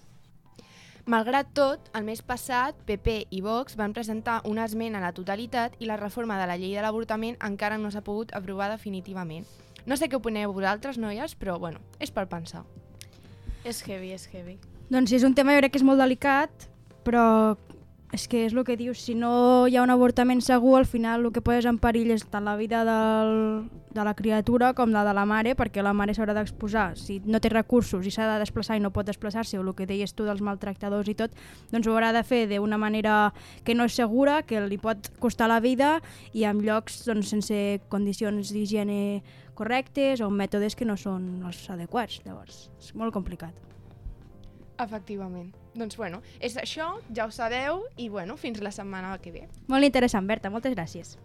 Malgrat 1.04 1.48
tot, 1.52 1.90
el 1.98 2.06
mes 2.06 2.22
passat, 2.22 2.78
PP 2.86 3.26
i 3.34 3.40
Vox 3.42 3.74
van 3.74 3.90
presentar 3.90 4.38
una 4.46 4.68
esmena 4.70 5.00
a 5.00 5.08
la 5.08 5.10
totalitat 5.16 5.74
i 5.82 5.90
la 5.90 5.98
reforma 5.98 6.38
de 6.38 6.46
la 6.46 6.54
llei 6.54 6.76
de 6.78 6.86
l'avortament 6.86 7.40
encara 7.42 7.74
no 7.74 7.90
s'ha 7.90 8.06
pogut 8.06 8.30
aprovar 8.38 8.70
definitivament. 8.70 9.50
No 9.86 9.98
sé 9.98 10.08
què 10.08 10.18
opineu 10.18 10.52
vosaltres, 10.54 10.98
noies, 10.98 11.34
però 11.38 11.58
bueno, 11.58 11.82
és 11.98 12.12
per 12.14 12.28
pensar. 12.30 12.62
És 13.64 13.82
heavy, 13.86 14.12
és 14.14 14.28
heavy. 14.32 14.58
Doncs 14.92 15.12
és 15.16 15.26
un 15.26 15.34
tema 15.34 15.54
jo 15.54 15.62
crec 15.62 15.74
que 15.74 15.80
és 15.80 15.86
molt 15.86 16.02
delicat, 16.02 16.68
però 17.06 17.56
és 18.12 18.26
que 18.28 18.44
és 18.44 18.52
el 18.52 18.60
que 18.68 18.76
dius, 18.76 19.00
si 19.00 19.14
no 19.16 19.66
hi 19.66 19.78
ha 19.78 19.82
un 19.82 19.90
avortament 19.90 20.42
segur, 20.44 20.76
al 20.76 20.86
final 20.86 21.24
el 21.24 21.32
que 21.32 21.40
poses 21.40 21.64
en 21.66 21.78
perill 21.80 22.10
és 22.12 22.26
tant 22.28 22.44
la 22.44 22.58
vida 22.60 22.82
del, 22.84 23.30
de 23.88 24.04
la 24.04 24.12
criatura 24.14 24.74
com 24.76 24.92
la 24.92 25.00
de 25.06 25.14
la 25.16 25.24
mare, 25.24 25.54
perquè 25.56 25.80
la 25.82 25.94
mare 25.96 26.12
s'haurà 26.12 26.34
d'exposar. 26.36 26.90
Si 27.00 27.22
no 27.24 27.40
té 27.40 27.48
recursos 27.48 28.04
i 28.04 28.12
s'ha 28.12 28.28
de 28.28 28.36
desplaçar 28.44 28.76
i 28.76 28.84
no 28.84 28.92
pot 28.92 29.08
desplaçar-se, 29.08 29.56
o 29.56 29.64
el 29.64 29.72
que 29.74 29.88
deies 29.88 30.12
tu 30.12 30.28
dels 30.28 30.44
maltractadors 30.44 31.08
i 31.08 31.16
tot, 31.16 31.32
doncs 31.72 31.88
ho 31.88 31.96
haurà 31.96 32.12
de 32.12 32.22
fer 32.22 32.44
d'una 32.52 32.76
manera 32.76 33.32
que 33.64 33.74
no 33.74 33.88
és 33.88 33.96
segura, 33.96 34.42
que 34.44 34.60
li 34.60 34.76
pot 34.76 35.08
costar 35.18 35.48
la 35.48 35.62
vida 35.64 35.96
i 36.36 36.44
en 36.44 36.60
llocs 36.60 37.06
doncs, 37.08 37.32
sense 37.32 37.80
condicions 37.88 38.52
d'higiene 38.52 39.22
correctes 39.58 40.22
o 40.24 40.30
mètodes 40.30 40.76
que 40.78 40.88
no 40.88 40.96
són 40.96 41.42
els 41.46 41.62
adequats. 41.70 42.20
Llavors, 42.26 42.64
és 42.80 42.94
molt 42.98 43.14
complicat. 43.14 43.56
Efectivament. 44.82 45.52
Doncs 45.78 45.96
bueno, 45.96 46.20
és 46.40 46.56
això, 46.60 46.94
ja 47.14 47.28
ho 47.28 47.32
sabeu, 47.32 47.86
i 47.96 48.08
bueno, 48.12 48.36
fins 48.36 48.60
la 48.64 48.72
setmana 48.74 49.14
que 49.22 49.32
ve. 49.32 49.46
Molt 49.72 49.88
interessant, 49.88 50.28
Berta, 50.28 50.50
moltes 50.50 50.76
gràcies. 50.76 51.16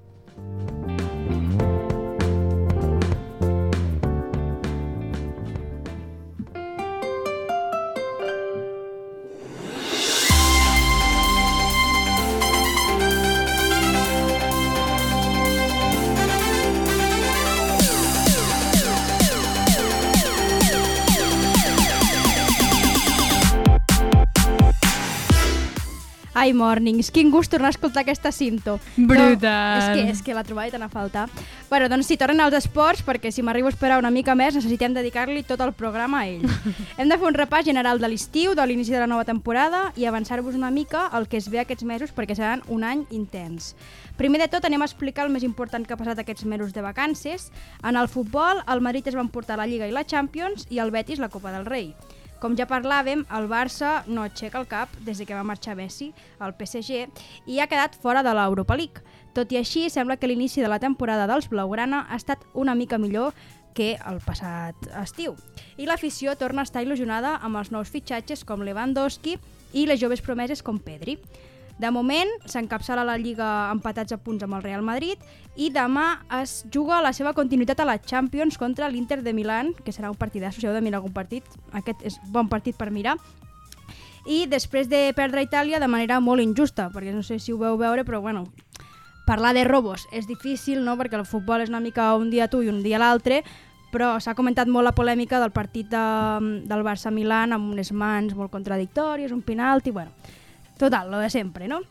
Ai, 26.47 26.53
Mornings, 26.53 27.09
quin 27.11 27.27
gust 27.27 27.51
tornar 27.51 27.67
a 27.67 27.75
escoltar 27.75 28.05
aquesta 28.05 28.31
cinto. 28.31 28.77
Brutal. 28.95 29.35
No, 29.35 29.79
és, 29.81 29.87
que, 29.91 30.03
és 30.13 30.19
que 30.23 30.35
la 30.35 30.45
trobava 30.47 30.71
tan 30.71 30.85
a 30.85 30.87
faltar. 30.87 31.25
Bueno, 31.67 31.89
doncs 31.91 32.07
sí, 32.07 32.15
tornen 32.15 32.39
als 32.39 32.55
esports, 32.55 33.01
perquè 33.03 33.33
si 33.35 33.43
m'arribo 33.43 33.67
a 33.67 33.73
esperar 33.73 33.97
una 33.99 34.13
mica 34.15 34.31
més 34.31 34.55
necessitem 34.55 34.93
dedicar-li 34.95 35.41
tot 35.43 35.59
el 35.65 35.73
programa 35.75 36.21
a 36.21 36.29
ell. 36.29 36.45
Hem 37.01 37.11
de 37.11 37.17
fer 37.19 37.27
un 37.27 37.35
repàs 37.35 37.67
general 37.67 37.99
de 37.99 38.07
l'estiu, 38.07 38.53
de 38.55 38.63
l'inici 38.63 38.95
de 38.95 39.01
la 39.03 39.09
nova 39.11 39.25
temporada 39.27 39.89
i 39.99 40.07
avançar-vos 40.07 40.55
una 40.55 40.71
mica 40.71 41.09
el 41.19 41.27
que 41.27 41.41
es 41.41 41.49
ve 41.51 41.59
aquests 41.59 41.83
mesos 41.83 42.13
perquè 42.15 42.37
seran 42.39 42.63
un 42.71 42.87
any 42.87 43.03
intens. 43.11 43.73
Primer 44.15 44.39
de 44.39 44.47
tot 44.47 44.63
anem 44.63 44.85
a 44.85 44.87
explicar 44.87 45.27
el 45.27 45.35
més 45.35 45.43
important 45.43 45.83
que 45.83 45.97
ha 45.97 45.99
passat 45.99 46.23
aquests 46.23 46.47
mesos 46.47 46.71
de 46.71 46.85
vacances. 46.85 47.51
En 47.83 47.99
el 47.99 48.07
futbol, 48.07 48.63
el 48.71 48.79
Madrid 48.87 49.11
es 49.11 49.19
van 49.19 49.27
portar 49.27 49.59
la 49.59 49.67
Lliga 49.67 49.83
i 49.83 49.91
la 49.91 50.07
Champions 50.07 50.63
i 50.71 50.79
el 50.79 50.95
Betis 50.95 51.19
la 51.19 51.27
Copa 51.27 51.51
del 51.51 51.67
Rei. 51.67 51.91
Com 52.37 52.53
ja 52.53 52.67
parlàvem, 52.69 53.23
el 53.33 53.47
Barça 53.49 54.03
no 54.05 54.21
aixeca 54.21 54.59
el 54.61 54.67
cap 54.69 54.91
des 55.01 55.17
de 55.17 55.25
que 55.25 55.33
va 55.33 55.45
marxar 55.47 55.73
Messi 55.77 56.11
al 56.37 56.53
PSG 56.53 57.07
i 57.49 57.59
ha 57.59 57.65
quedat 57.69 57.97
fora 57.97 58.21
de 58.21 58.33
l'Europa 58.37 58.77
League. 58.77 59.01
Tot 59.33 59.51
i 59.53 59.57
així, 59.57 59.87
sembla 59.89 60.19
que 60.21 60.29
l'inici 60.29 60.61
de 60.61 60.69
la 60.69 60.77
temporada 60.77 61.25
dels 61.29 61.49
Blaugrana 61.49 62.05
ha 62.09 62.17
estat 62.17 62.45
una 62.53 62.75
mica 62.75 63.01
millor 63.01 63.33
que 63.77 63.95
el 64.09 64.21
passat 64.25 64.87
estiu. 65.01 65.35
I 65.77 65.85
l'afició 65.89 66.33
torna 66.37 66.61
a 66.61 66.69
estar 66.69 66.81
il·lusionada 66.85 67.35
amb 67.45 67.57
els 67.57 67.69
nous 67.73 67.89
fitxatges 67.93 68.45
com 68.45 68.65
Lewandowski 68.65 69.37
i 69.73 69.85
les 69.89 70.01
joves 70.01 70.21
promeses 70.25 70.61
com 70.65 70.77
Pedri. 70.81 71.17
De 71.77 71.91
moment, 71.93 72.29
s'encapçala 72.49 73.03
la 73.05 73.19
Lliga 73.21 73.69
empatats 73.69 74.15
a 74.15 74.17
punts 74.17 74.41
amb 74.41 74.57
el 74.57 74.63
Real 74.63 74.81
Madrid 74.81 75.21
i 75.55 75.69
demà 75.73 76.23
es 76.39 76.63
juga 76.73 77.03
la 77.05 77.13
seva 77.13 77.35
continuïtat 77.37 77.83
a 77.83 77.85
la 77.85 77.99
Champions 78.01 78.57
contra 78.57 78.89
l'Inter 78.89 79.21
de 79.21 79.33
Milán, 79.33 79.75
que 79.85 79.93
serà 79.93 80.09
un 80.09 80.17
partidasso, 80.17 80.59
si 80.59 80.65
heu 80.65 80.73
de 80.73 80.81
mirar 80.81 81.03
algun 81.03 81.13
partit. 81.13 81.45
Aquest 81.77 82.01
és 82.01 82.17
bon 82.33 82.49
partit 82.49 82.77
per 82.77 82.89
mirar. 82.89 83.17
I 84.25 84.47
després 84.49 84.89
de 84.89 85.13
perdre 85.15 85.39
a 85.39 85.45
Itàlia 85.45 85.79
de 85.79 85.87
manera 85.87 86.17
molt 86.19 86.41
injusta, 86.41 86.89
perquè 86.91 87.13
no 87.13 87.21
sé 87.23 87.37
si 87.39 87.53
ho 87.53 87.61
veu 87.61 87.77
veure, 87.77 88.03
però 88.03 88.19
bueno, 88.25 88.43
parlar 89.27 89.53
de 89.53 89.63
robos 89.63 90.07
és 90.11 90.25
difícil, 90.27 90.81
no?, 90.83 90.97
perquè 90.97 91.15
el 91.19 91.29
futbol 91.29 91.61
és 91.61 91.69
una 91.69 91.79
mica 91.83 92.09
un 92.15 92.31
dia 92.33 92.49
tu 92.49 92.63
i 92.63 92.71
un 92.73 92.81
dia 92.83 92.99
l'altre, 92.99 93.43
però 93.93 94.17
s'ha 94.19 94.35
comentat 94.35 94.67
molt 94.67 94.83
la 94.83 94.95
polèmica 94.97 95.39
del 95.39 95.53
partit 95.55 95.87
de, 95.93 96.03
del 96.67 96.83
Barça-Milan 96.83 97.55
amb 97.55 97.71
unes 97.71 97.93
mans 97.93 98.35
molt 98.35 98.51
contradictòries, 98.51 99.31
un 99.31 99.45
penalti, 99.45 99.93
bueno, 99.95 100.11
total, 100.77 101.11
lo 101.11 101.19
de 101.19 101.29
sempre, 101.29 101.67
no? 101.67 101.81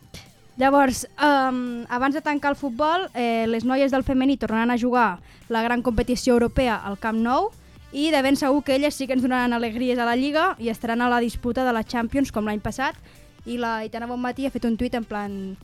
Llavors, 0.57 1.07
um, 1.21 1.85
abans 1.93 2.15
de 2.15 2.23
tancar 2.23 2.51
el 2.51 2.57
futbol, 2.57 3.11
eh, 3.13 3.45
les 3.47 3.65
noies 3.65 3.93
del 3.93 4.05
femení 4.05 4.39
tornaran 4.39 4.71
a 4.71 4.79
jugar 4.79 5.19
la 5.49 5.63
gran 5.63 5.83
competició 5.83 6.33
europea 6.33 6.77
al 6.77 6.97
Camp 6.99 7.21
Nou 7.21 7.51
i 7.93 8.11
de 8.11 8.23
ben 8.23 8.37
segur 8.37 8.65
que 8.65 8.75
elles 8.75 8.95
sí 8.95 9.07
que 9.07 9.13
ens 9.13 9.23
donaran 9.23 9.53
alegries 9.53 9.99
a 9.99 10.09
la 10.09 10.17
Lliga 10.17 10.55
i 10.59 10.71
estaran 10.73 11.03
a 11.03 11.11
la 11.13 11.21
disputa 11.21 11.65
de 11.65 11.73
la 11.77 11.85
Champions 11.85 12.33
com 12.33 12.49
l'any 12.49 12.61
passat 12.65 12.97
i 13.45 13.61
la 13.61 13.85
Itana 13.85 14.09
Bonmatí 14.09 14.47
ha 14.47 14.51
fet 14.51 14.65
un 14.65 14.77
tuit 14.81 14.95
en 14.97 15.05
plan 15.05 15.57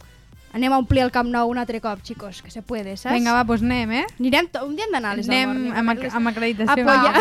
anem 0.53 0.73
a 0.73 0.79
omplir 0.79 1.03
el 1.03 1.11
Camp 1.15 1.29
Nou 1.33 1.49
un 1.51 1.59
altre 1.59 1.81
cop, 1.81 2.03
chicos, 2.03 2.43
que 2.43 2.51
se 2.51 2.63
puede, 2.63 2.97
saps? 2.97 3.15
Vinga, 3.15 3.33
va, 3.33 3.43
doncs 3.49 3.63
anem, 3.63 3.91
eh? 4.03 4.05
Anirem 4.21 4.49
un 4.67 4.77
dia 4.77 4.85
hem 4.87 4.93
d'anar 4.93 5.13
a 5.13 5.17
les 5.17 5.29
Anem 5.29 5.73
amb, 5.73 5.91
ac- 5.95 6.15
amb 6.15 6.29
acreditació. 6.29 6.85
Apoya. 6.85 7.13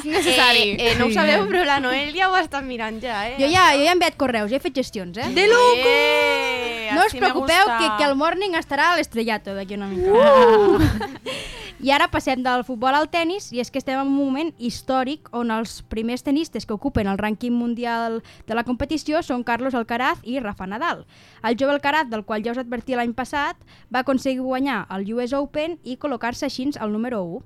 És 0.00 0.04
necessari. 0.04 0.66
Eh, 0.74 0.90
eh, 0.90 0.94
no 0.98 1.06
ho 1.06 1.12
sabeu, 1.14 1.46
però 1.50 1.64
la 1.64 1.78
Noelia 1.80 2.28
ho 2.30 2.36
està 2.40 2.62
mirant 2.62 3.00
ja, 3.02 3.22
eh? 3.28 3.36
Jo 3.38 3.46
ja, 3.50 3.70
jo 3.76 3.84
ja 3.84 3.90
he 3.90 3.94
enviat 3.94 4.16
correus, 4.20 4.50
ja 4.50 4.56
he 4.58 4.60
fet 4.66 4.74
gestions, 4.82 5.16
eh? 5.18 5.30
De 5.34 5.46
loco! 5.50 6.79
Eh, 6.90 6.94
No 6.98 7.06
us 7.06 7.14
preocupeu 7.14 7.64
gusta. 7.64 7.78
que, 7.78 7.88
que 7.98 8.10
el 8.10 8.16
morning 8.16 8.56
estarà 8.58 8.92
a 8.92 8.96
l'estrellato 8.98 9.54
d'aquí 9.54 9.74
una 9.78 9.86
mica. 9.86 10.10
Uh. 10.12 10.78
I 11.80 11.90
ara 11.96 12.10
passem 12.12 12.42
del 12.44 12.60
futbol 12.68 12.92
al 12.92 13.06
tennis 13.08 13.46
i 13.56 13.60
és 13.62 13.70
que 13.72 13.80
estem 13.80 13.96
en 13.96 14.04
un 14.10 14.12
moment 14.12 14.50
històric 14.60 15.30
on 15.32 15.48
els 15.54 15.78
primers 15.88 16.20
tenistes 16.22 16.66
que 16.68 16.74
ocupen 16.76 17.08
el 17.08 17.16
rànquing 17.16 17.54
mundial 17.56 18.18
de 18.46 18.54
la 18.58 18.64
competició 18.68 19.22
són 19.24 19.46
Carlos 19.48 19.72
Alcaraz 19.74 20.20
i 20.28 20.36
Rafa 20.44 20.66
Nadal. 20.68 21.06
El 21.42 21.56
jove 21.56 21.72
Alcaraz, 21.72 22.10
del 22.10 22.26
qual 22.28 22.44
ja 22.44 22.52
us 22.52 22.60
advertia 22.60 22.98
l'any 23.00 23.14
passat, 23.16 23.56
va 23.88 24.02
aconseguir 24.04 24.42
guanyar 24.44 24.82
el 24.92 25.08
US 25.14 25.32
Open 25.32 25.78
i 25.82 25.96
col·locar-se 25.96 26.44
així 26.50 26.68
al 26.78 26.92
número 26.92 27.22
1. 27.24 27.40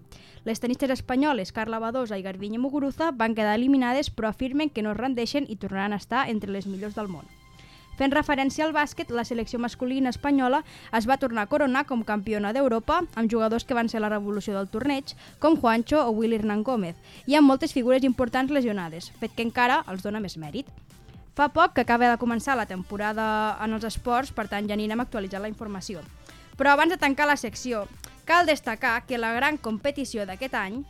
Les 0.44 0.58
tenistes 0.60 0.90
espanyoles 0.90 1.52
Carla 1.52 1.78
Badosa 1.78 2.18
i 2.18 2.22
Garbiñe 2.26 2.58
Muguruza 2.58 3.12
van 3.14 3.36
quedar 3.38 3.54
eliminades 3.54 4.10
però 4.10 4.28
afirmen 4.34 4.68
que 4.68 4.82
no 4.82 4.90
es 4.90 4.98
rendeixen 4.98 5.46
i 5.48 5.54
tornaran 5.56 5.92
a 5.94 6.02
estar 6.02 6.28
entre 6.28 6.50
les 6.50 6.66
millors 6.66 6.96
del 6.98 7.06
món. 7.06 7.24
Fent 7.98 8.14
referència 8.14 8.64
al 8.66 8.72
bàsquet, 8.74 9.10
la 9.14 9.24
selecció 9.24 9.60
masculina 9.62 10.10
espanyola 10.10 10.64
es 10.98 11.06
va 11.06 11.18
tornar 11.22 11.44
a 11.44 11.50
coronar 11.50 11.84
com 11.86 12.02
campiona 12.02 12.52
d'Europa 12.52 13.02
amb 13.14 13.30
jugadors 13.30 13.64
que 13.64 13.76
van 13.78 13.88
ser 13.88 14.02
la 14.02 14.10
revolució 14.10 14.56
del 14.56 14.68
torneig, 14.68 15.14
com 15.38 15.58
Juancho 15.60 16.00
o 16.02 16.10
Willy 16.10 16.40
Hernán 16.40 16.64
Gómez, 16.66 16.96
i 17.26 17.38
amb 17.38 17.46
moltes 17.46 17.72
figures 17.72 18.02
importants 18.02 18.50
lesionades, 18.50 19.12
fet 19.20 19.36
que 19.36 19.46
encara 19.46 19.84
els 19.86 20.02
dona 20.02 20.20
més 20.20 20.36
mèrit. 20.36 20.66
Fa 21.34 21.48
poc 21.50 21.74
que 21.74 21.82
acaba 21.82 22.10
de 22.10 22.18
començar 22.18 22.54
la 22.58 22.66
temporada 22.66 23.56
en 23.62 23.74
els 23.74 23.86
esports, 23.86 24.30
per 24.34 24.46
tant 24.50 24.66
ja 24.66 24.74
anirem 24.74 25.02
actualitzant 25.02 25.42
la 25.42 25.50
informació. 25.50 26.02
Però 26.58 26.74
abans 26.74 26.94
de 26.94 26.98
tancar 26.98 27.26
la 27.26 27.38
secció, 27.38 27.86
cal 28.24 28.46
destacar 28.46 29.00
que 29.06 29.18
la 29.18 29.32
gran 29.34 29.58
competició 29.58 30.26
d'aquest 30.26 30.54
any 30.54 30.84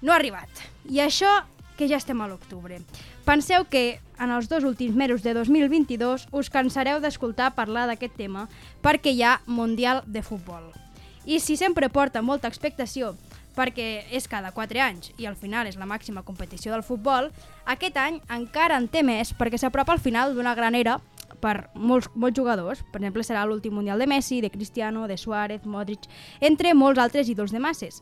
no 0.00 0.12
ha 0.12 0.16
arribat. 0.16 0.48
I 0.88 1.00
això 1.04 1.42
que 1.76 1.88
ja 1.88 1.98
estem 2.00 2.20
a 2.20 2.28
l'octubre. 2.28 2.80
Penseu 3.24 3.66
que 3.68 4.00
en 4.18 4.30
els 4.30 4.48
dos 4.48 4.64
últims 4.64 4.96
mesos 4.96 5.22
de 5.22 5.34
2022 5.34 6.28
us 6.32 6.50
cansareu 6.50 7.00
d'escoltar 7.00 7.54
parlar 7.54 7.86
d'aquest 7.88 8.16
tema 8.16 8.48
perquè 8.82 9.12
hi 9.14 9.22
ha 9.22 9.40
Mundial 9.46 10.02
de 10.06 10.22
Futbol. 10.22 10.72
I 11.24 11.40
si 11.40 11.56
sempre 11.56 11.88
porta 11.88 12.22
molta 12.22 12.48
expectació 12.48 13.14
perquè 13.54 14.04
és 14.10 14.26
cada 14.28 14.50
4 14.52 14.82
anys 14.82 15.12
i 15.16 15.26
al 15.26 15.38
final 15.38 15.68
és 15.70 15.78
la 15.78 15.88
màxima 15.88 16.24
competició 16.26 16.74
del 16.74 16.82
futbol, 16.82 17.30
aquest 17.64 17.96
any 17.96 18.20
encara 18.34 18.76
en 18.76 18.88
té 18.90 19.04
més 19.06 19.32
perquè 19.38 19.60
s'apropa 19.60 19.94
al 19.94 20.02
final 20.02 20.34
d'una 20.34 20.56
gran 20.58 20.74
era 20.74 20.98
per 21.40 21.68
molts, 21.74 22.08
molts 22.14 22.38
jugadors. 22.38 22.80
Per 22.90 23.00
exemple, 23.00 23.24
serà 23.26 23.44
l'últim 23.44 23.74
Mundial 23.76 24.00
de 24.00 24.08
Messi, 24.08 24.40
de 24.40 24.50
Cristiano, 24.50 25.06
de 25.08 25.18
Suárez, 25.20 25.66
Modric, 25.68 26.06
entre 26.40 26.72
molts 26.74 27.00
altres 27.02 27.28
ídols 27.28 27.52
de 27.52 27.60
masses. 27.60 28.00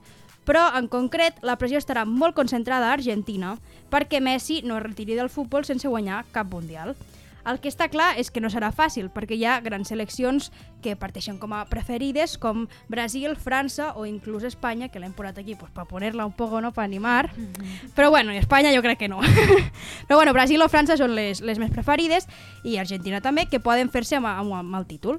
Però, 0.48 0.66
en 0.74 0.88
concret, 0.90 1.38
la 1.46 1.56
pressió 1.58 1.78
estarà 1.78 2.04
molt 2.08 2.34
concentrada 2.34 2.90
a 2.90 2.98
Argentina 2.98 3.56
perquè 3.92 4.20
Messi 4.20 4.62
no 4.66 4.76
es 4.78 4.86
retiri 4.86 5.14
del 5.18 5.30
futbol 5.30 5.64
sense 5.64 5.88
guanyar 5.88 6.24
cap 6.34 6.50
Mundial. 6.52 6.96
El 7.42 7.58
que 7.58 7.70
està 7.72 7.88
clar 7.90 8.12
és 8.20 8.30
que 8.30 8.40
no 8.42 8.50
serà 8.52 8.68
fàcil, 8.70 9.08
perquè 9.10 9.34
hi 9.34 9.44
ha 9.48 9.56
grans 9.64 9.90
seleccions 9.90 10.50
que 10.82 10.94
parteixen 10.98 11.40
com 11.42 11.54
a 11.56 11.64
preferides, 11.66 12.36
com 12.38 12.68
Brasil, 12.92 13.34
França 13.34 13.90
o 13.98 14.06
inclús 14.06 14.46
Espanya, 14.46 14.88
que 14.92 15.02
l'hem 15.02 15.14
posat 15.16 15.40
aquí 15.42 15.56
pues, 15.58 15.72
per 15.74 15.88
poner-la 15.90 16.26
un 16.28 16.36
poco, 16.38 16.60
no?, 16.62 16.70
per 16.70 16.84
animar. 16.84 17.32
Però 17.96 18.10
bueno, 18.14 18.34
i 18.34 18.38
Espanya 18.38 18.70
jo 18.74 18.82
crec 18.84 19.02
que 19.02 19.10
no. 19.10 19.18
Però 20.06 20.20
bueno, 20.20 20.34
Brasil 20.36 20.62
o 20.62 20.70
França 20.70 20.96
són 21.00 21.16
les, 21.18 21.42
les 21.42 21.58
més 21.58 21.74
preferides 21.74 22.30
i 22.62 22.78
Argentina 22.78 23.20
també, 23.20 23.48
que 23.50 23.62
poden 23.62 23.90
fer-se 23.90 24.20
amb, 24.20 24.30
amb, 24.30 24.54
amb 24.62 24.78
el 24.78 24.86
títol. 24.86 25.18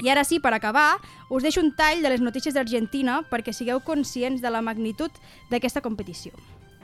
I 0.00 0.08
ara 0.08 0.24
sí, 0.24 0.38
per 0.40 0.54
acabar, 0.56 0.96
us 1.28 1.44
deixo 1.44 1.60
un 1.60 1.74
tall 1.76 2.00
de 2.00 2.08
les 2.08 2.22
notícies 2.24 2.54
d'Argentina 2.56 3.20
perquè 3.28 3.52
sigueu 3.52 3.82
conscients 3.84 4.40
de 4.40 4.50
la 4.50 4.62
magnitud 4.64 5.12
d'aquesta 5.50 5.82
competició. 5.84 6.32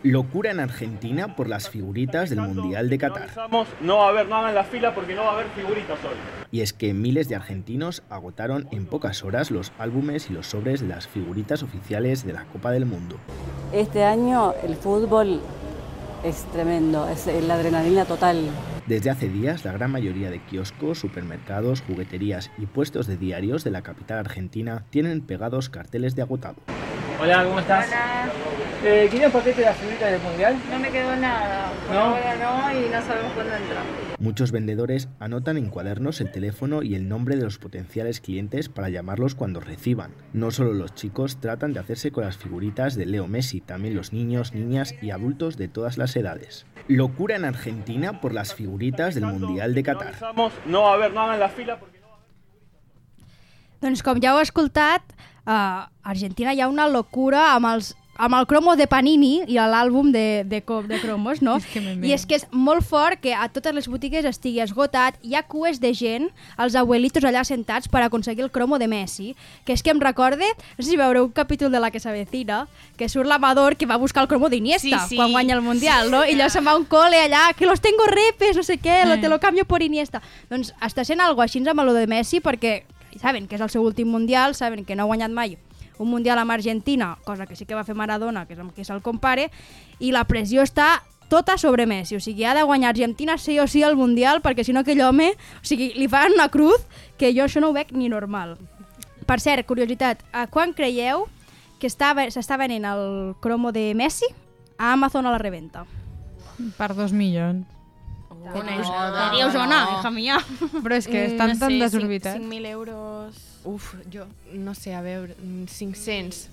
Locura 0.03 0.51
en 0.51 0.61
Argentina 0.61 1.35
por 1.35 1.49
las 1.49 1.71
figuritas 1.71 2.29
del 2.29 2.43
Mundial 2.43 2.91
de 2.91 2.99
Qatar. 2.99 3.31
No 3.81 3.97
va 3.97 4.07
a 4.07 4.09
haber 4.11 4.29
nada 4.29 4.51
en 4.51 4.55
la 4.55 4.65
fila 4.65 4.95
porque 4.95 5.15
no 5.15 5.23
va 5.23 5.31
a 5.31 5.33
haber 5.33 5.49
figuritas 5.49 5.99
hoy. 6.05 6.15
Y 6.53 6.61
es 6.61 6.75
que 6.75 6.93
miles 6.93 7.29
de 7.29 7.35
argentinos 7.35 8.03
agotaron 8.11 8.69
en 8.71 8.85
pocas 8.87 9.25
horas 9.25 9.51
los 9.51 9.73
álbumes 9.79 10.29
y 10.29 10.35
los 10.35 10.49
sobres 10.49 10.83
de 10.83 10.89
las 10.89 11.09
figuritas 11.09 11.63
oficiales 11.63 12.25
de 12.25 12.35
la 12.35 12.45
Copa 12.45 12.71
del 12.71 12.85
Mundo. 12.85 13.17
Este 13.73 14.05
año 14.05 14.53
el 14.63 14.77
fútbol 14.77 15.41
es 16.23 16.45
tremendo, 16.53 17.09
es 17.09 17.27
la 17.27 17.55
adrenalina 17.55 18.05
total. 18.05 18.51
Desde 18.87 19.11
hace 19.11 19.29
días, 19.29 19.65
la 19.65 19.73
gran 19.73 19.91
mayoría 19.91 20.31
de 20.31 20.39
kioscos, 20.39 21.01
supermercados, 21.01 21.81
jugueterías 21.81 22.53
y 22.57 22.67
puestos 22.67 23.09
de 23.09 23.17
diarios 23.17 23.65
de 23.65 23.73
la 23.73 23.83
capital 23.83 24.19
argentina 24.19 24.85
tienen 24.91 25.23
pegados 25.23 25.69
carteles 25.69 26.15
de 26.15 26.23
agotado. 26.23 26.55
Hola, 27.21 27.45
¿cómo 27.45 27.59
estás? 27.59 27.89
Eh, 28.85 29.09
¿Quería 29.11 29.27
un 29.27 29.33
paquete 29.33 29.63
de 29.63 29.67
las 29.67 29.77
figuritas 29.77 30.13
del 30.13 30.21
mundial? 30.21 30.57
No 30.71 30.79
me 30.79 30.91
quedó 30.91 31.17
nada. 31.17 31.73
Por 31.85 31.97
¿No? 31.97 32.01
ahora 32.01 32.37
no 32.37 32.79
y 32.79 32.89
no 32.89 33.03
sabemos 33.03 33.33
cuándo 33.33 33.57
entra. 33.57 33.83
Muchos 34.21 34.53
vendedores 34.53 35.09
anotan 35.19 35.57
en 35.57 35.69
cuadernos 35.69 36.21
el 36.21 36.31
teléfono 36.31 36.85
y 36.85 36.95
el 36.95 37.09
nombre 37.09 37.35
de 37.35 37.43
los 37.43 37.59
potenciales 37.59 38.21
clientes 38.21 38.69
para 38.69 38.89
llamarlos 38.89 39.35
cuando 39.35 39.59
reciban. 39.59 40.13
No 40.33 40.53
solo 40.53 40.73
los 40.73 40.95
chicos 40.95 41.41
tratan 41.41 41.73
de 41.73 41.81
hacerse 41.81 42.13
con 42.13 42.25
las 42.25 42.37
figuritas 42.37 42.95
de 42.95 43.07
Leo 43.07 43.27
Messi, 43.27 43.61
también 43.61 43.97
los 43.97 44.13
niños, 44.13 44.55
niñas 44.55 44.95
y 45.03 45.11
adultos 45.11 45.57
de 45.57 45.67
todas 45.67 45.99
las 45.99 46.15
edades. 46.15 46.67
Locura 46.89 47.37
en 47.37 47.45
Argentina 47.45 48.21
por 48.21 48.33
las 48.33 48.55
figuritas 48.55 49.15
del 49.15 49.27
Mundial 49.27 49.75
de 49.75 49.83
Qatar. 49.83 50.15
No 50.67 50.83
va 50.83 50.91
a 50.91 50.95
haber 50.95 51.13
nada 51.13 51.35
en 51.35 51.41
la 51.41 51.49
fila 51.49 51.79
porque 51.79 51.97
Doncs 53.81 54.01
com 54.03 54.17
ja 54.23 54.33
heu 54.33 54.41
escoltat, 54.41 55.05
a 55.45 55.91
Argentina 56.03 56.55
hi 56.57 56.63
ha 56.65 56.69
una 56.71 56.89
locura 56.89 57.53
amb 57.53 57.69
els 57.75 57.93
amb 58.19 58.35
el 58.39 58.47
cromo 58.47 58.77
de 58.77 58.87
Panini 58.87 59.43
i 59.47 59.57
l'àlbum 59.61 60.11
de, 60.13 60.45
de, 60.45 60.61
de 60.63 61.01
cromos, 61.01 61.43
no? 61.43 61.57
És 61.61 61.67
que 61.73 61.81
I 61.81 62.13
és 62.15 62.27
que 62.27 62.37
és 62.37 62.47
molt 62.51 62.85
fort 62.85 63.21
que 63.21 63.35
a 63.35 63.49
totes 63.49 63.75
les 63.75 63.89
botigues 63.89 64.25
estigui 64.25 64.61
esgotat. 64.61 65.19
Hi 65.23 65.35
ha 65.37 65.43
cues 65.45 65.81
de 65.81 65.93
gent, 65.95 66.29
els 66.59 66.75
abuelitos 66.75 67.25
allà 67.25 67.45
sentats 67.45 67.89
per 67.89 68.03
aconseguir 68.03 68.45
el 68.45 68.51
cromo 68.51 68.79
de 68.79 68.89
Messi, 68.89 69.35
que 69.65 69.73
és 69.77 69.83
que 69.83 69.91
em 69.91 70.01
recorde, 70.01 70.47
no 70.77 70.83
sé 70.85 70.91
si 70.91 70.97
veureu 70.97 71.25
un 71.29 71.33
capítol 71.37 71.73
de 71.73 71.81
La 71.81 71.91
que 71.91 72.01
s'avecina, 72.01 72.67
que 72.97 73.09
surt 73.09 73.29
l'Amador 73.29 73.77
que 73.77 73.87
va 73.87 73.97
buscar 73.97 74.23
el 74.25 74.29
cromo 74.29 74.49
d'Iniesta 74.49 74.99
Sí, 75.05 75.09
sí. 75.11 75.17
quan 75.17 75.33
guanya 75.33 75.55
el 75.55 75.63
Mundial, 75.63 76.11
no? 76.11 76.25
I 76.25 76.35
allò 76.37 76.49
se'n 76.53 76.67
va 76.67 76.77
un 76.77 76.85
cole 76.85 77.21
allà, 77.21 77.53
que 77.57 77.67
los 77.67 77.81
tengo 77.81 78.07
repes, 78.07 78.57
no 78.57 78.63
sé 78.63 78.79
què, 78.79 79.05
lo, 79.07 79.15
Eh. 79.15 79.19
te 79.19 79.29
lo 79.29 79.41
cambio 79.41 79.65
por 79.65 79.83
Iniesta. 79.83 80.23
Doncs 80.51 80.75
està 80.81 81.05
sent 81.05 81.21
algo 81.21 81.43
així 81.43 81.61
amb 81.67 81.81
lo 81.83 81.93
de 81.95 82.07
Messi 82.07 82.41
perquè 82.41 82.85
saben 83.21 83.47
que 83.49 83.57
és 83.57 83.61
el 83.65 83.71
seu 83.71 83.83
últim 83.83 84.09
Mundial, 84.09 84.55
saben 84.55 84.85
que 84.85 84.95
no 84.95 85.03
ha 85.05 85.07
guanyat 85.07 85.31
mai 85.31 85.57
un 85.99 86.11
Mundial 86.11 86.39
amb 86.39 86.53
Argentina, 86.53 87.17
cosa 87.25 87.47
que 87.47 87.57
sí 87.57 87.67
que 87.67 87.75
va 87.75 87.85
fer 87.85 87.97
Maradona, 87.97 88.47
que 88.47 88.55
és 88.55 88.61
amb 88.61 88.75
qui 88.75 88.85
se'l 88.85 89.03
compare, 89.03 89.51
i 89.99 90.13
la 90.13 90.25
pressió 90.25 90.63
està 90.63 91.03
tota 91.29 91.57
sobre 91.59 91.87
Messi, 91.87 92.17
o 92.17 92.21
sigui, 92.21 92.45
ha 92.45 92.55
de 92.55 92.63
guanyar 92.63 92.93
Argentina 92.95 93.37
sí 93.39 93.59
o 93.59 93.67
sí 93.67 93.83
al 93.83 93.97
Mundial, 93.97 94.43
perquè 94.43 94.65
si 94.65 94.73
no 94.73 94.85
aquell 94.85 95.03
home, 95.03 95.33
o 95.35 95.67
sigui, 95.67 95.93
li 95.99 96.09
fan 96.09 96.37
una 96.37 96.49
cruz 96.49 96.87
que 97.19 97.33
jo 97.35 97.47
això 97.47 97.61
no 97.61 97.71
ho 97.71 97.77
veig 97.77 97.93
ni 97.93 98.09
normal. 98.09 98.57
Per 99.27 99.41
cert, 99.43 99.67
curiositat, 99.67 100.23
a 100.33 100.47
quan 100.47 100.73
creieu 100.73 101.27
que 101.81 101.91
s'està 101.91 102.59
venent 102.59 102.87
el 102.87 103.35
cromo 103.43 103.73
de 103.73 103.93
Messi 103.95 104.29
a 104.79 104.93
Amazon 104.93 105.27
a 105.27 105.35
la 105.35 105.43
reventa? 105.43 105.85
Per 106.79 106.95
dos 106.95 107.13
milions. 107.13 107.76
Tenéis, 108.53 108.87
teníeu 108.87 109.51
zona, 109.51 109.79
hija 109.99 110.11
mía. 110.11 110.37
Però 110.85 110.95
és 110.97 111.07
que 111.07 111.27
Mm, 111.27 111.33
estan 111.33 111.53
no 111.53 111.59
tan 111.59 111.71
sé, 111.73 111.79
desorbitats. 111.85 112.41
5.000 112.41 112.67
euros... 112.71 113.37
Uf, 113.67 113.95
jo 114.13 114.27
no 114.55 114.75
sé, 114.79 114.95
a 114.95 115.01
veure, 115.03 115.35
mm, 115.43 115.65
500. 115.67 116.49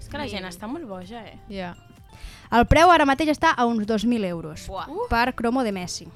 És 0.00 0.08
que 0.08 0.16
la 0.18 0.26
gent 0.28 0.46
està 0.48 0.66
molt 0.70 0.86
boja, 0.88 1.20
eh? 1.28 1.36
Ja. 1.52 1.74
El 2.54 2.64
preu 2.70 2.88
ara 2.90 3.04
mateix 3.04 3.28
està 3.34 3.50
a 3.56 3.66
uns 3.66 3.84
2.000 3.86 4.24
euros 4.28 4.66
Buah. 4.68 4.86
per 5.10 5.34
cromo 5.34 5.62
de 5.64 5.72
Messi. 5.72 6.06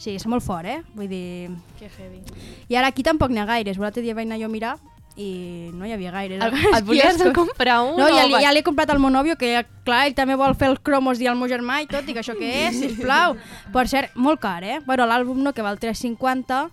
Sí, 0.00 0.14
és 0.16 0.24
molt 0.26 0.42
fort, 0.42 0.64
eh? 0.66 0.82
Vull 0.96 1.08
dir... 1.08 1.50
Que 1.78 1.88
heavy. 1.88 2.20
I 2.68 2.76
ara 2.76 2.88
aquí 2.88 3.02
tampoc 3.04 3.30
n'hi 3.30 3.40
ha 3.40 3.44
gaires. 3.48 3.76
L'altre 3.78 4.02
dia 4.02 4.14
vaig 4.16 4.26
anar 4.26 4.38
jo 4.40 4.46
a 4.48 4.52
mirar 4.52 4.78
i 5.16 5.70
no 5.74 5.84
hi 5.86 5.92
havia 5.92 6.10
gaire. 6.14 6.36
El- 6.40 6.54
et 6.78 6.84
volies 6.86 7.22
comprar 7.34 7.80
un 7.82 7.96
No, 7.98 8.08
ja, 8.08 8.26
li, 8.26 8.38
ja 8.42 8.52
l'he 8.54 8.62
comprat 8.62 8.90
al 8.90 9.00
meu 9.02 9.10
nòvio, 9.10 9.36
que 9.36 9.64
clar, 9.84 10.06
ell 10.06 10.14
també 10.14 10.36
vol 10.38 10.54
fer 10.54 10.68
els 10.70 10.80
cromos 10.82 11.20
i 11.20 11.26
el 11.26 11.36
meu 11.36 11.48
germà 11.50 11.80
i 11.82 11.88
tot, 11.90 12.06
i 12.08 12.14
que 12.16 12.20
això 12.22 12.36
què 12.38 12.50
és, 12.68 12.78
sisplau. 12.80 13.36
Per 13.74 13.86
cert, 13.90 14.14
molt 14.14 14.40
car, 14.40 14.62
eh? 14.64 14.78
Bueno, 14.86 15.06
l'àlbum 15.10 15.42
no, 15.42 15.52
que 15.52 15.62
val 15.66 15.78
3,50, 15.82 16.70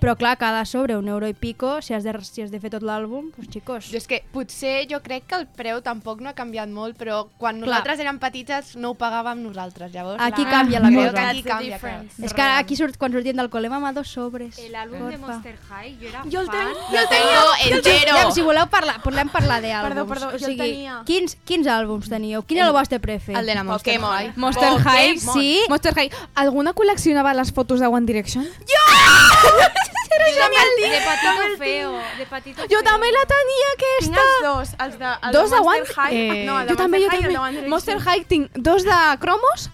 però 0.00 0.16
clar, 0.16 0.36
cada 0.38 0.64
sobre 0.64 0.96
un 0.96 1.08
euro 1.08 1.26
i 1.28 1.34
pico, 1.34 1.80
si 1.82 1.94
has 1.94 2.04
de, 2.04 2.12
si 2.24 2.42
has 2.42 2.50
de 2.50 2.60
fer 2.60 2.70
tot 2.70 2.82
l'àlbum, 2.82 3.30
doncs 3.36 3.50
xicos. 3.52 3.88
Jo 3.90 3.96
és 4.00 4.06
que 4.06 4.22
potser 4.32 4.86
jo 4.90 5.00
crec 5.02 5.26
que 5.26 5.36
el 5.38 5.46
preu 5.46 5.80
tampoc 5.82 6.20
no 6.20 6.30
ha 6.30 6.34
canviat 6.36 6.68
molt, 6.68 6.96
però 6.98 7.26
quan 7.38 7.58
Clar. 7.60 7.66
nosaltres 7.68 8.00
érem 8.04 8.18
petites 8.22 8.74
no 8.76 8.90
ho 8.92 8.94
pagàvem 8.98 9.42
nosaltres, 9.42 9.92
llavors... 9.92 10.20
Aquí 10.22 10.42
Clar. 10.44 10.52
canvia 10.60 10.80
la 10.80 10.90
cosa. 10.94 11.28
Aquí 11.30 11.42
canvia, 11.42 11.78
clar. 11.78 12.04
És 12.22 12.34
que 12.34 12.42
aquí 12.42 12.76
surt, 12.76 12.96
quan 13.00 13.12
sortien 13.12 13.36
del 13.36 13.50
col·le, 13.50 13.70
mamà, 13.72 13.92
dos 13.96 14.08
sobres. 14.12 14.58
L'àlbum 14.70 15.08
de. 15.10 15.18
Monster 15.18 15.56
High, 15.70 15.96
jo 16.00 16.08
era 16.08 16.22
Jo 16.30 16.40
el 16.40 16.46
fan. 16.46 16.56
tengo, 16.56 16.86
jo 16.90 16.98
el 16.98 17.08
tengo 17.08 17.76
entero. 17.78 18.16
Ja, 18.16 18.30
si 18.32 18.42
voleu 18.42 18.66
parlar, 18.72 19.00
podem 19.02 19.28
parlar 19.32 19.60
d'àlbums. 19.62 19.88
Perdó, 19.88 20.06
perdó, 20.06 20.26
o 20.28 20.38
jo 20.38 20.46
el 20.46 20.52
sigui, 20.52 20.58
tenia. 20.58 21.00
Quins, 21.08 21.36
quins 21.48 21.66
àlbums 21.66 22.08
teníeu? 22.12 22.42
Quin 22.46 22.58
és 22.60 22.66
el 22.66 22.72
vostre 22.76 23.00
prefe? 23.00 23.32
El 23.32 23.46
de 23.46 23.54
la 23.54 23.64
Monster 23.64 23.94
Pokémon. 23.96 24.16
High. 24.18 24.32
Monster 24.36 24.70
Pokémon. 24.70 24.92
High, 24.94 25.18
Sí? 25.36 25.64
Monster 25.68 25.94
High. 25.96 26.10
Alguna 26.34 26.72
col·leccionava 26.76 27.34
les 27.34 27.52
fotos 27.52 27.80
de 27.80 27.86
One 27.88 28.06
Direction? 28.06 28.46
De 30.16 31.00
Patito 31.04 31.58
Feo. 31.58 31.92
De 32.18 32.26
Patito 32.26 32.62
Jo 32.62 32.68
Feo. 32.68 32.82
també 32.82 33.10
la 33.12 33.24
tenia, 33.28 33.70
Tinc 33.76 33.86
aquesta! 34.16 34.24
els 34.24 34.42
dos, 34.46 34.74
els 34.86 34.98
de, 34.98 35.12
el 35.28 35.32
Dos 35.32 35.50
de 35.50 35.56
de 35.56 35.62
Monster 35.62 35.82
One... 35.82 35.94
High. 35.96 36.16
Eh, 36.16 36.44
no, 36.46 36.60
el 36.60 36.66
de 36.66 36.72
jo 36.72 36.76
també, 36.76 37.00
jo 37.02 37.08
de 37.10 37.32
també. 37.34 37.68
Monster 37.68 37.98
High 38.00 38.24
tinc 38.30 38.50
dos 38.56 38.84
de 38.84 38.98
cromos, 39.20 39.70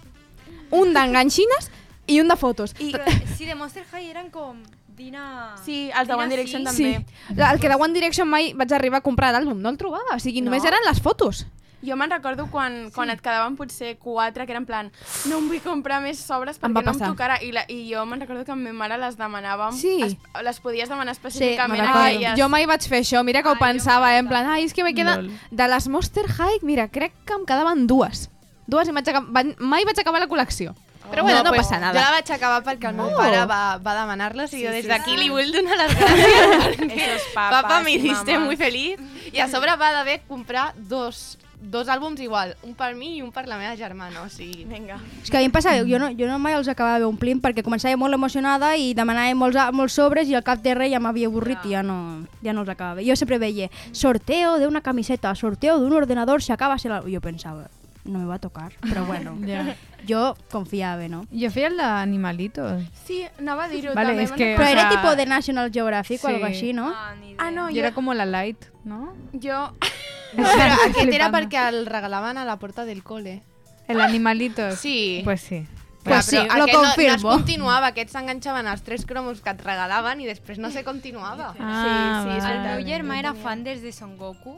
un 0.70 0.92
d'enganxines 0.94 1.70
i 2.06 2.20
un 2.20 2.28
de 2.28 2.36
fotos. 2.36 2.74
I, 2.78 2.92
sí, 3.36 3.44
de 3.46 3.54
Monster 3.54 3.84
High 3.92 4.10
eren 4.10 4.30
com... 4.30 4.62
Dina... 4.92 5.54
Sí, 5.64 5.88
els 5.88 6.06
de 6.06 6.12
Dina 6.12 6.18
One 6.18 6.28
Direction 6.30 6.66
sí. 6.68 6.84
també. 6.84 7.06
Sí. 7.28 7.34
El 7.50 7.58
que 7.60 7.68
de 7.70 7.74
One 7.80 7.94
Direction 7.96 8.28
mai 8.28 8.52
vaig 8.52 8.72
arribar 8.76 8.98
a 9.00 9.02
comprar 9.02 9.32
l'àlbum, 9.32 9.56
no 9.62 9.70
el 9.72 9.78
trobava. 9.80 10.14
O 10.14 10.20
sigui, 10.20 10.42
només 10.44 10.62
No? 10.62 10.68
eren 10.68 10.84
les 10.86 11.00
fotos. 11.00 11.46
Jo 11.82 11.96
me'n 11.98 12.10
recordo 12.10 12.46
quan, 12.50 12.90
quan 12.94 13.10
et 13.10 13.20
quedaven 13.20 13.56
potser 13.58 13.96
quatre, 13.98 14.46
que 14.46 14.52
eren 14.54 14.62
en 14.62 14.66
plan, 14.66 14.90
no 15.26 15.38
em 15.42 15.48
vull 15.50 15.60
comprar 15.64 16.00
més 16.04 16.20
sobres 16.22 16.60
perquè 16.62 16.84
no 16.84 16.92
em 16.94 17.00
tocarà. 17.02 17.40
I, 17.42 17.50
la, 17.52 17.64
I 17.68 17.80
jo 17.90 18.04
me'n 18.06 18.20
recordo 18.22 18.44
que 18.46 18.52
amb 18.54 18.68
ma 18.68 18.72
mare 18.84 18.98
les 19.02 19.16
demanàvem. 19.18 19.72
Sí. 19.74 19.96
Es, 20.06 20.14
les 20.46 20.60
podies 20.62 20.88
demanar 20.88 21.12
específicament 21.16 21.80
me'n 21.82 21.88
a 21.90 22.04
aquelles. 22.04 22.38
Jo 22.38 22.48
mai 22.52 22.66
vaig 22.70 22.86
fer 22.86 23.00
això, 23.02 23.24
mira 23.26 23.42
que 23.42 23.50
ho 23.50 23.56
Ai, 23.58 23.64
pensava, 23.72 24.12
jo 24.12 24.20
eh, 24.20 24.22
en 24.22 24.28
plan, 24.30 24.46
ai, 24.54 24.64
és 24.68 24.72
que 24.72 24.84
me 24.86 24.94
queda... 24.94 25.16
Lol. 25.18 25.32
De 25.50 25.66
les 25.68 25.88
Monster 25.88 26.24
High, 26.30 26.62
mira, 26.62 26.86
crec 26.88 27.12
que 27.26 27.34
em 27.34 27.44
quedaven 27.48 27.86
dues. 27.90 28.28
Dues 28.70 28.88
i 28.88 28.94
vaig 28.94 29.08
acabar, 29.10 29.44
mai 29.58 29.84
vaig 29.84 29.98
acabar 29.98 30.22
la 30.22 30.28
col·lecció. 30.30 30.72
Però 31.10 31.24
bueno, 31.26 31.42
no, 31.42 31.50
pues, 31.50 31.66
passa 31.66 31.76
Jo 31.76 31.80
la 31.82 31.92
nada. 31.92 32.10
vaig 32.14 32.30
acabar 32.30 32.62
perquè 32.62 32.88
el 32.88 32.94
meu 32.94 33.10
Oh. 33.10 33.16
pare 33.18 33.44
va, 33.50 33.76
va 33.82 33.94
demanar-les 33.98 34.52
i 34.54 34.56
Sí, 34.56 34.62
jo 34.62 34.70
sí, 34.70 34.76
des 34.76 34.84
sí. 34.84 34.88
d'aquí 34.88 35.16
li 35.18 35.28
vull 35.34 35.50
donar 35.52 35.76
les 35.80 35.92
gràcies 35.98 36.78
perquè 36.78 37.08
papas, 37.34 37.62
papa 37.62 37.80
me 37.82 37.98
diste 37.98 38.38
muy 38.38 38.56
feliz 38.56 39.00
i 39.32 39.40
a 39.42 39.48
sobre 39.50 39.74
va 39.76 39.90
d'haver 39.92 40.20
comprar 40.28 40.72
dos, 40.78 41.38
dos 41.62 41.86
àlbums 41.88 42.18
igual, 42.20 42.56
un 42.66 42.74
per 42.74 42.94
mi 42.98 43.16
i 43.16 43.22
un 43.22 43.30
per 43.32 43.46
la 43.46 43.56
meva 43.56 43.76
germana, 43.78 44.22
o 44.22 44.28
sigui... 44.28 44.64
Vinga. 44.66 44.96
És 45.22 45.30
que 45.30 45.36
a 45.38 45.40
mi 45.40 45.46
em 45.46 45.52
passava, 45.54 45.84
jo 45.86 45.98
no, 46.02 46.08
jo 46.18 46.26
no 46.26 46.38
mai 46.42 46.56
els 46.58 46.68
acabava 46.68 47.06
omplint 47.06 47.40
perquè 47.40 47.62
començava 47.62 47.96
molt 47.96 48.14
emocionada 48.18 48.72
i 48.76 48.92
demanava 48.98 49.34
molts, 49.38 49.58
molts 49.72 49.94
sobres 49.94 50.28
i 50.28 50.34
al 50.34 50.42
cap 50.42 50.58
de 50.64 50.74
res 50.74 50.90
ja 50.90 50.98
m'havia 51.00 51.30
avorrit 51.30 51.62
i 51.70 51.76
ja 51.76 51.82
no, 51.86 52.26
ja 52.42 52.52
no 52.52 52.64
els 52.66 52.72
acabava. 52.74 53.04
Jo 53.06 53.14
sempre 53.16 53.38
veia 53.38 53.70
sorteo 53.92 54.58
de 54.58 54.66
una 54.66 54.80
camiseta, 54.82 55.34
sorteo 55.34 55.78
d'un 55.78 55.92
ordenador, 55.92 56.42
se 56.42 56.52
acaba... 56.52 56.78
ser 56.78 56.90
Jo 57.06 57.20
pensava, 57.20 57.68
no 58.04 58.18
me 58.18 58.26
va 58.26 58.34
a 58.34 58.38
tocar, 58.42 58.72
però 58.82 59.04
bueno, 59.06 59.36
Ja. 59.46 59.76
jo 60.08 60.34
confiava, 60.50 61.06
no? 61.08 61.24
Jo 61.30 61.48
feia 61.54 61.68
el 61.68 61.76
d'Animalitos. 61.78 62.82
Sí, 63.06 63.22
anava 63.38 63.64
a 63.64 63.68
dir-ho 63.68 63.94
Vale, 63.94 64.16
també. 64.16 64.36
que- 64.36 64.56
Però 64.56 64.66
o 64.66 64.72
era 64.72 64.88
sea, 64.88 64.90
tipo 64.90 65.14
de 65.16 65.26
National 65.26 65.70
Geographic 65.72 66.24
o 66.24 66.26
sí. 66.28 66.34
algo 66.34 66.46
així, 66.46 66.72
no? 66.72 66.88
Ah. 66.90 67.14
Ah, 67.38 67.50
no, 67.50 67.70
I 67.70 67.74
jo... 67.74 67.78
era 67.80 67.92
com 67.94 68.10
la 68.12 68.26
light, 68.26 68.66
no? 68.84 69.14
Jo... 69.32 69.70
Aquest 70.36 71.12
era 71.12 71.30
perquè 71.32 71.68
el 71.68 71.84
regalaven 71.86 72.38
a 72.38 72.44
la 72.44 72.56
porta 72.58 72.84
del 72.84 73.02
cole. 73.02 73.42
El 73.88 74.00
Animalitos. 74.00 74.78
Sí. 74.78 75.20
Pues 75.24 75.40
sí. 75.40 75.66
Pues 76.04 76.24
sí, 76.26 76.34
lo 76.36 76.42
aquest 76.42 76.56
no, 76.58 76.66
no 76.66 76.72
confirmo. 76.88 77.14
es 77.14 77.22
continuava, 77.38 77.86
aquests 77.92 78.12
s'enganxaven 78.16 78.66
als 78.66 78.82
tres 78.82 79.04
cromos 79.06 79.40
que 79.40 79.50
et 79.54 79.60
regalaven 79.62 80.20
i 80.20 80.26
després 80.26 80.58
no 80.58 80.70
se 80.74 80.82
continuava. 80.82 81.52
Ah, 81.60 82.24
sí, 82.24 82.40
vale. 82.42 82.56
El 82.56 82.62
meu 82.64 82.86
germà 82.88 83.18
era 83.20 83.34
fan 83.34 83.62
des 83.62 83.82
de 83.82 83.92
Son 83.92 84.16
Goku. 84.18 84.56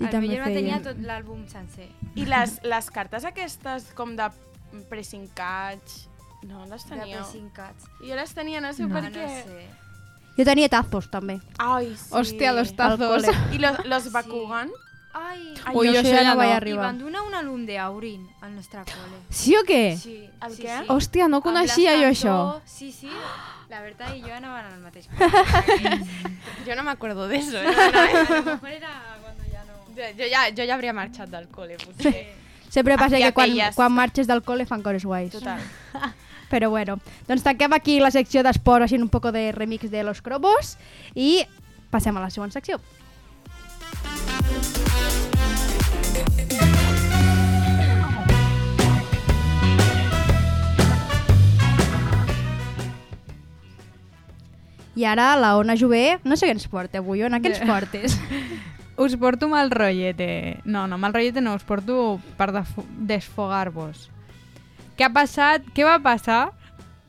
I 0.00 0.04
el 0.04 0.10
també 0.10 0.26
meu 0.26 0.34
germà 0.34 0.48
feia. 0.50 0.56
tenia 0.58 0.80
tot 0.82 0.98
l'àlbum 0.98 1.44
sencer. 1.46 1.86
I 2.18 2.26
les, 2.26 2.56
les 2.66 2.90
cartes 2.90 3.24
aquestes 3.24 3.92
com 3.94 4.16
de 4.18 4.26
pressing 4.90 5.28
catch... 5.38 6.08
No, 6.44 6.66
les 6.66 6.82
De 6.84 6.90
teníeu. 6.90 7.22
Pressing 7.22 7.46
Cats. 7.56 7.86
Jo 8.04 8.16
les 8.18 8.34
tenia, 8.36 8.60
no 8.60 8.72
sé 8.76 8.82
No, 8.84 8.92
per 8.92 9.04
no 9.04 9.10
què. 9.14 9.28
sé. 9.46 9.62
Jo 10.36 10.44
tenia 10.44 10.68
tazos, 10.68 11.06
també. 11.08 11.38
Ai, 11.56 11.94
sí. 11.96 12.10
Hòstia, 12.12 12.50
los 12.52 12.74
tazos. 12.76 13.24
I 13.54 13.58
los, 13.62 13.78
los 13.86 14.10
Bakugan? 14.12 14.68
Ai, 15.14 15.54
Ai, 15.64 15.74
Ui, 15.76 15.86
jo 15.86 15.92
jo 15.94 16.00
això 16.00 16.10
això 16.10 16.22
ja 16.24 16.30
no 16.32 16.36
vaig 16.40 16.48
no. 16.48 16.52
I 16.52 16.56
arribar. 16.56 16.84
van 16.88 16.98
donar 16.98 17.20
un 17.22 17.34
àlbum 17.38 17.60
d'Aurin 17.68 18.22
al 18.42 18.54
nostre 18.56 18.80
col·le. 18.88 19.18
Sí 19.30 19.54
o 19.54 19.60
què? 19.68 19.96
Sí. 19.96 20.16
El 20.42 20.56
sí, 20.56 20.62
què? 20.64 20.78
Sí. 20.80 20.88
Hòstia, 20.90 21.28
no 21.30 21.40
coneixia 21.44 21.94
jo 22.00 22.08
això. 22.10 22.36
Sí, 22.66 22.90
sí. 22.92 23.10
La 23.70 23.80
Berta 23.84 24.10
i 24.16 24.20
jo 24.24 24.32
anaven 24.34 24.66
al 24.72 24.80
mateix 24.82 25.06
col·le. 25.14 26.00
Jo 26.66 26.74
no 26.74 26.82
me 26.82 26.90
acuerdo 26.90 27.28
de 27.28 27.36
eso. 27.36 27.56
¿eh? 27.58 27.66
A 27.66 28.34
lo 28.34 28.42
mejor 28.42 28.68
era 28.70 28.90
cuando 29.22 29.44
ya 29.52 29.62
no... 29.64 29.78
Jo, 29.94 30.02
jo, 30.18 30.24
ja, 30.32 30.48
jo 30.50 30.66
ja 30.66 30.74
hauria 30.74 30.92
marxat 30.92 31.30
del 31.30 31.46
col·le, 31.48 31.78
potser. 31.78 32.34
Sempre 32.74 32.96
passa 32.98 33.16
que 33.22 33.30
quan, 33.32 33.50
aquelles. 33.52 33.76
quan 33.78 33.92
marxes 33.94 34.26
del 34.26 34.42
col·le 34.42 34.66
fan 34.66 34.82
coses 34.82 35.04
guais. 35.06 35.30
Total. 35.30 35.60
Però 36.50 36.68
bueno, 36.70 36.98
doncs 37.28 37.42
tanquem 37.46 37.72
aquí 37.72 38.00
la 38.02 38.10
secció 38.10 38.42
d'esport, 38.42 38.82
així 38.84 38.98
un 38.98 39.08
poco 39.08 39.30
de 39.32 39.52
remix 39.54 39.86
de 39.90 40.02
los 40.02 40.20
cromos 40.22 40.74
i 41.14 41.44
passem 41.94 42.16
a 42.18 42.20
la 42.26 42.30
següent 42.34 42.50
secció. 42.52 42.80
I 54.96 55.04
ara 55.10 55.32
la 55.36 55.56
Ona 55.58 55.74
Jové, 55.76 56.18
no 56.24 56.36
sé 56.38 56.46
què 56.46 56.54
ens 56.54 56.68
porta 56.70 57.00
avui, 57.02 57.22
Ona, 57.26 57.40
què 57.42 57.50
ens 57.52 57.62
portes? 57.66 58.14
Us 58.96 59.16
porto 59.18 59.48
mal 59.50 59.72
rotllete. 59.74 60.60
No, 60.64 60.84
no, 60.86 60.98
mal 61.02 61.12
rotllete 61.16 61.40
no, 61.42 61.56
us 61.58 61.64
porto 61.66 62.20
per 62.38 62.52
desfogar-vos. 63.08 64.04
Què 64.94 65.08
ha 65.08 65.10
passat? 65.10 65.64
Què 65.74 65.82
va 65.82 65.96
passar 65.98 66.52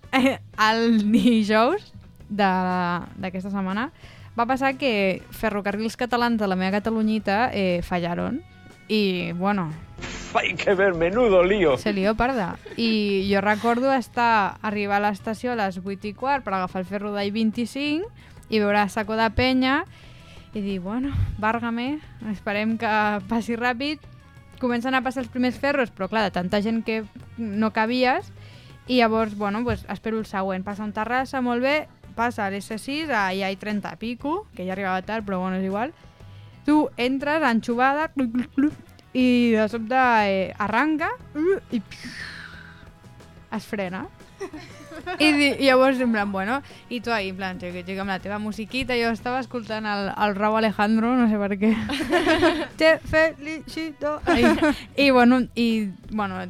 el 0.71 1.11
dijous 1.13 1.91
de- 2.25 2.49
d'aquesta 3.21 3.51
setmana? 3.53 3.91
Va 4.35 4.47
passar 4.49 4.73
que 4.81 5.21
ferrocarrils 5.31 5.93
catalans 5.95 6.41
de 6.41 6.47
la 6.49 6.57
meva 6.57 6.73
Catalunyita 6.79 7.51
eh, 7.53 7.81
fallaron. 7.85 8.41
I, 8.87 9.31
bueno, 9.33 9.71
Hay 10.33 10.53
que 10.55 10.73
ver, 10.75 10.93
menudo 10.95 11.43
lío. 11.43 11.77
se 11.77 11.93
lió 11.93 12.13
parda. 12.15 12.57
I 12.75 13.31
jo 13.33 13.39
recordo 13.41 13.93
estar, 13.93 14.57
arribar 14.61 14.97
a 14.97 15.09
l'estació 15.09 15.53
a 15.53 15.55
les 15.55 15.77
8 15.79 16.09
i 16.09 16.13
quart 16.13 16.43
per 16.43 16.53
agafar 16.53 16.81
el 16.83 16.87
ferro 16.89 17.13
d'Ai 17.15 17.31
25 17.31 18.09
i 18.49 18.59
veure 18.59 18.83
saco 18.89 19.15
de 19.15 19.29
penya 19.31 19.85
i 20.53 20.59
dir, 20.61 20.79
bueno, 20.79 21.13
vàrgame, 21.39 21.99
esperem 22.31 22.77
que 22.77 22.91
passi 23.29 23.55
ràpid. 23.55 23.99
Comencen 24.59 24.95
a 24.95 25.01
passar 25.03 25.23
els 25.23 25.31
primers 25.31 25.57
ferros, 25.59 25.89
però 25.91 26.07
clar, 26.11 26.23
de 26.23 26.31
tanta 26.31 26.61
gent 26.61 26.83
que 26.83 27.03
no 27.37 27.71
cabies, 27.75 28.31
i 28.87 28.99
llavors, 29.01 29.35
bueno, 29.35 29.63
pues, 29.63 29.85
espero 29.89 30.19
el 30.19 30.25
següent. 30.25 30.63
Passa 30.63 30.83
un 30.83 30.93
Terrassa, 30.95 31.41
molt 31.41 31.63
bé, 31.63 31.87
passa 32.15 32.45
a 32.45 32.51
l'S6, 32.51 33.09
allà 33.11 33.49
hi 33.51 33.57
30 33.59 33.91
i 33.91 33.99
pico, 33.99 34.47
que 34.55 34.63
ja 34.67 34.71
arribava 34.75 35.01
tard, 35.01 35.25
però 35.27 35.39
bueno, 35.41 35.57
és 35.57 35.65
igual. 35.67 35.91
Tu 36.65 36.77
entres, 36.97 37.43
enxubada, 37.45 38.09
i 39.15 39.27
de 39.55 39.67
sobte 39.71 39.95
eh, 40.27 40.53
arranca 40.59 41.13
i 41.71 41.81
es 43.55 43.65
frena. 43.65 44.05
I, 45.19 45.27
i 45.29 45.65
llavors, 45.67 45.99
en 46.01 46.11
plan, 46.11 46.31
bueno, 46.31 46.61
i 46.89 46.99
tu 47.01 47.11
ahí, 47.11 47.29
en 47.29 47.37
plan, 47.37 47.59
xica, 47.59 47.83
xica, 47.85 48.03
amb 48.03 48.11
la 48.11 48.19
teva 48.19 48.39
musiquita, 48.39 48.97
jo 48.99 49.11
estava 49.13 49.39
escoltant 49.43 49.87
el, 49.87 50.09
el 50.11 50.35
Raúl 50.35 50.59
Alejandro, 50.59 51.13
no 51.15 51.27
sé 51.31 51.39
per 51.39 51.57
què. 51.61 51.71
Te 52.79 52.97
felicito. 52.99 54.17
I, 54.35 54.49
I, 55.05 55.09
bueno, 55.11 55.43
i, 55.55 55.91
bueno, 56.11 56.41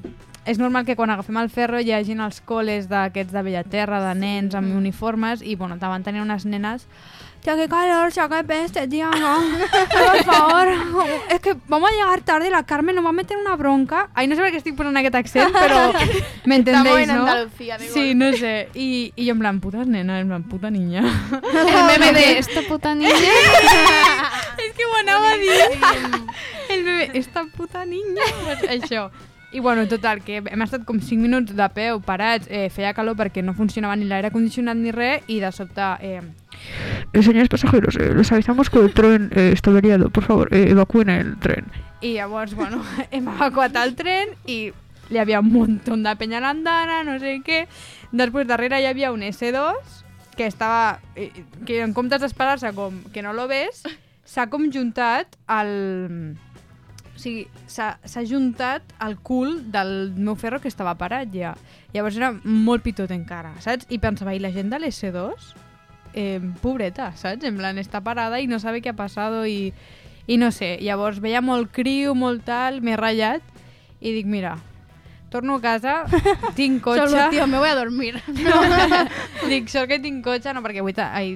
és 0.45 0.61
normal 0.61 0.85
que 0.85 0.95
quan 0.97 1.13
agafem 1.13 1.37
el 1.41 1.51
ferro 1.53 1.81
hi 1.81 1.91
hagin 1.93 2.23
els 2.25 2.41
col·les 2.45 2.89
d'aquests 2.89 3.33
de 3.33 3.45
Bellaterra, 3.45 4.01
de 4.07 4.15
nens 4.19 4.57
amb 4.57 4.73
uniformes, 4.77 5.45
i, 5.45 5.57
bueno, 5.59 5.77
davant 5.81 6.05
tenien 6.05 6.25
unes 6.25 6.45
nenes 6.49 6.87
Tía, 7.45 7.55
qué 7.55 7.69
calor, 7.69 8.11
ya 8.11 8.27
qué 8.27 8.43
peste, 8.43 8.87
tía, 8.87 9.11
no. 9.11 9.37
Por 9.69 10.23
favor. 10.23 10.67
Es 11.29 11.39
que 11.41 11.55
vamos 11.67 11.91
a 11.91 11.93
llegar 11.93 12.21
tarde, 12.21 12.49
la 12.49 12.63
Carmen 12.63 12.95
nos 12.95 13.05
va 13.05 13.09
a 13.09 13.11
meter 13.11 13.37
una 13.37 13.55
bronca. 13.55 14.09
Ay, 14.15 14.25
no 14.25 14.33
sé 14.33 14.41
per 14.41 14.49
què 14.49 14.57
estic 14.57 14.73
posant 14.73 14.97
aquest 14.97 15.17
accent, 15.19 15.53
però 15.53 15.91
m'entendéis, 16.49 17.05
en 17.05 17.13
no? 17.13 17.27
Andalucía, 17.27 17.77
Sí, 17.77 18.15
no 18.17 18.31
sé. 18.33 18.71
I, 18.73 19.13
I 19.15 19.27
jo 19.27 19.35
en 19.35 19.43
plan, 19.43 19.59
putas 19.61 19.85
nena, 19.85 20.17
en 20.23 20.33
plan, 20.33 20.41
puta 20.49 20.71
niña. 20.73 21.05
El 21.53 21.85
meme 21.85 22.13
de 22.17 22.39
esta 22.39 22.65
puta 22.65 22.95
niña. 22.95 23.13
És 23.13 24.73
que 24.73 24.89
ho 24.89 24.97
anava 25.03 25.29
a. 25.29 25.37
El 26.73 26.83
bebé, 26.83 27.11
esta 27.13 27.45
puta 27.45 27.85
niña. 27.85 28.25
Pues 28.41 28.65
això. 28.73 29.11
I 29.55 29.61
bueno, 29.63 29.85
total, 29.87 30.19
que 30.19 30.41
hem 30.43 30.63
estat 30.65 30.83
com 30.83 30.99
5 30.99 31.21
minuts 31.23 31.53
de 31.55 31.67
peu 31.71 32.01
parats, 32.03 32.49
eh, 32.51 32.67
feia 32.73 32.91
calor 32.93 33.15
perquè 33.15 33.39
no 33.39 33.53
funcionava 33.55 33.95
ni 33.95 34.03
l'aire 34.09 34.33
condicionat 34.33 34.75
ni 34.75 34.91
res, 34.91 35.23
i 35.31 35.39
de 35.39 35.51
sobte... 35.55 35.93
Eh, 36.03 36.21
Eh, 37.13 37.21
señores 37.23 37.49
pasajeros, 37.49 37.95
eh, 37.95 38.13
les 38.15 38.31
avisamos 38.31 38.69
que 38.69 38.79
el 38.79 38.93
tren 38.93 39.29
eh, 39.35 39.51
está 39.53 39.69
averiado. 39.71 40.09
Por 40.09 40.23
favor, 40.23 40.53
eh, 40.53 40.71
evacúen 40.71 41.09
el 41.09 41.37
tren. 41.39 41.65
I 42.01 42.13
llavors, 42.13 42.53
bueno, 42.53 42.83
hem 43.11 43.27
evacuat 43.27 43.75
el 43.75 43.95
tren 43.95 44.33
i 44.45 44.71
hi 45.09 45.19
havia 45.21 45.39
un 45.39 45.51
munt 45.53 45.83
de 45.85 46.15
penya 46.17 46.41
l'andana, 46.41 47.03
no 47.03 47.19
sé 47.19 47.37
què. 47.45 47.65
Després, 48.11 48.47
darrere 48.47 48.81
hi 48.81 48.89
havia 48.89 49.11
un 49.13 49.21
S2 49.21 50.01
que 50.35 50.47
estava... 50.47 50.99
eh, 51.15 51.31
que 51.65 51.81
en 51.83 51.93
comptes 51.93 52.21
d'esperar-se 52.21 52.73
com 52.73 52.97
que 53.13 53.21
no 53.21 53.31
lo 53.33 53.47
ves, 53.47 53.83
s'ha 54.25 54.49
com 54.49 54.67
juntat 54.71 55.37
al... 55.47 56.35
O 57.15 57.19
sigui, 57.19 57.45
s'ha 57.71 58.23
juntat 58.27 58.83
al 58.99 59.15
cul 59.23 59.61
del 59.71 60.11
meu 60.17 60.35
ferro 60.35 60.59
que 60.59 60.67
estava 60.67 60.97
parat 60.99 61.31
ja. 61.31 61.53
Llavors 61.93 62.17
era 62.19 62.33
molt 62.43 62.83
pitot 62.83 63.11
encara, 63.15 63.53
saps? 63.63 63.87
I 63.89 64.01
pensava, 64.03 64.35
i 64.35 64.41
la 64.43 64.51
gent 64.51 64.73
de 64.73 64.81
l'S2? 64.81 65.53
Eh, 66.15 66.39
pobreta, 66.61 67.13
saps? 67.15 67.47
En 67.47 67.55
plan, 67.55 67.79
està 67.79 68.03
parada 68.03 68.41
i 68.43 68.47
no 68.51 68.59
sabe 68.59 68.83
què 68.83 68.91
ha 68.91 68.99
passat 68.99 69.41
i, 69.47 69.71
i 70.27 70.37
no 70.37 70.51
sé. 70.51 70.75
Llavors 70.83 71.21
veia 71.23 71.41
molt 71.41 71.71
criu, 71.71 72.15
molt 72.19 72.43
tal, 72.47 72.81
m'he 72.83 72.99
ratllat 72.99 73.55
i 74.05 74.11
dic, 74.13 74.27
mira, 74.27 74.57
torno 75.31 75.55
a 75.55 75.61
casa, 75.61 76.03
tinc 76.59 76.83
cotxe... 76.83 77.07
Solució, 77.09 77.47
me 77.47 77.57
voy 77.57 77.69
a 77.69 77.75
dormir. 77.75 78.21
No, 78.45 78.61
dic, 79.49 79.67
sort 79.71 79.89
que 79.89 79.99
tinc 79.99 80.23
cotxe, 80.25 80.53
no, 80.53 80.63
perquè 80.65 80.83
avui, 80.83 80.95
ai, 81.01 81.35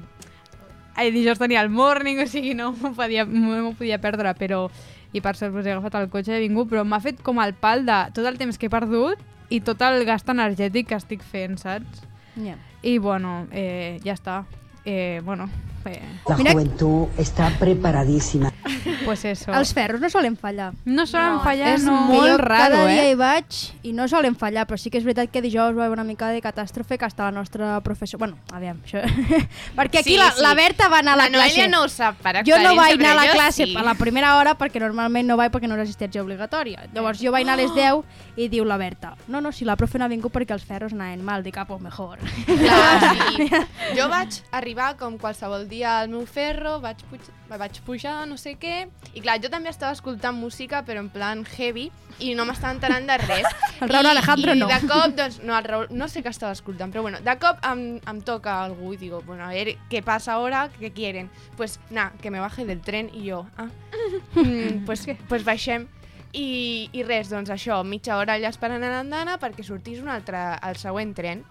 ai, 0.96 1.10
dijous 1.16 1.40
tenia 1.42 1.64
el 1.66 1.72
morning, 1.74 2.22
o 2.24 2.28
sigui, 2.30 2.54
no 2.56 2.72
m'ho 2.76 2.94
podia, 2.98 3.26
no 3.26 3.74
podia 3.80 4.00
perdre, 4.04 4.36
però... 4.40 4.68
I 5.14 5.22
per 5.26 5.36
sort 5.36 5.54
pues, 5.56 5.66
he 5.66 5.74
agafat 5.74 5.98
el 6.02 6.10
cotxe 6.14 6.36
i 6.36 6.38
he 6.38 6.44
vingut, 6.46 6.70
però 6.70 6.84
m'ha 6.86 7.02
fet 7.02 7.24
com 7.26 7.42
el 7.42 7.56
pal 7.58 7.86
de 7.88 7.98
tot 8.14 8.28
el 8.30 8.38
temps 8.38 8.58
que 8.58 8.70
he 8.70 8.74
perdut 8.74 9.22
i 9.50 9.62
tot 9.66 9.82
el 9.82 10.06
gast 10.06 10.30
energètic 10.30 10.92
que 10.92 11.00
estic 11.00 11.26
fent, 11.26 11.58
saps? 11.58 12.06
Ja. 12.38 12.56
I 12.86 12.98
bueno, 13.02 13.48
eh, 13.52 13.98
ja 14.06 14.14
està. 14.14 14.44
Eh, 14.86 15.22
bueno, 15.26 15.50
eh, 15.86 16.02
La 16.28 16.36
juventud 16.36 17.08
está 17.18 17.50
preparadísima. 17.60 18.52
pues 19.06 19.26
eso. 19.26 19.52
Els 19.54 19.74
ferros 19.74 20.02
no 20.02 20.10
solen 20.10 20.38
fallar. 20.38 20.74
No 20.86 21.06
solen 21.08 21.40
fallar, 21.42 21.76
és 21.76 21.84
no. 21.84 21.96
molt 22.10 22.30
jo 22.30 22.38
raro, 22.38 22.76
cada 22.76 22.84
eh? 22.90 22.94
dia 22.94 23.06
hi 23.12 23.16
vaig 23.16 23.60
i 23.84 23.94
no 23.94 24.08
solen 24.08 24.36
fallar, 24.36 24.68
però 24.68 24.78
sí 24.78 24.92
que 24.92 25.00
és 25.00 25.08
veritat 25.08 25.32
que 25.32 25.42
dijous 25.42 25.78
va 25.78 25.86
haver 25.86 25.98
una 25.98 26.06
mica 26.08 26.30
de 26.30 26.42
catàstrofe 26.42 26.98
que 26.98 27.08
està 27.10 27.30
la 27.30 27.36
nostra 27.36 27.80
professora... 27.86 28.26
Bueno, 28.26 28.38
aviam, 28.54 28.82
això... 28.86 29.02
perquè 29.78 30.04
aquí 30.04 30.14
Sí, 30.14 30.18
la, 30.18 30.32
sí. 30.32 30.42
la 30.44 30.54
Berta 30.58 30.90
va 30.90 31.00
anar 31.00 31.14
a 31.14 31.22
la, 31.24 31.30
La 31.30 31.38
Noelia 31.38 31.66
classe. 31.66 31.70
no 31.70 31.84
ho 31.84 31.90
sap 31.90 32.18
per 32.24 32.44
Jo 32.48 32.58
no 32.62 32.76
vaig 32.76 33.00
anar 33.00 33.14
a 33.14 33.20
la 33.22 33.32
classe 33.32 33.66
sí. 33.66 33.76
a 33.78 33.84
la 33.86 33.96
primera 33.96 34.36
hora 34.38 34.56
perquè 34.58 34.82
normalment 34.82 35.28
no 35.28 35.38
vaig 35.38 35.54
perquè 35.54 35.70
no 35.70 35.78
és 35.78 35.86
assistència 35.88 36.24
obligatòria. 36.24 36.88
Llavors 36.94 37.22
jo 37.22 37.32
vaig 37.32 37.48
anar 37.48 37.60
a 37.60 37.62
les 37.62 37.74
10 37.78 38.42
i 38.42 38.50
diu 38.52 38.66
la 38.66 38.78
Berta 38.78 39.16
no, 39.28 39.42
no, 39.42 39.52
si 39.52 39.66
la 39.66 39.76
profe 39.78 40.00
no 40.00 40.06
ha 40.06 40.12
vingut 40.12 40.34
perquè 40.34 40.56
els 40.56 40.66
ferros 40.66 40.94
anaven 40.94 41.24
mal. 41.26 41.44
Dic, 41.44 41.58
ah, 41.58 41.66
pues 41.66 41.82
mejor. 41.82 42.20
Clar, 42.46 43.16
sí. 43.38 43.50
Jo 43.98 44.10
vaig 44.12 44.42
arribar 44.52 44.96
com 45.00 45.18
qualsevol 45.22 45.68
dia 45.70 46.00
al 46.00 46.10
meu 46.12 46.26
ferro, 46.28 46.80
vaig, 46.84 47.02
puj 47.10 47.30
vaig 47.50 47.80
pujar, 47.86 48.28
no 48.30 48.38
sé 48.38 48.56
què, 48.62 48.88
i 49.14 49.22
clar, 49.24 49.40
jo 49.42 49.50
també 49.50 49.72
estava 49.72 49.96
escoltant 49.96 50.38
música, 50.38 50.84
però 50.86 51.02
en 51.02 51.10
plan 51.14 51.46
heavy, 51.56 51.88
i 52.20 52.34
no 52.38 52.46
m'estava 52.46 52.76
enterant 52.76 53.08
de 53.08 53.18
res. 53.22 53.48
El 53.84 53.90
Raúl 53.94 54.10
I, 54.10 54.12
Alejandro 54.12 54.56
i 54.56 54.60
no. 54.60 54.68
de 54.70 54.80
cop, 54.84 55.14
doncs, 55.18 55.40
no, 55.46 55.56
el 55.56 55.64
Raúl, 55.64 55.86
no 55.96 56.10
sé 56.12 56.20
què 56.26 56.34
estava 56.34 56.52
escoltant, 56.58 56.92
però 56.92 57.06
bueno, 57.06 57.22
de 57.24 57.36
cop 57.40 57.62
em, 57.70 57.86
em 58.12 58.20
toca 58.28 58.58
algú 58.66 58.92
i 58.94 59.00
digo, 59.00 59.22
bueno, 59.26 59.46
a 59.46 59.54
ver, 59.56 59.78
¿qué 59.90 60.02
pasa 60.04 60.34
ahora? 60.34 60.68
¿Qué 60.80 60.92
quieren? 60.92 61.30
Pues, 61.56 61.80
nada, 61.90 62.12
que 62.22 62.30
me 62.30 62.42
baje 62.42 62.66
del 62.66 62.82
tren, 62.82 63.10
i 63.14 63.30
jo, 63.30 63.46
ah, 63.58 63.70
mm, 64.36 64.84
pues, 64.90 65.08
pues 65.30 65.48
baixem. 65.48 65.88
I, 66.34 66.90
I 66.94 67.04
res, 67.08 67.32
doncs 67.32 67.50
això, 67.50 67.80
mitja 67.82 68.20
hora 68.20 68.36
allà 68.38 68.52
esperant 68.52 68.84
a 68.86 68.92
l'andana 68.92 69.40
perquè 69.42 69.64
sortís 69.66 70.04
un 70.04 70.12
altre, 70.14 70.38
el 70.62 70.78
següent 70.78 71.16
tren. 71.18 71.42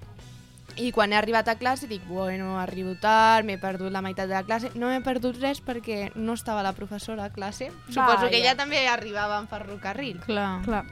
I 0.78 0.92
quan 0.94 1.12
he 1.12 1.18
arribat 1.18 1.48
a 1.50 1.56
classe 1.58 1.88
dic, 1.90 2.04
bueno, 2.06 2.56
arribo 2.60 2.94
tard, 3.02 3.46
m'he 3.46 3.58
perdut 3.58 3.90
la 3.92 4.02
meitat 4.04 4.28
de 4.30 4.36
la 4.36 4.44
classe. 4.46 4.70
No 4.78 4.88
m'he 4.92 5.00
perdut 5.02 5.40
res 5.42 5.60
perquè 5.64 6.12
no 6.14 6.36
estava 6.38 6.62
la 6.62 6.72
professora 6.72 7.26
a 7.26 7.32
classe. 7.34 7.72
Suposo 7.88 8.28
que 8.28 8.38
Vaja. 8.38 8.42
ella 8.42 8.56
també 8.56 8.86
arribava 8.86 9.38
en 9.42 9.48
ferrocarril. 9.50 10.20
Clar. 10.26 10.62
Clar. 10.64 10.84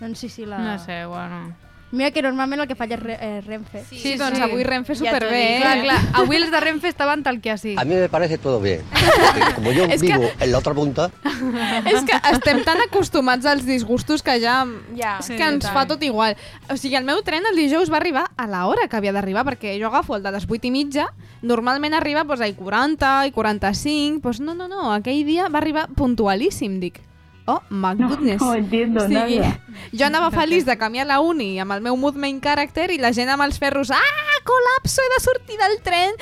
Doncs 0.00 0.18
sí, 0.18 0.28
sí, 0.28 0.46
la... 0.46 0.58
No 0.58 0.78
sé, 0.82 1.04
bueno... 1.06 1.44
Mira 1.92 2.10
que 2.10 2.22
normalment 2.24 2.62
el 2.62 2.68
que 2.68 2.74
falla 2.74 2.96
és 2.96 3.02
re, 3.02 3.18
eh, 3.20 3.40
Renfe. 3.44 3.82
Sí, 3.84 3.98
sí, 4.00 4.14
doncs 4.16 4.40
avui 4.40 4.64
Renfe 4.64 4.94
superbé, 4.96 5.40
eh? 5.56 5.58
Clar, 5.60 5.74
clar. 5.84 5.98
Avui 6.22 6.38
els 6.38 6.48
de 6.50 6.60
Renfe 6.64 6.88
estaven 6.88 7.20
tal 7.22 7.38
que 7.44 7.52
així. 7.52 7.74
A 7.76 7.84
mí 7.84 7.94
me 7.94 8.08
parece 8.08 8.38
todo 8.38 8.60
bien. 8.60 8.80
Como 9.54 9.72
yo 9.72 9.84
Es 9.84 10.00
que- 10.00 10.16
vivo 10.16 10.30
en 10.40 10.52
la 10.52 10.58
otra 10.58 10.72
punta, 10.72 11.10
És 11.92 12.02
que 12.08 12.16
estem 12.32 12.62
tan 12.64 12.80
acostumats 12.80 13.44
als 13.46 13.66
disgustos 13.66 14.22
que 14.22 14.38
ja... 14.40 14.64
Ja, 14.96 15.18
és 15.20 15.26
sí, 15.28 15.36
que 15.36 15.44
ens 15.44 15.68
fa 15.68 15.84
tot 15.90 16.02
igual. 16.02 16.36
O 16.72 16.78
sigui, 16.80 16.96
el 16.96 17.04
meu 17.04 17.20
tren 17.26 17.44
el 17.50 17.60
dijous 17.60 17.92
va 17.92 18.00
arribar 18.00 18.24
a 18.36 18.48
l'hora 18.48 18.88
que 18.88 18.96
havia 18.96 19.12
d'arribar, 19.12 19.44
perquè 19.44 19.76
jo 19.76 19.90
agafo 19.92 20.16
el 20.16 20.24
de 20.24 20.32
les 20.32 20.48
8 20.48 20.70
i 20.70 20.72
mitja, 20.72 21.10
normalment 21.42 21.92
arriba 21.98 22.24
doncs, 22.24 22.40
a 22.40 22.48
i 22.48 22.56
40, 22.56 23.14
i 23.28 23.36
45... 23.36 24.22
Doncs 24.22 24.40
no, 24.40 24.54
no, 24.56 24.68
no, 24.70 24.92
aquell 24.94 25.26
dia 25.28 25.48
va 25.52 25.60
arribar 25.60 25.88
puntualíssim, 25.92 26.80
dic. 26.80 27.02
Oh, 27.46 27.60
my 27.70 27.94
goodness. 27.96 28.40
no 28.40 28.54
entiendo 28.54 29.08
nada. 29.08 29.60
Jo 29.92 30.06
anava 30.06 30.30
feliç 30.30 30.64
de 30.64 30.76
canviar 30.78 31.06
la 31.06 31.20
uni 31.20 31.58
amb 31.60 31.72
el 31.72 31.80
meu 31.82 31.96
mood 31.96 32.14
main 32.14 32.40
character 32.40 32.90
i 32.92 32.98
la 33.02 33.12
gent 33.12 33.28
amb 33.32 33.42
els 33.42 33.58
ferros, 33.58 33.90
ah, 33.90 34.38
col·lapso, 34.46 35.02
he 35.02 35.10
de 35.14 35.20
sortir 35.24 35.58
del 35.58 35.80
tren. 35.82 36.14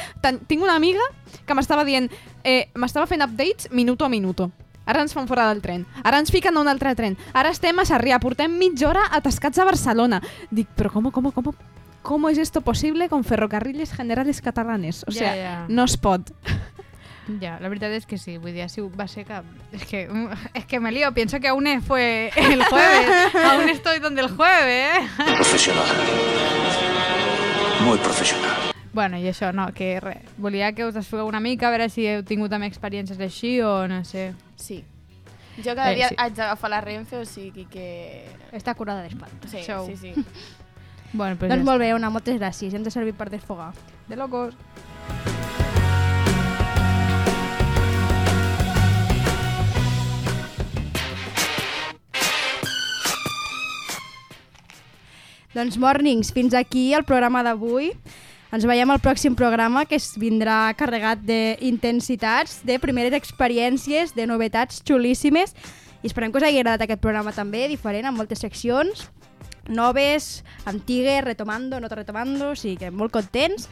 Tinc 0.46 0.62
una 0.62 0.76
amiga 0.76 1.04
que 1.46 1.54
m'estava 1.54 1.84
dient, 1.84 2.10
eh, 2.44 2.70
m'estava 2.74 3.06
fent 3.06 3.22
updates 3.22 3.70
minuto 3.70 4.04
a 4.04 4.08
minuto. 4.08 4.50
Ara 4.86 5.02
ens 5.04 5.12
fan 5.14 5.28
fora 5.28 5.46
del 5.48 5.60
tren. 5.62 5.84
Ara 6.02 6.18
ens 6.18 6.32
fiquen 6.32 6.56
a 6.56 6.60
un 6.60 6.68
altre 6.68 6.94
tren. 6.98 7.16
Ara 7.32 7.52
estem 7.54 7.78
a 7.78 7.84
Sarrià. 7.86 8.18
Portem 8.18 8.50
mitja 8.58 8.88
hora 8.88 9.04
atascats 9.12 9.60
a 9.60 9.64
Barcelona. 9.68 10.22
Dic, 10.50 10.66
però 10.74 10.90
com, 10.90 11.10
com, 11.12 11.30
com, 11.30 11.52
com 12.02 12.28
és 12.30 12.40
esto 12.42 12.62
posible 12.66 13.08
con 13.08 13.22
ferrocarriles 13.22 13.92
generales 13.94 14.40
catalanes? 14.40 15.04
O 15.06 15.12
sea, 15.12 15.36
ja. 15.36 15.54
no 15.68 15.84
es 15.84 15.96
pot. 15.96 16.32
Ya, 17.38 17.58
la 17.60 17.68
verdad 17.68 17.92
es 17.92 18.06
que 18.06 18.18
sí, 18.18 18.38
vull 18.38 18.52
dir, 18.52 18.68
sí, 18.68 18.80
va 18.80 19.06
ser 19.06 19.24
que... 19.26 19.40
Es 19.72 19.84
que, 19.86 20.08
es 20.54 20.64
que 20.66 20.80
me 20.80 20.90
lío, 20.90 21.12
pienso 21.14 21.38
que 21.38 21.48
aún 21.48 21.66
fue 21.82 22.30
el 22.34 22.64
jueves, 22.64 23.34
aún 23.46 23.68
estoy 23.68 24.00
donde 24.00 24.22
el 24.22 24.28
jueves, 24.30 24.98
¿eh? 24.98 25.08
Profesional. 25.36 25.86
Muy 27.84 27.98
profesional. 27.98 28.50
Bueno, 28.92 29.16
i 29.22 29.28
això, 29.30 29.52
no, 29.54 29.68
que 29.72 30.00
res, 30.02 30.18
volia 30.36 30.72
que 30.74 30.82
us 30.84 30.94
desfogueu 30.96 31.28
una 31.30 31.38
mica, 31.38 31.68
a 31.68 31.70
veure 31.70 31.86
si 31.88 32.08
heu 32.10 32.24
tingut 32.26 32.50
també 32.50 32.66
experiències 32.66 33.20
així 33.22 33.60
o 33.62 33.86
no 33.86 34.00
sé. 34.04 34.32
Sí. 34.58 34.80
Jo 35.62 35.76
cada 35.76 35.92
Eh, 35.92 36.00
dia 36.00 36.08
sí. 36.10 36.16
haig 36.18 36.34
d'agafar 36.34 36.70
la 36.74 36.80
Renfe, 36.82 37.20
o 37.22 37.24
sigui 37.24 37.68
que... 37.70 38.26
Està 38.50 38.74
curada 38.74 39.04
d'espant. 39.06 39.30
Sí, 39.46 39.62
Show. 39.62 39.86
sí, 39.86 39.94
sí. 39.96 40.12
Bueno, 41.12 41.36
pues 41.38 41.48
doncs 41.50 41.62
ja 41.62 41.70
molt 41.70 41.78
bé, 41.82 41.94
una, 41.94 42.10
moltes 42.10 42.34
gràcies. 42.40 42.74
Ens 42.74 42.86
ha 42.90 42.90
servit 42.90 43.14
per 43.16 43.30
desfogar. 43.30 43.70
De 44.08 44.16
locos. 44.18 44.54
Doncs 55.54 55.78
mornings, 55.78 56.32
fins 56.32 56.54
aquí 56.54 56.92
el 56.94 57.04
programa 57.04 57.42
d'avui. 57.42 57.90
Ens 58.54 58.66
veiem 58.66 58.90
al 58.90 59.02
pròxim 59.02 59.36
programa 59.38 59.84
que 59.86 59.98
es 59.98 60.12
vindrà 60.18 60.72
carregat 60.78 61.22
d'intensitats, 61.26 62.60
de 62.66 62.78
primeres 62.82 63.14
experiències, 63.18 64.14
de 64.14 64.26
novetats 64.30 64.82
xulíssimes. 64.86 65.54
I 66.02 66.10
esperem 66.10 66.32
que 66.32 66.38
us 66.38 66.46
hagi 66.46 66.62
agradat 66.62 66.86
aquest 66.86 67.02
programa 67.02 67.34
també, 67.34 67.66
diferent, 67.70 68.08
amb 68.08 68.18
moltes 68.18 68.42
seccions 68.42 69.08
noves, 69.70 70.44
antigues, 70.64 71.22
retomando, 71.24 71.80
no 71.80 71.88
retomando, 71.88 72.50
o 72.50 72.56
sigui 72.56 72.76
que 72.76 72.90
molt 72.90 73.14
contents. 73.14 73.68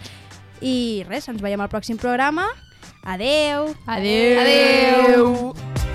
I 0.63 1.05
res, 1.09 1.29
ens 1.29 1.43
veiem 1.43 1.61
al 1.61 1.71
pròxim 1.71 1.99
programa. 1.99 2.49
Adeu! 3.03 3.75
Adeu! 3.87 4.41
Adeu! 4.43 5.88